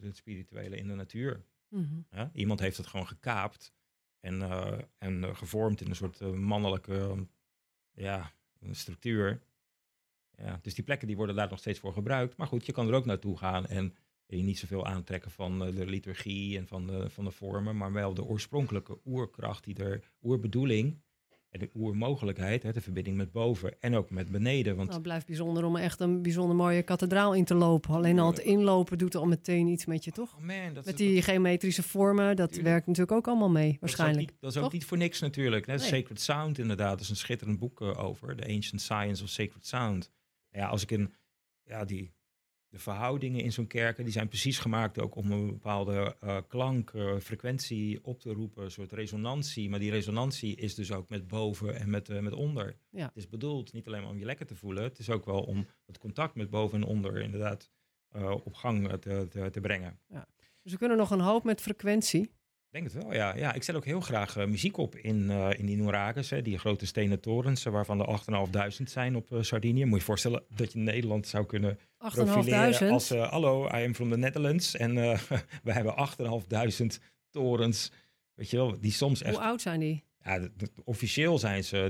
het 0.00 0.16
spirituele 0.16 0.76
in 0.76 0.86
de 0.86 0.94
natuur. 0.94 1.44
Mhm. 1.68 2.00
Ja? 2.10 2.30
Iemand 2.34 2.60
heeft 2.60 2.76
het 2.76 2.86
gewoon 2.86 3.06
gekaapt 3.06 3.72
en, 4.20 4.42
en 4.98 5.36
gevormd 5.36 5.80
in 5.80 5.88
een 5.88 5.96
soort 5.96 6.20
mannelijke, 6.20 7.26
ja, 7.92 8.32
structuur. 8.70 9.42
Ja, 10.36 10.58
dus 10.62 10.74
die 10.74 10.84
plekken 10.84 11.06
die 11.06 11.16
worden 11.16 11.36
daar 11.36 11.48
nog 11.48 11.58
steeds 11.58 11.78
voor 11.78 11.92
gebruikt. 11.92 12.36
Maar 12.36 12.46
goed, 12.46 12.66
je 12.66 12.72
kan 12.72 12.88
er 12.88 12.94
ook 12.94 13.04
naartoe 13.04 13.38
gaan 13.38 13.66
en 13.66 13.94
je 14.26 14.42
niet 14.42 14.58
zoveel 14.58 14.86
aantrekken 14.86 15.30
van 15.30 15.58
de 15.58 15.86
liturgie 15.86 16.58
en 16.58 16.66
van 16.66 16.86
de, 16.86 17.10
van 17.10 17.24
de 17.24 17.30
vormen, 17.30 17.76
maar 17.76 17.92
wel 17.92 18.14
de 18.14 18.24
oorspronkelijke 18.24 19.00
oerkracht, 19.04 19.64
die 19.64 19.76
er, 19.76 20.12
oerbedoeling 20.22 21.02
de 21.58 21.70
oermogelijkheid, 21.74 22.62
hè, 22.62 22.72
de 22.72 22.80
verbinding 22.80 23.16
met 23.16 23.32
boven 23.32 23.80
en 23.80 23.94
ook 23.94 24.10
met 24.10 24.30
beneden. 24.30 24.72
Want 24.76 24.82
Nou, 24.88 24.92
het 24.92 25.02
blijft 25.02 25.26
bijzonder 25.26 25.64
om 25.64 25.76
echt 25.76 26.00
een 26.00 26.22
bijzonder 26.22 26.56
mooie 26.56 26.82
kathedraal 26.82 27.34
in 27.34 27.44
te 27.44 27.54
lopen. 27.54 27.90
Alleen 27.94 28.18
al 28.18 28.30
het 28.30 28.38
inlopen 28.38 28.98
doet 28.98 29.14
al 29.14 29.26
meteen 29.26 29.66
iets 29.66 29.86
met 29.86 30.04
je, 30.04 30.10
toch? 30.12 30.34
oh 30.36 30.40
man, 30.44 30.74
dat 30.74 30.84
Met 30.84 30.96
die 30.96 31.22
geometrische 31.22 31.82
vormen, 31.82 32.36
dat 32.36 32.48
Tuurlijk. 32.48 32.68
werkt 32.68 32.86
natuurlijk 32.86 33.16
ook 33.16 33.28
allemaal 33.28 33.50
mee, 33.50 33.62
dat 33.64 33.72
is 33.72 33.74
ook 33.76 33.80
waarschijnlijk. 33.80 34.30
niet- 34.30 34.40
Dat 34.40 34.56
is 34.56 34.62
ook 34.62 34.72
niet 34.72 34.84
voor 34.84 34.96
niks 34.98 35.20
natuurlijk. 35.20 35.66
Hè? 35.66 35.74
Nee. 35.76 35.86
Sacred 35.86 36.20
Sound 36.20 36.58
inderdaad, 36.58 36.90
dat 36.90 37.00
is 37.00 37.08
een 37.08 37.16
schitterend 37.16 37.58
boek 37.58 37.80
eh, 37.80 38.04
over. 38.04 38.36
The 38.36 38.46
Ancient 38.48 38.80
Science 38.80 39.22
of 39.22 39.28
Sacred 39.28 39.66
Sound. 39.66 40.10
Ja, 40.50 40.66
als 40.68 40.82
ik 40.82 40.90
in, 40.90 41.14
ja, 41.64 41.84
die, 41.84 42.12
de 42.70 42.78
verhoudingen 42.78 43.40
in 43.40 43.52
zo'n 43.52 43.66
kerken, 43.66 44.04
die 44.04 44.12
zijn 44.12 44.28
precies 44.28 44.58
gemaakt 44.58 45.00
ook 45.00 45.14
om 45.14 45.32
een 45.32 45.46
bepaalde 45.46 46.16
eh, 46.20 46.38
klank, 46.48 46.90
eh, 46.90 47.18
frequentie 47.18 48.04
op 48.04 48.20
te 48.20 48.32
roepen, 48.32 48.64
een 48.64 48.70
soort 48.70 48.92
resonantie. 48.92 49.70
Maar 49.70 49.78
die 49.78 49.90
resonantie 49.90 50.56
is 50.56 50.74
dus 50.74 50.92
ook 50.92 51.08
met 51.08 51.28
boven 51.28 51.76
en 51.76 51.90
met, 51.90 52.08
eh, 52.08 52.20
met 52.20 52.32
onder. 52.32 52.76
Ja. 52.90 53.06
Het 53.06 53.16
is 53.16 53.28
bedoeld 53.28 53.72
niet 53.72 53.86
alleen 53.86 54.00
maar 54.00 54.10
om 54.10 54.18
je 54.18 54.24
lekker 54.24 54.46
te 54.46 54.56
voelen, 54.56 54.82
het 54.82 54.98
is 54.98 55.10
ook 55.10 55.24
wel 55.24 55.42
om 55.42 55.66
het 55.86 55.98
contact 55.98 56.34
met 56.34 56.50
boven 56.50 56.80
en 56.80 56.86
onder 56.86 57.20
inderdaad 57.20 57.70
op 58.42 58.54
gang 58.54 58.90
te, 59.00 59.26
te, 59.28 59.50
te 59.50 59.60
brengen. 59.60 59.98
Dus 60.62 60.72
we 60.72 60.78
kunnen 60.78 60.96
nog 60.96 61.10
een 61.10 61.20
hoop 61.20 61.44
met 61.44 61.60
frequentie. 61.60 62.30
Ik 62.72 62.76
denk 62.80 62.92
het 62.92 63.02
wel, 63.02 63.14
ja. 63.14 63.36
ja 63.36 63.52
ik 63.54 63.62
zet 63.62 63.76
ook 63.76 63.84
heel 63.84 64.00
graag 64.00 64.36
eh, 64.36 64.46
muziek 64.46 64.76
op 64.76 64.96
in, 64.96 65.30
eh, 65.30 65.58
in 65.58 65.66
die 65.66 65.76
Norages, 65.76 66.30
hè, 66.30 66.42
die 66.42 66.58
grote 66.58 66.86
stenen 66.86 67.20
torens, 67.20 67.64
eh, 67.64 67.72
waarvan 67.72 68.00
er 68.00 68.06
8.500 68.06 68.90
zijn 68.90 69.16
op 69.16 69.28
Sardinië. 69.40 69.82
Moet 69.84 69.92
je 69.92 69.98
je 69.98 70.04
voorstellen 70.04 70.42
dat 70.48 70.72
je 70.72 70.78
Nederland 70.78 71.26
zou 71.26 71.46
kunnen 71.46 71.78
profileren 71.98 72.74
8.500. 72.74 72.90
als, 72.90 73.08
hallo, 73.08 73.66
I 73.66 73.84
am 73.84 73.94
from 73.94 74.10
the 74.10 74.16
Netherlands. 74.16 74.76
En 74.76 74.94
we 75.64 75.72
hebben 75.72 75.94
8.500 76.98 77.02
torens, 77.30 77.92
weet 78.34 78.50
je 78.50 78.56
wel, 78.56 78.80
die 78.80 78.92
soms 78.92 79.22
echt... 79.22 79.34
Hoe 79.34 79.44
oud 79.44 79.60
zijn 79.60 79.80
die? 79.80 80.04
Ja, 80.24 80.38
de- 80.38 80.52
de- 80.56 80.70
officieel 80.84 81.38
zijn 81.38 81.64
ze 81.64 81.88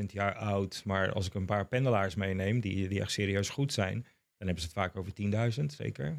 3.500 0.00 0.12
jaar 0.12 0.34
oud, 0.34 0.82
maar 0.84 1.12
als 1.12 1.26
ik 1.26 1.34
een 1.34 1.46
paar 1.46 1.66
pendelaars 1.66 2.14
meeneem, 2.14 2.60
die, 2.60 2.88
die 2.88 3.00
echt 3.00 3.12
serieus 3.12 3.48
goed 3.48 3.72
zijn, 3.72 3.94
dan 4.36 4.46
hebben 4.46 4.60
ze 4.60 4.64
het 4.64 4.72
vaak 4.72 4.96
over 4.96 5.12
10.000, 5.60 5.64
zeker. 5.66 6.16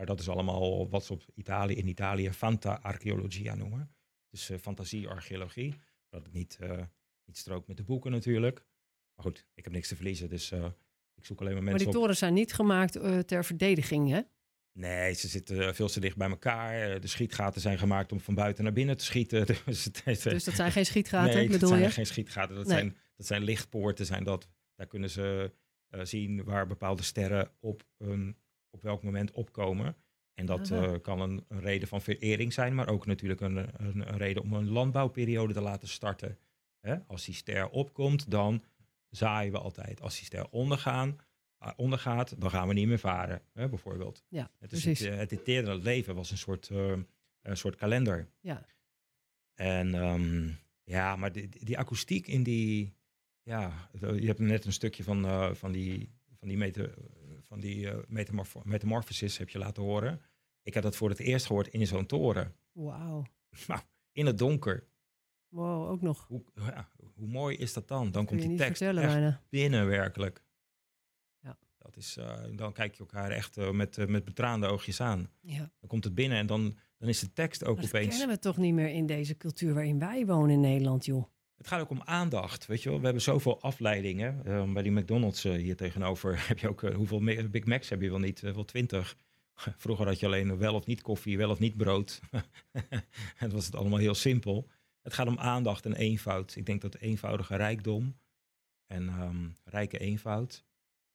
Maar 0.00 0.08
dat 0.08 0.20
is 0.20 0.28
allemaal 0.28 0.88
wat 0.88 1.04
ze 1.04 1.12
op 1.12 1.22
Italië, 1.34 1.74
in 1.74 1.88
Italië 1.88 2.32
fanta-archeologia 2.32 3.54
noemen. 3.54 3.94
Dus 4.30 4.50
eh, 4.50 4.58
fantasie-archeologie. 4.58 5.74
Dat 6.08 6.22
het 6.22 6.32
niet, 6.32 6.56
eh, 6.60 6.82
niet 7.24 7.36
strookt 7.36 7.66
met 7.68 7.76
de 7.76 7.82
boeken 7.82 8.10
natuurlijk. 8.10 8.64
Maar 9.14 9.24
goed, 9.24 9.46
ik 9.54 9.64
heb 9.64 9.72
niks 9.72 9.88
te 9.88 9.96
verliezen, 9.96 10.28
dus 10.28 10.50
eh, 10.50 10.64
ik 11.14 11.24
zoek 11.24 11.40
alleen 11.40 11.52
maar 11.52 11.62
Maar 11.62 11.70
mensen 11.72 11.78
die 11.78 11.96
op. 11.96 12.00
torens 12.02 12.18
zijn 12.18 12.34
niet 12.34 12.52
gemaakt 12.52 12.92
ter 13.26 13.44
verdediging, 13.44 14.10
hè? 14.10 14.20
Nee, 14.72 15.14
ze 15.14 15.28
zitten 15.28 15.74
veel 15.74 15.88
te 15.88 16.00
dicht 16.00 16.16
bij 16.16 16.28
elkaar. 16.28 17.00
De 17.00 17.06
schietgaten 17.06 17.60
zijn 17.60 17.78
gemaakt 17.78 18.12
om 18.12 18.20
van 18.20 18.34
buiten 18.34 18.64
naar 18.64 18.72
binnen 18.72 18.96
te 18.96 19.04
schieten. 19.04 19.46
Dus 19.64 19.84
het 19.84 20.02
Dus 20.04 20.44
dat 20.44 20.54
zijn 20.54 20.72
geen 20.72 20.86
schietgaten, 20.86 21.34
nee, 21.34 21.42
dat 21.42 21.52
bedoel 21.52 21.68
zijn 21.68 21.80
je? 21.80 21.90
geen 21.90 22.06
schietgaten. 22.06 22.54
Dat, 22.56 22.66
Nee. 22.66 22.76
zijn, 22.76 22.96
dat 23.16 23.26
zijn 23.26 23.42
lichtpoorten. 23.42 24.06
Zijn 24.06 24.24
dat. 24.24 24.48
Daar 24.74 24.86
kunnen 24.86 25.10
ze 25.10 25.52
zien 26.02 26.44
waar 26.44 26.66
bepaalde 26.66 27.02
sterren 27.02 27.50
op, 27.60 27.82
een, 27.98 28.36
op 28.70 28.82
welk 28.82 29.02
moment 29.02 29.30
opkomen. 29.30 29.96
En 30.34 30.46
dat 30.46 30.70
eh, 30.70 30.92
kan 31.02 31.20
een, 31.20 31.44
een 31.48 31.60
reden 31.60 31.88
van 31.88 32.02
verering 32.02 32.52
zijn, 32.52 32.74
maar 32.74 32.88
ook 32.88 33.06
natuurlijk 33.06 33.40
een, 33.40 33.56
een, 33.56 34.08
een 34.08 34.16
reden 34.16 34.42
om 34.42 34.52
een 34.52 34.68
landbouwperiode 34.68 35.52
te 35.52 35.60
laten 35.60 35.88
starten. 35.88 36.38
Hè? 36.80 36.96
Als 37.06 37.24
die 37.24 37.34
ster 37.34 37.68
opkomt, 37.68 38.30
dan 38.30 38.64
zaaien 39.10 39.52
we 39.52 39.58
altijd. 39.58 40.00
Als 40.00 40.16
die 40.16 40.24
ster 40.24 40.50
ondergaan, 40.50 41.18
ah, 41.58 41.72
ondergaat, 41.76 42.40
dan 42.40 42.50
gaan 42.50 42.68
we 42.68 42.74
niet 42.74 42.88
meer 42.88 42.98
varen, 42.98 43.42
hè, 43.52 43.68
bijvoorbeeld. 43.68 44.24
Ja, 44.28 44.50
het, 44.58 44.72
is 44.72 44.82
precies. 44.82 45.00
het, 45.00 45.12
eh, 45.12 45.18
het 45.18 45.30
eterne 45.32 45.74
leven 45.74 46.14
was 46.14 46.30
een 46.30 46.38
soort, 46.38 46.68
eh, 46.68 46.92
een 47.42 47.56
soort 47.56 47.76
kalender. 47.76 48.28
Ja. 48.40 48.66
En 49.54 49.94
ehm, 49.94 50.48
ja, 50.84 51.16
maar 51.16 51.32
die, 51.32 51.48
die 51.48 51.78
akoestiek 51.78 52.26
in 52.26 52.42
die. 52.42 52.98
Ja, 53.42 53.90
je 54.00 54.26
hebt 54.26 54.38
net 54.38 54.64
een 54.64 54.72
stukje 54.72 55.02
van, 55.02 55.24
eh, 55.24 55.54
van 55.54 55.72
die, 55.72 56.10
van 56.38 56.48
die, 56.48 56.56
meta, 56.56 56.86
van 57.50 57.60
die 57.60 57.90
eh, 57.90 57.98
metamorfo- 58.08 58.62
metamorphosis 58.64 59.38
heb 59.38 59.48
je 59.48 59.58
laten 59.58 59.82
horen. 59.82 60.20
Ik 60.62 60.74
heb 60.74 60.82
dat 60.82 60.96
voor 60.96 61.08
het 61.08 61.18
eerst 61.18 61.46
gehoord 61.46 61.68
in 61.68 61.86
zo'n 61.86 62.06
toren. 62.06 62.54
Wauw. 62.72 63.24
Nou, 63.66 63.80
in 64.12 64.26
het 64.26 64.38
donker. 64.38 64.88
Wow, 65.48 65.90
ook 65.90 66.00
nog. 66.00 66.26
Hoe, 66.26 66.44
ja, 66.54 66.90
hoe 67.14 67.26
mooi 67.26 67.56
is 67.56 67.72
dat 67.72 67.88
dan? 67.88 68.10
Dan 68.10 68.26
komt 68.26 68.40
die 68.40 68.56
tekst 68.56 68.82
echt 68.82 68.94
bijna. 68.94 69.42
binnen 69.48 69.86
werkelijk. 69.86 70.44
Ja. 71.40 71.58
Dat 71.78 71.96
is, 71.96 72.16
eh, 72.16 72.44
dan 72.52 72.72
kijk 72.72 72.94
je 72.94 73.00
elkaar 73.00 73.30
echt 73.30 73.56
eh, 73.56 73.70
met, 73.70 74.08
met 74.08 74.24
betraande 74.24 74.66
oogjes 74.66 75.00
aan. 75.00 75.30
Ja. 75.40 75.58
Dan 75.80 75.88
komt 75.88 76.04
het 76.04 76.14
binnen 76.14 76.38
en 76.38 76.46
dan, 76.46 76.76
dan 76.98 77.08
is 77.08 77.20
de 77.20 77.32
tekst 77.32 77.64
ook 77.64 77.74
Maar 77.76 77.84
dat 77.84 77.94
opeens... 77.94 78.16
kennen 78.18 78.36
we 78.36 78.42
toch 78.42 78.56
niet 78.56 78.74
meer 78.74 78.88
in 78.88 79.06
deze 79.06 79.36
cultuur 79.36 79.74
waarin 79.74 79.98
wij 79.98 80.26
wonen 80.26 80.50
in 80.50 80.60
Nederland, 80.60 81.04
joh. 81.04 81.24
Het 81.60 81.68
gaat 81.68 81.80
ook 81.80 81.90
om 81.90 82.02
aandacht, 82.04 82.66
weet 82.66 82.82
je 82.82 82.88
wel. 82.88 82.98
We 82.98 83.04
hebben 83.04 83.22
zoveel 83.22 83.62
afleidingen. 83.62 84.44
Eh, 84.44 84.72
bij 84.72 84.82
die 84.82 84.92
McDonald's 84.92 85.44
eh, 85.44 85.52
hier 85.52 85.76
tegenover 85.76 86.38
heb 86.48 86.58
je 86.58 86.68
ook... 86.68 86.82
eh, 86.82 86.94
hoeveel 86.94 87.48
Big 87.50 87.64
Macs 87.64 87.88
heb 87.88 88.00
je 88.00 88.10
wel 88.10 88.18
niet? 88.18 88.42
Eh, 88.42 88.52
wel 88.52 88.64
twintig. 88.64 89.16
Vroeger 89.76 90.06
had 90.06 90.20
je 90.20 90.26
alleen 90.26 90.58
wel 90.58 90.74
of 90.74 90.86
niet 90.86 91.02
koffie, 91.02 91.36
wel 91.38 91.50
of 91.50 91.58
niet 91.58 91.76
brood. 91.76 92.20
en 93.38 93.50
was 93.50 93.66
het 93.66 93.76
allemaal 93.76 93.98
heel 93.98 94.14
simpel. 94.14 94.68
Het 95.02 95.12
gaat 95.12 95.26
om 95.26 95.38
aandacht 95.38 95.84
en 95.84 95.94
eenvoud. 95.94 96.56
Ik 96.56 96.66
denk 96.66 96.80
dat 96.80 96.96
eenvoudige 96.96 97.56
rijkdom 97.56 98.16
en 98.86 99.08
ehm, 99.08 99.48
rijke 99.64 99.98
eenvoud... 99.98 100.64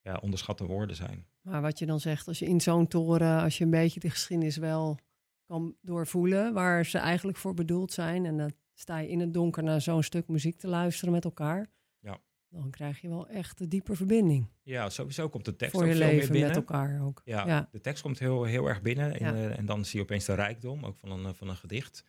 Ja, 0.02 0.18
onderschatte 0.22 0.66
woorden 0.66 0.96
zijn. 0.96 1.26
Maar 1.42 1.62
wat 1.62 1.80
je 1.80 1.86
dan 1.86 2.00
zegt, 2.00 2.28
als 2.28 2.40
je 2.40 2.46
in 2.46 2.62
zo'n 2.62 2.88
toren, 2.88 3.42
als 3.42 3.58
je 3.58 3.64
een 3.64 3.70
beetje 3.70 4.00
de 4.00 4.10
geschiedenis 4.10 4.58
wel 4.58 5.00
kan 5.46 5.76
doorvoelen, 5.82 6.54
waar 6.54 6.86
ze 6.86 6.98
eigenlijk 6.98 7.38
voor 7.38 7.54
bedoeld 7.54 7.92
zijn, 7.92 8.26
en 8.26 8.38
dan 8.38 8.52
sta 8.78 8.98
je 8.98 9.08
in 9.10 9.20
het 9.20 9.34
donker 9.34 9.64
naar 9.64 9.82
zo'n 9.82 10.04
stuk 10.04 10.28
muziek 10.28 10.58
te 10.58 10.68
luisteren 10.68 11.14
met 11.14 11.24
elkaar, 11.24 11.70
Ja. 12.00 12.20
dan 12.50 12.70
krijg 12.70 13.02
je 13.02 13.08
wel 13.10 13.28
echt 13.28 13.60
een 13.60 13.70
diepe 13.70 13.96
verbinding 13.96 14.48
Ja, 14.64 14.90
sowieso 14.90 15.30
komt 15.30 15.46
de 15.46 15.56
tekst 15.56 15.76
voor 15.76 15.84
ook 15.84 15.88
je 15.90 15.96
veel 15.96 16.06
meer 16.06 16.16
leven 16.16 16.32
binnen. 16.32 16.48
met 16.50 16.58
elkaar 16.58 17.02
ook. 17.02 17.22
Ja, 17.26 17.48
Ja. 17.48 17.68
de 17.72 17.82
tekst 17.82 18.02
komt 18.04 18.20
heel, 18.20 18.44
heel 18.44 18.68
erg 18.68 18.82
binnen. 18.82 19.20
En, 19.20 19.36
Ja. 19.36 19.50
eh, 19.50 19.58
en 19.58 19.66
dan 19.66 19.86
zie 19.86 19.98
je 20.00 20.04
opeens 20.06 20.26
de 20.26 20.34
rijkdom, 20.34 20.86
ook 20.86 20.98
van 20.98 21.12
een, 21.12 21.26
eh, 21.26 21.34
van 21.34 21.50
een 21.50 21.56
gedicht. 21.56 22.04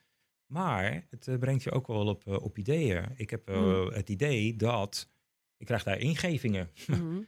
Maar 0.47 1.07
het 1.11 1.29
eh, 1.29 1.39
brengt 1.39 1.63
je 1.63 1.71
ook 1.71 1.87
wel 1.87 2.07
op, 2.07 2.27
op 2.27 2.59
ideeën. 2.59 3.05
Ik 3.17 3.31
heb 3.31 3.49
Mm. 3.49 3.87
het 3.93 4.09
idee 4.09 4.57
dat... 4.57 5.09
Ik 5.57 5.67
krijg 5.67 5.83
daar 5.83 5.99
ingevingen. 5.99 6.71
Mhm. 6.87 7.21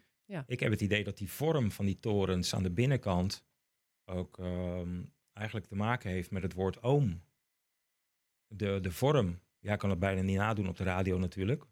Ik 0.47 0.61
heb 0.61 0.71
het 0.71 0.81
idee 0.81 1.05
dat 1.05 1.19
die 1.19 1.31
vorm 1.31 1.71
van 1.71 1.85
die 1.85 1.99
torens 2.01 2.55
aan 2.55 2.63
de 2.63 2.71
binnenkant... 2.71 3.45
ook 4.05 4.39
ehm, 4.39 5.03
eigenlijk 5.33 5.67
te 5.67 5.75
maken 5.77 6.11
heeft 6.11 6.31
met 6.31 6.43
het 6.43 6.55
woord 6.55 6.83
oom. 6.83 7.23
De, 8.49 8.79
de 8.81 8.91
vorm. 8.93 9.41
Ja, 9.61 9.73
ik 9.73 9.79
kan 9.79 9.91
het 9.91 9.99
bijna 9.99 10.23
niet 10.23 10.37
nadoen 10.37 10.69
op 10.69 10.77
de 10.77 10.85
radio 10.85 11.19
natuurlijk. 11.19 11.65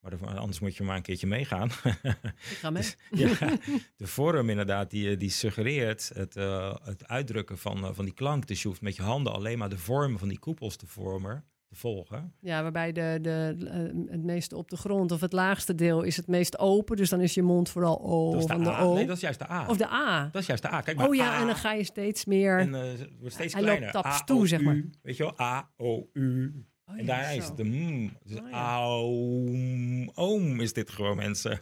Maar 0.00 0.10
de- 0.18 0.26
anders 0.26 0.60
moet 0.60 0.76
je 0.76 0.82
maar 0.84 0.96
een 0.96 1.02
keertje 1.02 1.26
meegaan. 1.26 1.68
Ik 1.68 2.56
ga 2.60 2.70
mee. 2.70 2.82
Dus, 3.10 3.38
ja, 3.38 3.58
de 3.96 4.06
vorm 4.06 4.50
inderdaad, 4.50 4.90
die, 4.90 5.16
die 5.16 5.30
suggereert 5.30 6.10
het, 6.14 6.36
eh, 6.36 6.76
het 6.82 7.06
uitdrukken 7.08 7.58
van, 7.58 7.84
eh, 7.84 7.90
van 7.92 8.04
die 8.04 8.14
klank. 8.14 8.46
Dus 8.46 8.62
je 8.62 8.68
hoeft 8.68 8.80
met 8.80 8.96
je 8.96 9.02
handen 9.02 9.32
alleen 9.32 9.58
maar 9.58 9.68
de 9.68 9.78
vorm 9.78 10.18
van 10.18 10.28
die 10.28 10.38
koepels 10.38 10.76
te 10.76 10.86
vormen, 10.86 11.44
te 11.70 11.76
volgen. 11.76 12.32
Ja, 12.40 12.62
waarbij 12.62 12.92
de, 12.92 13.18
de, 13.22 13.56
eh, 13.70 14.10
het 14.12 14.22
meeste 14.22 14.56
op 14.56 14.70
de 14.70 14.76
grond 14.76 15.12
of 15.12 15.20
het 15.20 15.32
laagste 15.32 15.74
deel 15.74 16.02
is 16.02 16.16
het 16.16 16.26
meest 16.26 16.58
open. 16.58 16.96
Dus 16.96 17.08
dan 17.10 17.20
is 17.20 17.34
je 17.34 17.42
mond 17.42 17.68
vooral 17.68 18.00
O 18.04 18.30
dat 18.30 18.40
is 18.40 18.46
de 18.46 18.52
van 18.52 18.62
de 18.64 18.70
A. 18.70 18.80
O. 18.82 18.94
Nee, 18.94 19.06
dat 19.06 19.16
is 19.16 19.22
juist 19.22 19.38
de 19.38 19.50
A. 19.50 19.66
Of 19.68 19.76
de 19.76 19.86
A. 19.90 20.28
Dat 20.32 20.40
is 20.40 20.46
juist 20.46 20.62
de 20.62 20.72
A. 20.72 20.80
Kijk 20.80 20.96
maar, 20.96 21.08
Oh 21.08 21.14
ja, 21.14 21.34
A. 21.36 21.40
en 21.40 21.46
dan 21.46 21.56
ga 21.56 21.72
je 21.72 21.84
steeds 21.84 22.24
meer... 22.24 22.58
En 22.58 22.74
eh, 22.74 22.80
wordt 23.18 23.34
steeds 23.34 23.52
Hij 23.54 23.62
loopt 23.62 23.76
kleiner. 23.76 24.02
taps 24.02 24.20
A, 24.20 24.24
toe, 24.24 24.46
zeg 24.48 24.60
maar. 24.60 24.82
Weet 25.02 25.16
je 25.16 25.22
wel? 25.22 25.40
A, 25.40 25.70
O, 25.76 26.08
U. 26.12 26.64
Oh 26.86 26.98
en 26.98 27.04
ja, 27.04 27.06
daar 27.06 27.34
is 27.36 27.44
het 27.46 27.56
de 27.56 27.64
mm. 27.64 28.16
Dus 28.24 28.38
Oh 28.40 28.50
ja. 28.50 28.74
aum, 28.76 30.10
oom 30.14 30.60
is 30.60 30.72
dit 30.72 30.90
gewoon, 30.90 31.16
mensen. 31.16 31.60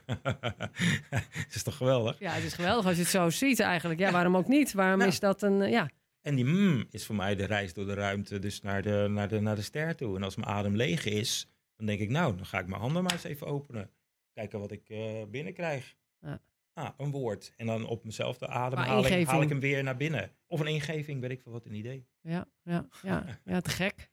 Het 1.30 1.55
is 1.55 1.62
toch 1.62 1.76
geweldig? 1.76 2.18
Ja, 2.18 2.30
het 2.32 2.45
is 2.45 2.53
geweldig 2.53 2.87
als 2.87 2.97
je 2.97 3.03
het 3.03 3.11
zo 3.11 3.30
ziet 3.30 3.61
eigenlijk. 3.61 4.01
Ja, 4.01 4.11
waarom 4.12 4.37
ook 4.37 4.49
niet? 4.49 4.72
Waarom 4.72 4.99
Nou. 4.99 5.11
is 5.11 5.20
dat 5.20 5.43
een... 5.43 5.62
eh, 5.62 5.70
ja, 5.70 5.91
En 6.29 6.35
die 6.35 6.45
mm 6.45 6.87
is 6.91 7.07
voor 7.07 7.14
mij 7.14 7.35
de 7.35 7.45
reis 7.45 7.72
door 7.72 7.87
de 7.87 7.95
ruimte, 7.95 8.39
dus 8.39 8.61
naar 8.61 8.83
de, 8.83 9.07
naar 9.11 9.29
de, 9.29 9.41
naar 9.41 9.55
de 9.55 9.62
ster 9.62 9.97
toe. 9.97 10.16
En 10.16 10.22
als 10.22 10.37
mijn 10.37 10.49
adem 10.49 10.76
leeg 10.76 11.05
is, 11.05 11.51
dan 11.76 11.87
denk 11.87 12.01
ik, 12.01 12.11
nou, 12.11 12.37
dan 12.37 12.47
ga 12.47 12.59
ik 12.59 12.66
mijn 12.66 12.81
handen 12.81 13.03
maar 13.03 13.12
eens 13.12 13.24
even 13.24 13.47
openen. 13.47 13.91
Kijken 14.33 14.61
wat 14.61 14.70
ik 14.70 14.89
eh 14.89 15.22
binnenkrijg. 15.29 15.97
Ja. 16.20 16.43
Ah, 16.72 16.91
een 16.97 17.11
woord. 17.11 17.53
En 17.57 17.66
dan 17.66 17.87
op 17.87 18.05
mezelfde 18.05 18.47
adem 18.47 18.79
Maar 18.79 18.89
haal 18.89 19.07
ik, 19.07 19.26
haal 19.26 19.43
ik 19.43 19.49
hem 19.49 19.61
weer 19.61 19.83
naar 19.83 19.97
binnen. 19.97 20.33
Of 20.47 20.61
een 20.61 20.66
ingeving, 20.66 21.20
weet 21.20 21.31
ik 21.31 21.41
veel 21.41 21.53
wat, 21.53 21.64
een 21.64 21.74
idee. 21.74 22.07
ja, 22.20 22.49
ja, 22.62 22.89
ja, 23.03 23.24
ja, 23.45 23.61
te 23.61 23.70
gek. 23.70 23.95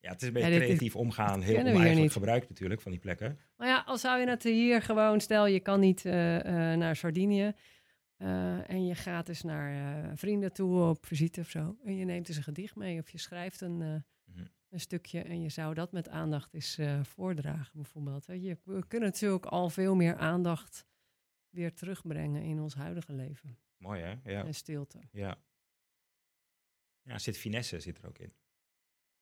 Ja, 0.00 0.10
het 0.10 0.22
is 0.22 0.28
een 0.28 0.34
beetje 0.34 0.48
Ja, 0.48 0.58
dit- 0.58 0.68
dit 0.68 0.76
creatief 0.76 0.96
omgaan. 0.96 1.40
Heel 1.42 1.58
oneigenlijk 1.58 2.12
gebruik 2.12 2.48
natuurlijk 2.48 2.80
van 2.80 2.90
die 2.90 3.00
plekken. 3.00 3.38
Maar 3.56 3.68
ja, 3.68 3.82
al 3.86 3.98
zou 3.98 4.20
je 4.20 4.28
het 4.28 4.42
hier 4.42 4.82
gewoon... 4.82 5.20
Stel, 5.20 5.46
je 5.46 5.60
kan 5.60 5.80
niet 5.80 6.04
eh, 6.04 6.72
eh, 6.72 6.78
naar 6.78 6.96
Sardinië... 6.96 7.52
eh, 8.24 8.70
en 8.70 8.86
je 8.86 8.94
gaat 8.94 9.26
dus 9.26 9.42
naar 9.42 10.04
eh, 10.04 10.10
vrienden 10.14 10.52
toe 10.52 10.88
op 10.88 11.06
visite 11.06 11.40
of 11.40 11.50
zo. 11.50 11.76
En 11.84 11.96
je 11.96 12.04
neemt 12.04 12.26
dus 12.26 12.36
een 12.36 12.42
gedicht 12.42 12.76
mee 12.76 13.00
of 13.00 13.10
je 13.10 13.18
schrijft 13.18 13.60
een, 13.60 13.82
eh, 13.82 13.94
Mhm. 14.34 14.44
een 14.68 14.80
stukje 14.80 15.20
en 15.22 15.40
je 15.40 15.48
zou 15.48 15.74
dat 15.74 15.92
met 15.92 16.08
aandacht 16.08 16.54
eens 16.54 16.78
voordragen, 17.02 17.72
bijvoorbeeld. 17.74 18.26
Je, 18.26 18.58
we 18.64 18.86
kunnen 18.86 19.08
natuurlijk 19.08 19.44
al 19.46 19.70
veel 19.70 19.94
meer 19.94 20.16
aandacht 20.16 20.86
weer 21.50 21.74
terugbrengen 21.74 22.42
in 22.42 22.60
ons 22.60 22.74
huidige 22.74 23.12
leven. 23.12 23.58
Mooi 23.76 24.00
hè? 24.00 24.30
Ja. 24.30 24.44
En 24.44 24.54
stilte. 24.54 24.98
Ja. 25.10 25.36
Ja, 27.02 27.18
zit 27.18 27.38
finesse 27.38 27.80
zit 27.80 27.98
er 27.98 28.06
ook 28.06 28.18
in. 28.18 28.32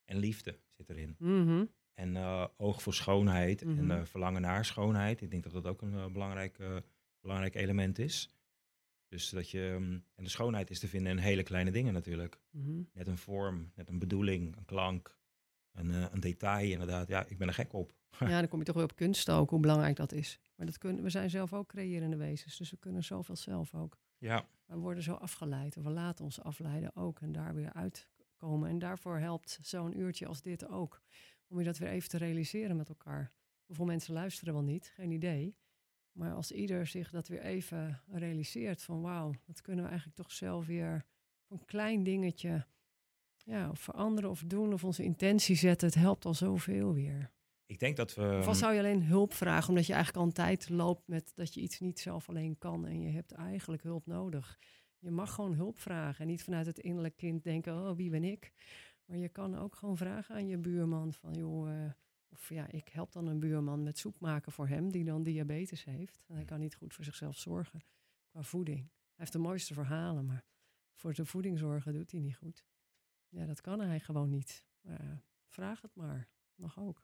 En 0.05 0.17
liefde 0.17 0.59
zit 0.71 0.89
erin. 0.89 1.15
Mhm. 1.19 1.65
En 1.93 2.17
oog 2.57 2.81
voor 2.81 2.93
schoonheid 2.93 3.65
Mhm. 3.65 3.77
en 3.79 3.91
eh, 3.99 4.05
verlangen 4.05 4.41
naar 4.41 4.65
schoonheid. 4.65 5.21
Ik 5.21 5.31
denk 5.31 5.43
dat 5.43 5.53
dat 5.53 5.65
ook 5.67 5.81
een 5.81 6.11
belangrijk, 6.13 6.57
belangrijk 7.19 7.55
element 7.55 7.99
is. 7.99 8.29
Dus 9.13 9.29
dat 9.29 9.49
je, 9.49 9.77
mm, 9.79 10.03
en 10.15 10.23
de 10.23 10.29
schoonheid 10.29 10.69
is 10.69 10.79
te 10.79 10.87
vinden 10.87 11.11
in 11.11 11.17
hele 11.17 11.43
kleine 11.43 11.71
dingen 11.71 11.93
natuurlijk. 11.93 12.39
Mhm. 12.49 12.81
Net 12.93 13.07
een 13.07 13.17
vorm, 13.17 13.71
net 13.75 13.89
een 13.89 13.99
bedoeling, 13.99 14.57
een 14.57 14.65
klank, 14.65 15.17
een, 15.71 15.91
eh, 15.91 16.05
een 16.11 16.19
detail 16.19 16.71
inderdaad. 16.71 17.07
Ja, 17.07 17.25
ik 17.27 17.37
ben 17.37 17.47
er 17.47 17.53
gek 17.53 17.73
op. 17.73 17.93
Ja, 18.19 18.39
dan 18.39 18.47
kom 18.47 18.59
je 18.59 18.65
toch 18.65 18.75
weer 18.75 18.83
op 18.83 18.95
kunst 18.95 19.29
ook, 19.29 19.49
hoe 19.49 19.59
belangrijk 19.59 19.95
dat 19.95 20.11
is. 20.11 20.39
Maar 20.55 20.65
dat 20.65 20.77
kunnen, 20.77 21.03
we 21.03 21.09
zijn 21.09 21.29
zelf 21.29 21.53
ook 21.53 21.67
creërende 21.67 22.15
wezens, 22.15 22.57
dus 22.57 22.71
we 22.71 22.77
kunnen 22.77 23.03
zoveel 23.03 23.35
zelf 23.35 23.73
ook. 23.73 23.97
Ja, 24.17 24.47
We 24.65 24.77
worden 24.77 25.03
zo 25.03 25.13
afgeleid, 25.13 25.77
of 25.77 25.83
we 25.83 25.89
laten 25.89 26.25
ons 26.25 26.41
afleiden 26.41 26.95
ook 26.95 27.19
en 27.19 27.31
daar 27.31 27.55
weer 27.55 27.73
uitkomen. 27.73 28.69
En 28.69 28.79
daarvoor 28.79 29.17
helpt 29.17 29.59
zo'n 29.61 29.99
uurtje 29.99 30.27
als 30.27 30.41
dit 30.41 30.67
ook. 30.67 31.01
Om 31.47 31.59
je 31.59 31.65
dat 31.65 31.77
weer 31.77 31.89
even 31.89 32.09
te 32.09 32.17
realiseren 32.17 32.75
met 32.75 32.89
elkaar. 32.89 33.31
Hoeveel 33.65 33.85
mensen 33.85 34.13
luisteren 34.13 34.53
wel 34.53 34.63
niet, 34.63 34.91
geen 34.95 35.11
idee. 35.11 35.55
Maar 36.13 36.33
als 36.33 36.51
ieder 36.51 36.87
zich 36.87 37.11
dat 37.11 37.27
weer 37.27 37.41
even 37.41 38.01
realiseert 38.11 38.83
van 38.83 39.01
wauw, 39.01 39.33
dat 39.45 39.61
kunnen 39.61 39.83
we 39.83 39.89
eigenlijk 39.89 40.19
toch 40.19 40.31
zelf 40.31 40.65
weer 40.65 41.05
een 41.47 41.65
klein 41.65 42.03
dingetje 42.03 42.65
ja, 43.45 43.69
of 43.69 43.79
veranderen 43.79 44.29
of 44.29 44.43
doen 44.47 44.73
of 44.73 44.83
onze 44.83 45.03
intentie 45.03 45.55
zetten. 45.55 45.87
Het 45.87 45.97
helpt 45.97 46.25
al 46.25 46.33
zoveel 46.33 46.93
weer. 46.93 47.31
ik 47.65 47.79
denk 47.79 47.97
dat 47.97 48.13
we... 48.13 48.35
Of 48.39 48.47
al 48.47 48.55
zou 48.55 48.73
je 48.73 48.79
alleen 48.79 49.03
hulp 49.03 49.33
vragen, 49.33 49.69
omdat 49.69 49.85
je 49.85 49.93
eigenlijk 49.93 50.23
al 50.23 50.29
een 50.29 50.35
tijd 50.35 50.69
loopt 50.69 51.07
met 51.07 51.31
dat 51.35 51.53
je 51.53 51.61
iets 51.61 51.79
niet 51.79 51.99
zelf 51.99 52.29
alleen 52.29 52.57
kan 52.57 52.85
en 52.85 53.01
je 53.01 53.09
hebt 53.09 53.31
eigenlijk 53.31 53.83
hulp 53.83 54.05
nodig. 54.05 54.59
Je 54.99 55.11
mag 55.11 55.33
gewoon 55.33 55.53
hulp 55.53 55.79
vragen 55.79 56.21
en 56.21 56.27
niet 56.27 56.43
vanuit 56.43 56.65
het 56.65 56.79
innerlijk 56.79 57.15
kind 57.15 57.43
denken, 57.43 57.73
oh 57.73 57.95
wie 57.95 58.09
ben 58.09 58.23
ik? 58.23 58.51
Maar 59.05 59.17
je 59.17 59.29
kan 59.29 59.57
ook 59.57 59.75
gewoon 59.75 59.97
vragen 59.97 60.35
aan 60.35 60.47
je 60.47 60.57
buurman 60.57 61.13
van, 61.13 61.33
joh, 61.33 61.83
eh, 61.83 61.91
of 62.33 62.49
ja, 62.49 62.67
ik 62.67 62.87
help 62.89 63.11
dan 63.11 63.27
een 63.27 63.39
buurman 63.39 63.83
met 63.83 63.97
soep 63.97 64.19
maken 64.19 64.51
voor 64.51 64.67
hem 64.67 64.91
die 64.91 65.03
dan 65.03 65.23
diabetes 65.23 65.83
heeft. 65.83 66.23
En 66.27 66.35
hij 66.35 66.45
kan 66.45 66.59
niet 66.59 66.75
goed 66.75 66.93
voor 66.93 67.03
zichzelf 67.03 67.37
zorgen 67.37 67.83
qua 68.27 68.43
voeding. 68.43 68.79
Hij 68.79 69.15
heeft 69.15 69.31
de 69.31 69.39
mooiste 69.39 69.73
verhalen, 69.73 70.25
maar 70.25 70.45
voor 70.93 71.13
de 71.13 71.25
voeding 71.25 71.59
zorgen 71.59 71.93
doet 71.93 72.11
hij 72.11 72.19
niet 72.19 72.35
goed. 72.35 72.65
Ja, 73.29 73.45
dat 73.45 73.61
kan 73.61 73.79
hij 73.79 73.99
gewoon 73.99 74.29
niet. 74.29 74.65
Maar, 74.81 74.99
eh, 74.99 75.17
vraag 75.47 75.81
het 75.81 75.95
maar, 75.95 76.29
mag 76.55 76.79
ook. 76.79 77.03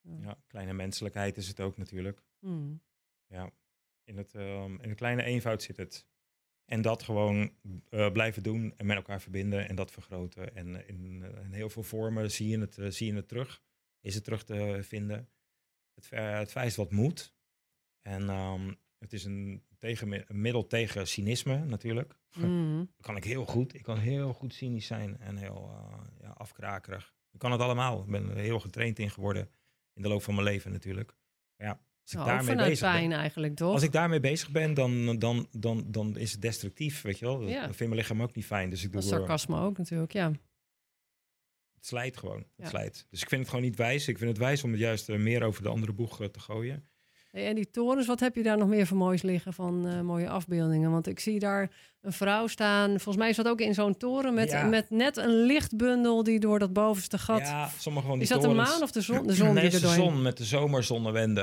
Ja, 0.00 0.42
kleine 0.46 0.72
menselijkheid 0.72 1.36
is 1.36 1.48
het 1.48 1.60
ook 1.60 1.76
natuurlijk. 1.76 2.22
Hmm. 2.38 2.82
Ja, 3.26 3.50
in, 4.04 4.16
het, 4.16 4.34
ehm, 4.34 4.80
in 4.80 4.88
de 4.88 4.94
kleine 4.94 5.22
eenvoud 5.22 5.62
zit 5.62 5.76
het. 5.76 6.06
En 6.64 6.82
dat 6.82 7.02
gewoon 7.02 7.52
eh, 7.88 8.12
blijven 8.12 8.42
doen 8.42 8.74
en 8.76 8.86
met 8.86 8.96
elkaar 8.96 9.20
verbinden 9.20 9.68
en 9.68 9.76
dat 9.76 9.90
vergroten. 9.90 10.54
En 10.54 10.76
eh, 10.76 10.88
in, 10.88 11.22
in 11.22 11.52
heel 11.52 11.70
veel 11.70 11.82
vormen 11.82 12.30
zie 12.30 12.48
je, 12.48 12.58
het, 12.58 12.94
zie 12.94 13.06
je 13.06 13.14
het 13.14 13.28
terug. 13.28 13.62
Is 14.00 14.14
het 14.14 14.24
terug 14.24 14.44
te 14.44 14.78
vinden. 14.82 15.28
Het, 15.94 16.10
het 16.10 16.50
vereist 16.50 16.76
wat 16.76 16.90
moed. 16.90 17.34
En 18.02 18.28
ehm, 18.28 18.74
het 18.98 19.12
is 19.12 19.24
een, 19.24 19.64
tegen, 19.78 20.12
een 20.30 20.40
middel 20.40 20.66
tegen 20.66 21.08
cynisme 21.08 21.64
natuurlijk. 21.64 22.18
Mhm. 22.36 22.76
Dat 22.78 23.06
kan 23.06 23.16
ik 23.16 23.24
heel 23.24 23.44
goed. 23.46 23.74
Ik 23.74 23.82
kan 23.82 23.98
heel 23.98 24.32
goed 24.32 24.54
cynisch 24.54 24.86
zijn 24.86 25.18
en 25.20 25.36
heel 25.36 25.70
eh, 25.72 25.98
ja, 26.20 26.28
afkrakerig. 26.28 27.14
Ik 27.32 27.38
kan 27.38 27.52
het 27.52 27.60
allemaal. 27.60 28.00
Ik 28.02 28.10
ben 28.10 28.30
er 28.30 28.36
heel 28.36 28.60
getraind 28.60 28.98
in 28.98 29.10
geworden 29.10 29.50
in 29.94 30.02
de 30.02 30.08
loop 30.08 30.22
van 30.22 30.34
mijn 30.34 30.46
leven 30.46 30.72
natuurlijk. 30.72 31.14
Maar 31.56 31.66
ja, 31.66 31.72
als 32.02 32.12
ik 32.12 32.18
Nou, 32.18 32.30
daarmee 32.30 32.56
bezig 32.68 32.92
ben, 32.92 33.12
eigenlijk, 33.12 33.56
toch? 33.56 33.72
als 33.72 33.82
ik 33.82 33.92
daarmee 33.92 34.20
bezig 34.20 34.50
ben, 34.50 34.74
dan, 34.74 35.18
dan, 35.18 35.48
dan, 35.50 35.84
dan 35.90 36.16
is 36.16 36.32
het 36.32 36.42
destructief, 36.42 37.02
weet 37.02 37.18
je 37.18 37.24
wel. 37.24 37.38
Dat, 37.40 37.48
Ja. 37.48 37.54
dat 37.66 37.76
vindt 37.76 37.78
mijn 37.92 37.94
lichaam 37.94 38.22
ook 38.22 38.34
niet 38.34 38.44
fijn. 38.46 38.70
Dus 38.70 38.84
ik 38.84 38.92
doe 38.92 39.00
Dat 39.00 39.04
is 39.04 39.10
er- 39.10 39.18
sarcasme 39.18 39.60
ook 39.60 39.78
natuurlijk, 39.78 40.12
ja. 40.12 40.32
Het 41.78 41.86
slijt 41.86 42.16
gewoon. 42.16 42.36
Het 42.38 42.46
Ja. 42.56 42.68
slijt. 42.68 43.06
Dus 43.10 43.22
ik 43.22 43.28
vind 43.28 43.40
het 43.40 43.50
gewoon 43.50 43.64
niet 43.64 43.76
wijs. 43.76 44.08
Ik 44.08 44.18
vind 44.18 44.30
het 44.30 44.38
wijs 44.38 44.64
om 44.64 44.70
het 44.70 44.80
juist 44.80 45.08
eh, 45.08 45.16
meer 45.18 45.42
over 45.42 45.62
de 45.62 45.68
andere 45.68 45.92
boeg 45.92 46.20
eh, 46.20 46.26
te 46.28 46.40
gooien. 46.40 46.84
En 47.32 47.54
die 47.54 47.70
torens, 47.70 48.06
wat 48.06 48.20
heb 48.20 48.34
je 48.34 48.42
daar 48.42 48.58
nog 48.58 48.68
meer 48.68 48.86
voor 48.86 48.96
moois 48.96 49.22
liggen 49.22 49.52
van 49.52 49.86
eh, 49.88 50.00
mooie 50.00 50.28
afbeeldingen? 50.28 50.90
Want 50.90 51.06
ik 51.06 51.20
zie 51.20 51.38
daar 51.38 51.70
een 52.00 52.12
vrouw 52.12 52.46
staan. 52.46 52.88
Volgens 52.90 53.16
mij 53.16 53.28
is 53.28 53.36
dat 53.36 53.48
ook 53.48 53.60
in 53.60 53.74
zo'n 53.74 53.96
toren 53.96 54.34
met, 54.34 54.50
Ja. 54.50 54.64
met 54.66 54.90
net 54.90 55.16
een 55.16 55.30
lichtbundel 55.46 56.22
die 56.22 56.40
door 56.40 56.58
dat 56.58 56.72
bovenste 56.72 57.18
gat... 57.18 57.38
Ja, 57.40 57.70
sommige 57.78 58.06
van 58.06 58.14
die 58.14 58.22
is 58.22 58.28
dat 58.28 58.42
de 58.42 58.48
maan 58.48 58.82
of 58.82 58.90
de 58.90 59.00
zon? 59.00 59.26
De 59.26 59.34
zon 59.34 59.54
nee, 59.54 59.64
die 59.68 59.72
is 59.72 59.80
de 59.80 59.88
zon 59.88 60.22
met 60.22 60.36
de 60.36 60.44
zomerzonnewende. 60.44 61.42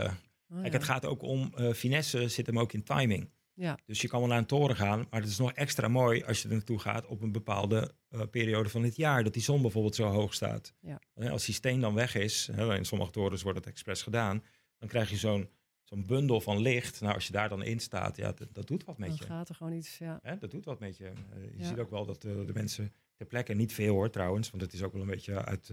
Oh, 0.50 0.62
Kijk, 0.62 0.66
ja. 0.74 0.78
het 0.80 0.84
gaat 0.84 1.06
ook 1.06 1.22
om 1.22 1.52
eh, 1.56 1.72
finesse, 1.74 2.28
zit 2.28 2.46
hem 2.46 2.60
ook 2.60 2.74
in 2.74 2.84
timing. 2.84 3.30
Ja. 3.56 3.78
Dus 3.86 4.01
je 4.01 4.08
kan 4.08 4.20
wel 4.20 4.30
naar 4.30 4.38
een 4.38 4.45
toren 4.45 4.76
gaan, 4.76 5.08
maar 5.10 5.22
het 5.22 5.30
is 5.30 5.38
nog 5.38 5.51
extra 5.53 5.88
mooi 5.88 6.24
als 6.24 6.41
je 6.41 6.47
er 6.47 6.53
naartoe 6.53 6.80
gaat 6.80 7.06
op 7.06 7.22
een 7.22 7.32
bepaalde 7.32 7.95
eh, 8.10 8.22
periode 8.32 8.70
van 8.70 8.84
het 8.84 8.95
jaar. 8.95 9.24
Dat 9.24 9.34
die 9.34 9.41
zon 9.41 9.62
bijvoorbeeld 9.62 9.95
zo 9.95 10.03
hoog 10.08 10.34
staat. 10.34 10.74
Ja. 10.80 10.99
Eh, 11.14 11.32
Als 11.32 11.45
die 11.45 11.56
steen 11.56 11.82
dan 11.82 11.93
weg 11.93 12.16
is, 12.16 12.49
hè, 12.51 12.76
in 12.76 12.86
sommige 12.86 13.12
torens 13.12 13.41
wordt 13.41 13.58
het 13.58 13.68
expres 13.68 14.01
gedaan, 14.01 14.43
dan 14.78 14.89
krijg 14.89 15.10
je 15.10 15.16
zo'n 15.18 15.49
zo'n 15.84 16.06
bundel 16.06 16.41
van 16.41 16.58
licht. 16.62 17.01
Nou, 17.01 17.14
als 17.14 17.26
je 17.28 17.32
daar 17.34 17.49
dan 17.49 17.64
in 17.64 17.80
staat, 17.80 18.18
ja, 18.18 18.32
dat, 18.32 18.47
dat 18.51 18.68
doet 18.68 18.84
wat 18.84 18.97
met 18.97 19.08
Dan 19.10 19.18
je. 19.20 19.26
gaat 19.26 19.49
er 19.49 19.56
gewoon 19.56 19.74
iets, 19.74 19.97
ja. 19.97 20.20
Hè, 20.22 20.38
dat 20.38 20.51
doet 20.51 20.66
wat 20.66 20.80
met 20.80 20.97
je. 20.97 21.06
Eh, 21.06 21.14
je 21.51 21.58
Ja. 21.58 21.66
ziet 21.68 21.80
ook 21.80 21.89
wel 21.89 22.06
dat 22.06 22.22
de 22.22 22.49
mensen 22.53 22.93
ter 23.16 23.26
plekke, 23.26 23.53
niet 23.53 23.74
veel 23.74 23.93
hoor 23.93 24.10
trouwens, 24.10 24.49
want 24.49 24.62
het 24.64 24.74
is 24.74 24.84
ook 24.84 24.91
wel 24.93 25.01
een 25.01 25.08
beetje 25.08 25.45
uit, 25.45 25.72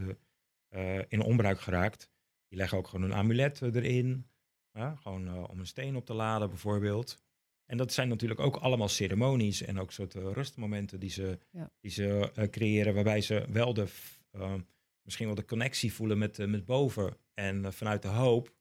in 1.09 1.21
onbruik 1.23 1.61
geraakt. 1.61 2.11
Die 2.49 2.59
leggen 2.59 2.79
ook 2.79 2.89
gewoon 2.89 3.05
een 3.11 3.15
amulet 3.17 3.63
erin. 3.63 4.27
Ja, 4.73 4.95
gewoon 5.03 5.47
om 5.51 5.59
een 5.59 5.67
steen 5.67 5.97
op 5.97 6.07
te 6.07 6.15
laden 6.15 6.49
bijvoorbeeld. 6.49 7.23
En 7.67 7.77
dat 7.77 7.93
zijn 7.93 8.09
natuurlijk 8.09 8.41
ook 8.41 8.57
allemaal 8.57 8.89
ceremonies 8.89 9.63
en 9.63 9.79
ook 9.79 9.93
soort 9.93 10.15
eh, 10.15 10.33
rustmomenten 10.33 11.01
die 11.01 11.11
ze, 11.11 11.39
Ja. 11.51 11.71
die 11.81 11.91
ze 11.91 12.31
eh, 12.35 12.49
creëren, 12.49 12.95
waarbij 12.95 13.21
ze 13.21 13.47
wel 13.49 13.75
de, 13.75 13.87
eh, 14.31 14.55
misschien 15.03 15.27
wel 15.27 15.35
de 15.35 15.45
connectie 15.45 15.93
voelen 15.93 16.19
met, 16.19 16.47
met 16.47 16.65
boven. 16.65 17.17
En 17.35 17.73
vanuit 17.73 18.03
de 18.03 18.09
hoop, 18.09 18.55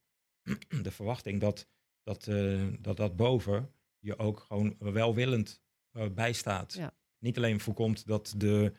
de 0.83 0.91
verwachting 0.91 1.39
dat 1.39 1.67
dat, 2.03 2.25
dat 2.79 2.97
dat 2.97 3.15
boven 3.15 3.73
je 3.99 4.17
ook 4.17 4.39
gewoon 4.39 4.75
welwillend 4.79 5.61
bijstaat. 6.13 6.73
Ja. 6.73 6.93
Niet 7.19 7.37
alleen 7.37 7.59
voorkomt 7.59 8.07
dat 8.07 8.33
de, 8.37 8.73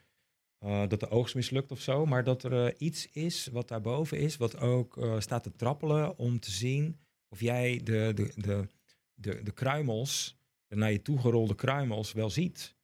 dat 0.59 1.01
de 1.01 1.09
oogst 1.09 1.35
mislukt 1.35 1.73
of 1.73 1.81
zo, 1.81 2.07
maar 2.07 2.25
dat 2.25 2.43
er 2.43 2.77
iets 2.81 3.11
is 3.11 3.47
wat 3.47 3.69
daarboven 3.69 4.19
is, 4.19 4.37
wat 4.37 4.59
ook 4.59 5.17
staat 5.19 5.43
te 5.43 5.53
trappelen 5.53 6.19
om 6.19 6.41
te 6.41 6.51
zien 6.51 7.01
of 7.29 7.41
jij 7.41 7.81
de, 7.85 8.13
de, 8.15 8.33
de, 8.37 8.69
de, 9.15 9.43
de 9.43 9.53
kruimels, 9.53 10.39
de 10.67 10.77
naar 10.77 10.93
je 10.93 11.03
toegerolde 11.03 11.55
kruimels, 11.55 12.13
wel 12.13 12.31
ziet. 12.31 12.75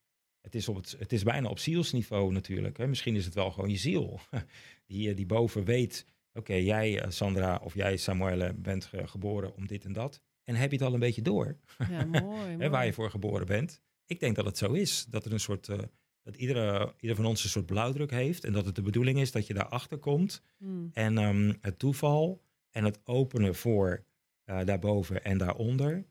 Het 0.40 0.54
is, 0.54 0.68
op 0.68 0.76
het, 0.76 0.96
het 0.98 1.12
is 1.12 1.22
bijna 1.22 1.48
op 1.48 1.58
zielsniveau 1.58 2.32
natuurlijk. 2.32 2.76
Hè. 2.76 2.86
Misschien 2.86 3.16
is 3.16 3.24
het 3.24 3.34
wel 3.34 3.50
gewoon 3.50 3.70
je 3.70 3.76
ziel 3.76 4.20
die, 4.86 5.10
eh, 5.10 5.16
die 5.16 5.26
boven 5.26 5.64
weet, 5.64 6.06
oké, 6.32 6.54
jij 6.54 7.00
eh, 7.00 7.10
Sandra 7.10 7.60
of 7.62 7.74
jij 7.74 7.96
Samuele 7.96 8.54
bent 8.54 8.84
ge- 8.84 9.06
geboren 9.06 9.54
om 9.56 9.66
dit 9.66 9.84
en 9.84 9.92
dat. 9.92 10.20
En 10.44 10.54
heb 10.54 10.70
je 10.70 10.76
het 10.76 10.86
al 10.86 10.94
een 10.94 11.00
beetje 11.00 11.22
door? 11.22 11.56
Ja, 11.90 12.04
mooi, 12.22 12.56
mooi. 12.56 12.68
waar 12.68 12.86
je 12.86 12.92
voor 12.92 13.10
geboren 13.10 13.46
bent. 13.46 13.80
Ik 14.06 14.20
denk 14.20 14.36
dat 14.36 14.44
het 14.44 14.58
zo 14.58 14.72
is. 14.72 15.04
Dat 15.10 15.24
er 15.24 15.32
een 15.32 15.40
soort. 15.40 15.68
eh, 15.68 15.78
dat 16.22 16.36
iedere, 16.36 16.94
ieder 17.00 17.16
van 17.16 17.26
ons 17.26 17.44
een 17.44 17.50
soort 17.50 17.66
blauwdruk 17.66 18.10
heeft. 18.10 18.44
En 18.44 18.52
dat 18.52 18.66
het 18.66 18.74
de 18.74 18.82
bedoeling 18.82 19.20
is 19.20 19.32
dat 19.32 19.46
je 19.46 19.54
daarachter 19.54 19.98
komt. 19.98 20.42
Hmm. 20.58 20.90
En 20.92 21.18
ehm, 21.18 21.54
het 21.60 21.78
toeval 21.78 22.42
en 22.70 22.84
het 22.84 23.00
openen 23.04 23.54
voor 23.54 24.04
daarboven 24.44 25.24
en 25.24 25.38
daaronder. 25.38 26.06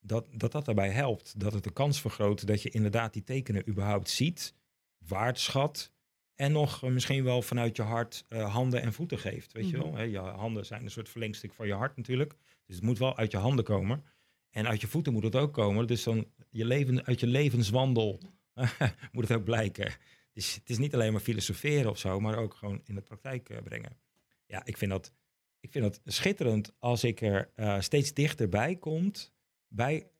Dat, 0.00 0.26
dat 0.32 0.52
dat 0.52 0.64
daarbij 0.64 0.90
helpt. 0.90 1.40
Dat 1.40 1.52
het 1.52 1.64
de 1.64 1.72
kans 1.72 2.00
vergroot 2.00 2.46
dat 2.46 2.62
je 2.62 2.70
inderdaad 2.70 3.12
die 3.12 3.24
tekenen 3.24 3.68
überhaupt 3.68 4.10
ziet. 4.10 4.54
Waardschat. 4.98 5.92
En 6.34 6.52
nog 6.52 6.82
eh, 6.84 6.90
misschien 6.90 7.24
wel 7.24 7.42
vanuit 7.42 7.76
je 7.76 7.82
hart 7.82 8.24
eh, 8.28 8.52
handen 8.54 8.82
en 8.82 8.92
voeten 8.92 9.18
geeft. 9.18 9.52
Weet 9.52 9.70
je 9.70 9.76
Mhm. 9.76 9.92
wel? 9.92 10.02
Je 10.04 10.18
handen 10.18 10.66
zijn 10.66 10.84
een 10.84 10.90
soort 10.90 11.08
verlengstuk 11.08 11.52
van 11.52 11.66
je 11.66 11.74
hart 11.74 11.96
natuurlijk. 11.96 12.34
Dus 12.66 12.74
het 12.76 12.84
moet 12.84 12.98
wel 12.98 13.16
uit 13.16 13.30
je 13.30 13.36
handen 13.36 13.64
komen. 13.64 14.04
En 14.50 14.66
uit 14.68 14.80
je 14.80 14.86
voeten 14.86 15.12
moet 15.12 15.22
het 15.22 15.36
ook 15.36 15.52
komen. 15.52 15.86
Dus 15.86 16.02
dan 16.02 16.26
je 16.50 16.64
leven, 16.64 17.04
uit 17.06 17.20
je 17.20 17.26
levenswandel 17.26 18.20
moet 19.12 19.28
het 19.28 19.32
ook 19.38 19.44
blijken. 19.44 19.92
Dus 20.32 20.54
het 20.54 20.70
is 20.70 20.78
niet 20.78 20.94
alleen 20.94 21.12
maar 21.12 21.20
filosoferen 21.20 21.90
of 21.90 21.98
zo, 21.98 22.20
maar 22.20 22.36
ook 22.38 22.54
gewoon 22.54 22.80
in 22.84 22.94
de 22.94 23.00
praktijk 23.00 23.48
eh, 23.48 23.62
brengen. 23.62 23.98
Ja, 24.46 24.64
ik 24.64 24.76
vind 24.76 24.90
dat, 24.90 25.12
ik 25.60 25.72
vind 25.72 25.84
dat 25.84 26.00
schitterend 26.04 26.72
als 26.78 27.04
ik 27.04 27.20
er 27.20 27.50
steeds 27.82 28.14
dichterbij 28.14 28.76
komt, 28.76 29.32
bij, 29.70 30.10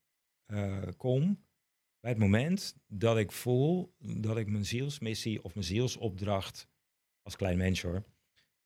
eh, 0.47 0.89
kom. 0.97 1.45
Bij 2.01 2.11
het 2.11 2.21
moment 2.21 2.77
dat 2.87 3.19
ik 3.19 3.33
voel 3.33 3.95
dat 3.99 4.37
ik 4.37 4.49
mijn 4.49 4.67
zielsmissie 4.67 5.43
of 5.43 5.55
mijn 5.55 5.67
zielsopdracht, 5.67 6.69
als 7.23 7.37
klein 7.37 7.59
mens 7.59 7.83
hoor, 7.83 8.05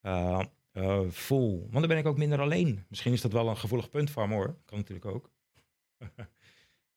eh, 0.00 0.44
eh, 0.72 1.08
voel. 1.08 1.60
Want 1.60 1.72
dan 1.72 1.88
ben 1.88 1.98
ik 1.98 2.06
ook 2.06 2.18
minder 2.18 2.40
alleen. 2.40 2.84
Misschien 2.88 3.12
is 3.12 3.20
dat 3.20 3.32
wel 3.32 3.48
een 3.48 3.56
gevoelig 3.56 3.88
punt 3.90 4.10
voor 4.10 4.28
me 4.28 4.34
hoor. 4.34 4.58
Kan 4.64 4.78
natuurlijk 4.78 5.06
ook. 5.06 5.32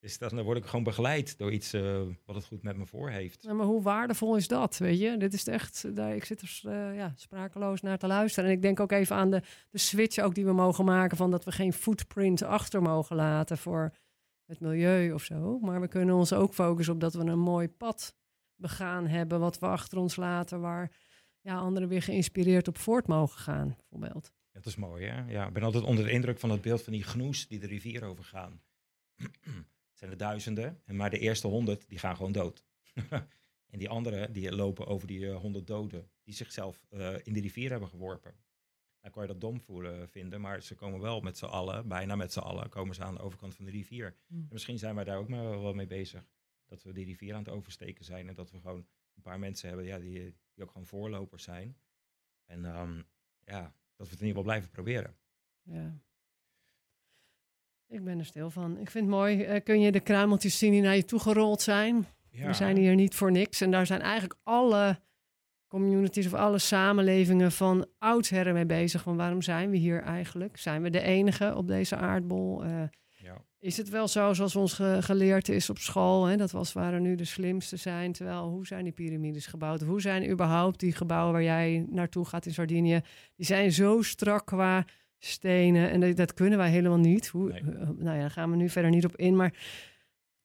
Dus 0.00 0.18
dan 0.18 0.42
word 0.42 0.58
ik 0.58 0.64
gewoon 0.64 0.84
begeleid 0.84 1.38
door 1.38 1.52
iets 1.52 1.74
uh, 1.74 2.02
wat 2.24 2.36
het 2.36 2.44
goed 2.44 2.62
met 2.62 2.76
me 2.76 2.86
voor 2.86 3.10
heeft. 3.10 3.42
Ja, 3.42 3.52
maar 3.52 3.66
hoe 3.66 3.82
waardevol 3.82 4.36
is 4.36 4.48
dat, 4.48 4.78
weet 4.78 4.98
je? 4.98 5.16
Dit 5.16 5.32
is 5.32 5.46
echt, 5.46 5.96
daar, 5.96 6.14
ik 6.14 6.24
zit 6.24 6.40
er 6.40 6.60
uh, 6.64 6.96
ja, 6.96 7.12
sprakeloos 7.16 7.80
naar 7.80 7.98
te 7.98 8.06
luisteren. 8.06 8.50
En 8.50 8.56
ik 8.56 8.62
denk 8.62 8.80
ook 8.80 8.92
even 8.92 9.16
aan 9.16 9.30
de, 9.30 9.42
de 9.70 9.78
switch 9.78 10.18
ook 10.18 10.34
die 10.34 10.44
we 10.44 10.52
mogen 10.52 10.84
maken... 10.84 11.16
van 11.16 11.30
dat 11.30 11.44
we 11.44 11.52
geen 11.52 11.72
footprint 11.72 12.42
achter 12.42 12.82
mogen 12.82 13.16
laten 13.16 13.58
voor 13.58 13.94
het 14.44 14.60
milieu 14.60 15.12
of 15.12 15.22
zo. 15.22 15.58
Maar 15.58 15.80
we 15.80 15.88
kunnen 15.88 16.14
ons 16.14 16.32
ook 16.32 16.54
focussen 16.54 16.94
op 16.94 17.00
dat 17.00 17.14
we 17.14 17.24
een 17.24 17.38
mooi 17.38 17.68
pad 17.68 18.14
begaan 18.54 19.06
hebben... 19.06 19.40
wat 19.40 19.58
we 19.58 19.66
achter 19.66 19.98
ons 19.98 20.16
laten, 20.16 20.60
waar 20.60 20.92
ja, 21.40 21.56
anderen 21.56 21.88
weer 21.88 22.02
geïnspireerd 22.02 22.68
op 22.68 22.78
voort 22.78 23.06
mogen 23.06 23.38
gaan, 23.40 23.76
bijvoorbeeld. 23.76 24.32
Dat 24.52 24.66
is 24.66 24.76
mooi, 24.76 25.06
hè? 25.06 25.30
Ja, 25.30 25.46
ik 25.46 25.52
ben 25.52 25.62
altijd 25.62 25.84
onder 25.84 26.04
de 26.04 26.10
indruk 26.10 26.38
van 26.38 26.50
het 26.50 26.60
beeld 26.60 26.82
van 26.82 26.92
die 26.92 27.02
gnoes 27.02 27.48
die 27.48 27.58
de 27.58 27.66
rivier 27.66 28.04
overgaan. 28.04 28.60
Zijn 29.98 30.10
er 30.10 30.16
duizenden, 30.16 30.82
maar 30.86 31.10
de 31.10 31.18
eerste 31.18 31.46
honderd 31.46 31.88
die 31.88 31.98
gaan 31.98 32.16
gewoon 32.16 32.32
dood. 32.32 32.64
en 33.72 33.78
die 33.78 33.88
anderen 33.88 34.32
die 34.32 34.54
lopen 34.54 34.86
over 34.86 35.06
die 35.06 35.30
eh, 35.30 35.36
honderd 35.36 35.66
doden, 35.66 36.10
die 36.22 36.34
zichzelf 36.34 36.86
uh, 36.90 37.16
in 37.22 37.32
de 37.32 37.40
rivier 37.40 37.70
hebben 37.70 37.88
geworpen. 37.88 38.34
Dan 39.00 39.10
kan 39.10 39.22
je 39.22 39.28
dat 39.28 39.40
dom 39.40 39.60
voelen 39.60 40.08
vinden, 40.08 40.40
maar 40.40 40.62
ze 40.62 40.74
komen 40.74 41.00
wel 41.00 41.20
met 41.20 41.38
z'n 41.38 41.44
allen, 41.44 41.88
bijna 41.88 42.16
met 42.16 42.32
z'n 42.32 42.38
allen, 42.38 42.68
komen 42.68 42.94
ze 42.94 43.04
aan 43.04 43.14
de 43.14 43.20
overkant 43.20 43.54
van 43.54 43.64
de 43.64 43.70
rivier. 43.70 44.16
Hmm. 44.26 44.46
misschien 44.50 44.78
zijn 44.78 44.94
wij 44.94 45.04
daar 45.04 45.18
ook 45.18 45.28
maar 45.28 45.60
wel 45.60 45.74
mee 45.74 45.86
bezig. 45.86 46.30
Dat 46.64 46.82
we 46.82 46.92
die 46.92 47.04
rivier 47.04 47.34
aan 47.34 47.44
het 47.44 47.52
oversteken 47.52 48.04
zijn 48.04 48.28
en 48.28 48.34
dat 48.34 48.50
we 48.50 48.60
gewoon 48.60 48.86
een 49.14 49.22
paar 49.22 49.38
mensen 49.38 49.68
hebben 49.68 49.86
ja, 49.86 49.98
die, 49.98 50.34
die 50.54 50.64
ook 50.64 50.70
gewoon 50.70 50.86
voorlopers 50.86 51.42
zijn. 51.42 51.76
En 52.44 52.64
um, 52.64 53.06
ja, 53.44 53.62
dat 53.96 54.06
we 54.06 54.12
het 54.12 54.20
in 54.20 54.26
ieder 54.26 54.28
geval 54.28 54.42
blijven 54.42 54.70
proberen. 54.70 55.16
Ja. 55.62 56.00
Ik 57.88 58.04
ben 58.04 58.18
er 58.18 58.24
stil 58.24 58.50
van. 58.50 58.78
Ik 58.78 58.90
vind 58.90 59.04
het 59.04 59.14
mooi. 59.14 59.54
Uh, 59.54 59.60
kun 59.64 59.80
je 59.80 59.92
de 59.92 60.00
kruimeltjes 60.00 60.58
zien 60.58 60.72
die 60.72 60.80
naar 60.80 60.96
je 60.96 61.04
toe 61.04 61.20
gerold 61.20 61.62
zijn? 61.62 62.06
Ja. 62.30 62.46
We 62.46 62.52
zijn 62.52 62.76
hier 62.76 62.94
niet 62.94 63.14
voor 63.14 63.30
niks. 63.30 63.60
En 63.60 63.70
daar 63.70 63.86
zijn 63.86 64.00
eigenlijk 64.00 64.34
alle 64.42 64.98
communities 65.68 66.26
of 66.26 66.34
alle 66.34 66.58
samenlevingen 66.58 67.52
van 67.52 67.86
oudsher 67.98 68.52
mee 68.52 68.66
bezig. 68.66 69.02
Van 69.02 69.16
waarom 69.16 69.42
zijn 69.42 69.70
we 69.70 69.76
hier 69.76 70.02
eigenlijk? 70.02 70.56
Zijn 70.56 70.82
we 70.82 70.90
de 70.90 71.00
enige 71.00 71.54
op 71.56 71.66
deze 71.66 71.96
aardbol? 71.96 72.64
Uh, 72.64 72.82
ja. 73.16 73.44
Is 73.58 73.76
het 73.76 73.88
wel 73.88 74.08
zo 74.08 74.32
zoals 74.32 74.56
ons 74.56 74.72
geleerd 75.00 75.48
is 75.48 75.70
op 75.70 75.78
school? 75.78 76.24
Hè, 76.24 76.36
dat 76.36 76.50
was 76.50 76.72
waar 76.72 76.94
er 76.94 77.00
nu 77.00 77.14
de 77.14 77.24
slimste 77.24 77.76
zijn. 77.76 78.12
Terwijl, 78.12 78.48
hoe 78.48 78.66
zijn 78.66 78.84
die 78.84 78.92
piramides 78.92 79.46
gebouwd? 79.46 79.80
Hoe 79.80 80.00
zijn 80.00 80.30
überhaupt 80.30 80.80
die 80.80 80.92
gebouwen 80.92 81.32
waar 81.32 81.42
jij 81.42 81.86
naartoe 81.90 82.24
gaat 82.24 82.46
in 82.46 82.52
Sardinië? 82.52 83.00
Die 83.36 83.46
zijn 83.46 83.72
zo 83.72 84.02
strak 84.02 84.46
qua 84.46 84.84
stenen. 85.18 85.90
En 85.90 86.00
dat, 86.00 86.16
dat 86.16 86.34
kunnen 86.34 86.58
wij 86.58 86.70
helemaal 86.70 86.98
niet. 86.98 87.28
Hoe, 87.28 87.52
eh, 87.52 87.64
nou 87.96 88.16
ja, 88.16 88.20
daar 88.20 88.30
gaan 88.30 88.50
we 88.50 88.56
nu 88.56 88.68
verder 88.68 88.90
niet 88.90 89.04
op 89.04 89.16
in. 89.16 89.36
Maar 89.36 89.54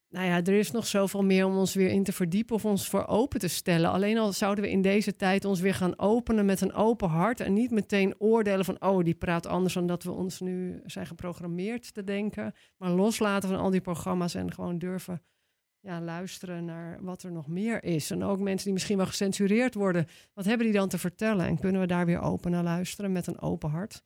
nou 0.09 0.25
ja, 0.25 0.35
er 0.35 0.59
is 0.59 0.71
nog 0.71 0.87
zoveel 0.87 1.23
meer 1.23 1.45
om 1.45 1.57
ons 1.57 1.73
weer 1.73 1.89
in 1.89 2.03
te 2.03 2.11
verdiepen 2.11 2.55
of 2.55 2.65
ons 2.65 2.89
voor 2.89 3.07
open 3.07 3.39
te 3.39 3.47
stellen. 3.47 3.91
Alleen 3.91 4.17
al 4.17 4.33
zouden 4.33 4.63
we 4.63 4.69
in 4.69 4.81
deze 4.81 5.15
tijd 5.15 5.45
ons 5.45 5.59
weer 5.59 5.73
gaan 5.73 5.99
openen 5.99 6.45
met 6.45 6.61
een 6.61 6.73
open 6.73 7.09
hart 7.09 7.39
en 7.39 7.53
niet 7.53 7.71
meteen 7.71 8.15
oordelen 8.17 8.65
van, 8.65 8.81
oh, 8.81 9.03
die 9.03 9.13
praat 9.13 9.47
anders 9.47 9.73
dan 9.73 9.87
dat 9.87 10.03
we 10.03 10.11
ons 10.11 10.39
nu 10.39 10.81
zijn 10.85 11.05
geprogrammeerd 11.05 11.93
te 11.93 12.03
denken. 12.03 12.53
Maar 12.77 12.89
loslaten 12.89 13.49
van 13.49 13.59
al 13.59 13.69
die 13.69 13.81
programma's 13.81 14.35
en 14.35 14.53
gewoon 14.53 14.77
durven 14.77 15.21
ja, 15.83 16.01
luisteren 16.01 16.65
naar 16.65 16.97
wat 17.01 17.23
er 17.23 17.31
nog 17.31 17.47
meer 17.47 17.83
is. 17.83 18.11
En 18.11 18.23
ook 18.23 18.39
mensen 18.39 18.65
die 18.65 18.73
misschien 18.73 18.97
wel 18.97 19.05
gecensureerd 19.05 19.73
worden, 19.73 20.07
wat 20.33 20.45
hebben 20.45 20.65
die 20.65 20.75
dan 20.75 20.89
te 20.89 20.97
vertellen? 20.97 21.45
En 21.45 21.59
kunnen 21.59 21.81
we 21.81 21.87
daar 21.87 22.05
weer 22.05 22.21
open 22.21 22.51
naar 22.51 22.63
luisteren 22.63 23.11
met 23.11 23.27
een 23.27 23.41
open 23.41 23.69
hart? 23.69 24.03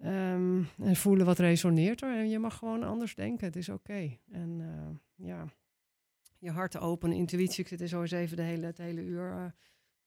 Ehm, 0.00 0.62
en 0.78 0.96
voelen 0.96 1.26
wat 1.26 1.38
resoneert 1.38 2.02
er. 2.02 2.16
En 2.16 2.28
je 2.28 2.38
mag 2.38 2.56
gewoon 2.56 2.82
anders 2.82 3.14
denken. 3.14 3.46
Het 3.46 3.56
is 3.56 3.68
oké. 3.68 4.18
En 4.30 4.58
uh, 4.60 5.26
ja, 5.28 5.44
je 6.38 6.50
hart 6.50 6.78
open, 6.78 7.12
intuïtie. 7.12 7.62
Ik 7.62 7.68
zit 7.68 7.80
er 7.80 8.00
eens 8.00 8.10
even 8.10 8.36
de 8.36 8.42
hele, 8.42 8.66
het 8.66 8.78
hele 8.78 9.00
uur 9.00 9.30
uh, 9.30 9.44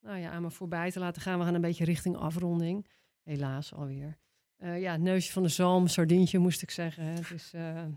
nou 0.01 0.19
ja, 0.19 0.31
aan 0.31 0.41
me 0.41 0.51
voorbij 0.51 0.91
te 0.91 0.99
laten 0.99 1.21
gaan. 1.21 1.39
We 1.39 1.45
gaan 1.45 1.53
een 1.53 1.61
beetje 1.61 1.85
richting 1.85 2.15
afronding. 2.15 2.87
Helaas 3.23 3.73
alweer. 3.73 4.17
Uh, 4.59 4.81
ja, 4.81 4.97
neusje 4.97 5.31
van 5.31 5.43
de 5.43 5.49
zalm, 5.49 5.87
sardientje 5.87 6.39
moest 6.39 6.61
ik 6.61 6.71
zeggen. 6.71 7.15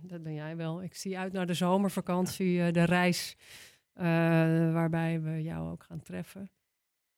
Dat 0.02 0.22
ben 0.22 0.34
jij 0.34 0.56
wel. 0.56 0.82
Ik 0.82 0.94
zie 0.94 1.18
uit 1.18 1.32
naar 1.32 1.46
de 1.46 1.54
zomervakantie, 1.54 2.72
de 2.72 2.84
reis 2.84 3.36
waarbij 4.72 5.20
we 5.20 5.42
jou 5.42 5.70
ook 5.70 5.82
gaan 5.82 6.02
treffen. 6.02 6.50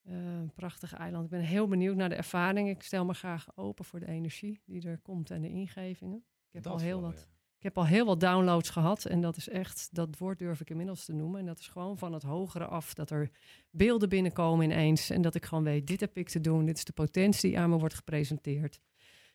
Uh, 0.09 0.15
een 0.15 0.53
prachtig 0.55 0.95
eiland. 0.95 1.25
Ik 1.25 1.31
ben 1.31 1.41
heel 1.41 1.69
benieuwd 1.69 1.97
naar 1.97 2.09
de 2.09 2.15
ervaring. 2.15 2.69
Ik 2.69 2.83
stel 2.83 3.05
me 3.05 3.15
graag 3.15 3.47
open 3.57 3.85
voor 3.85 4.01
de 4.01 4.09
energie 4.09 4.61
die 4.65 4.89
er 4.89 4.99
komt 4.99 5.31
en 5.31 5.41
de 5.41 5.49
ingevingen. 5.49 6.25
Ik 6.49 6.65
heb, 6.65 6.67
al 6.67 6.79
heel, 6.79 7.01
wat, 7.01 7.29
ik 7.57 7.63
heb 7.63 7.79
al 7.79 7.87
heel 7.87 8.07
wat 8.07 8.21
downloads 8.21 8.71
gehad. 8.71 9.05
En 9.05 9.21
dat 9.21 9.37
is 9.37 9.49
echt, 9.49 9.89
dat 9.93 10.19
woord 10.19 10.39
durf 10.39 10.61
ik 10.61 10.71
inmiddels 10.71 11.05
te 11.05 11.13
noemen. 11.13 11.41
En 11.41 11.47
dat 11.47 11.59
is 11.59 11.69
gewoon 11.69 11.99
van 11.99 12.13
het 12.13 12.23
hogere 12.23 12.67
af. 12.67 12.95
Dat 12.95 13.11
er 13.11 13.31
beelden 13.71 14.09
binnenkomen 14.09 14.65
ineens. 14.65 15.11
En 15.11 15.23
dat 15.23 15.35
ik 15.35 15.45
gewoon 15.45 15.65
weet, 15.65 15.87
dit 15.87 16.01
heb 16.01 16.17
ik 16.17 16.29
te 16.29 16.41
doen. 16.41 16.65
Dit 16.65 16.77
is 16.77 16.85
de 16.85 16.93
potentie 16.93 17.51
die 17.51 17.59
aan 17.59 17.71
me 17.71 17.79
wordt 17.79 17.95
gepresenteerd. 17.95 18.81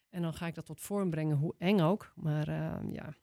En 0.09 0.21
dan 0.21 0.33
ga 0.33 0.47
ik 0.47 0.55
dat 0.55 0.65
tot 0.65 0.81
vorm 0.81 1.09
brengen, 1.09 1.37
hoe 1.37 1.55
eng 1.57 1.79
ook. 1.79 2.13
Maar 2.15 2.49
uh, 2.49 2.93
ja. 2.93 3.13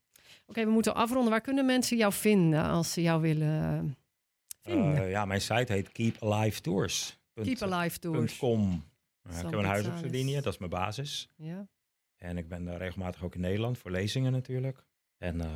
Oké, 0.46 0.64
we 0.64 0.70
moeten 0.70 0.94
afronden. 0.94 1.30
Waar 1.30 1.40
kunnen 1.40 1.66
mensen 1.66 1.96
jou 1.96 2.12
vinden 2.12 2.64
als 2.64 2.92
ze 2.92 3.02
jou 3.02 3.20
willen 3.20 3.96
vinden? 4.62 5.02
Uh, 5.02 5.10
ja, 5.10 5.24
mijn 5.24 5.40
site 5.40 5.72
heet 5.72 5.92
Keep 5.92 6.22
Alive 6.22 6.60
Tours. 6.60 7.18
Keep 7.42 7.62
Alive 7.62 7.98
Tours. 7.98 8.38
.com. 8.38 8.84
ik 9.28 9.34
heb 9.34 9.52
een 9.52 9.64
huis 9.64 9.86
op 9.86 9.96
Sardinië, 9.96 10.34
dat 10.34 10.52
is 10.52 10.58
mijn 10.58 10.70
basis. 10.70 11.28
Ja. 11.36 11.68
En 12.16 12.36
ik 12.36 12.48
ben 12.48 12.66
uh, 12.66 12.76
regelmatig 12.76 13.24
ook 13.24 13.34
in 13.34 13.40
Nederland 13.40 13.78
voor 13.78 13.90
lezingen 13.90 14.32
natuurlijk. 14.32 14.84
En 15.18 15.36
uh, 15.36 15.46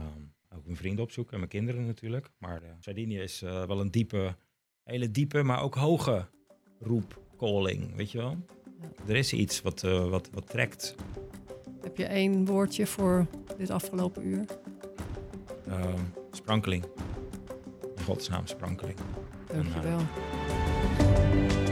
ook 0.57 0.65
mijn 0.65 0.77
vrienden 0.77 1.05
opzoeken 1.05 1.33
en 1.33 1.39
mijn 1.39 1.51
kinderen 1.51 1.87
natuurlijk. 1.87 2.31
Maar 2.39 2.63
uh, 2.63 2.69
Sardinië 2.79 3.19
is 3.19 3.41
wel 3.41 3.81
een 3.81 3.91
diepe, 3.91 4.37
hele 4.83 5.11
diepe, 5.11 5.43
maar 5.43 5.63
ook 5.63 5.75
hoge 5.75 6.27
roep, 6.79 7.23
calling, 7.37 7.95
weet 7.97 8.11
je 8.11 8.19
wel. 8.19 8.37
Ja. 8.81 8.91
Er 9.07 9.17
is 9.17 9.33
iets 9.33 9.63
wat, 9.63 9.81
wat, 9.81 10.31
wat 10.31 10.47
trekt. 10.47 10.95
Heb 11.83 11.97
je 11.97 12.05
één 12.05 12.45
woordje 12.45 12.87
voor 12.87 13.27
dit 13.57 13.71
afgelopen 13.71 14.27
uur? 14.27 14.45
Ehm, 15.67 16.05
sprankeling. 16.31 16.85
In 17.97 18.03
godsnaam 18.03 18.47
sprankeling. 18.47 18.99
Dankjewel. 19.47 19.99
En, 19.99 21.70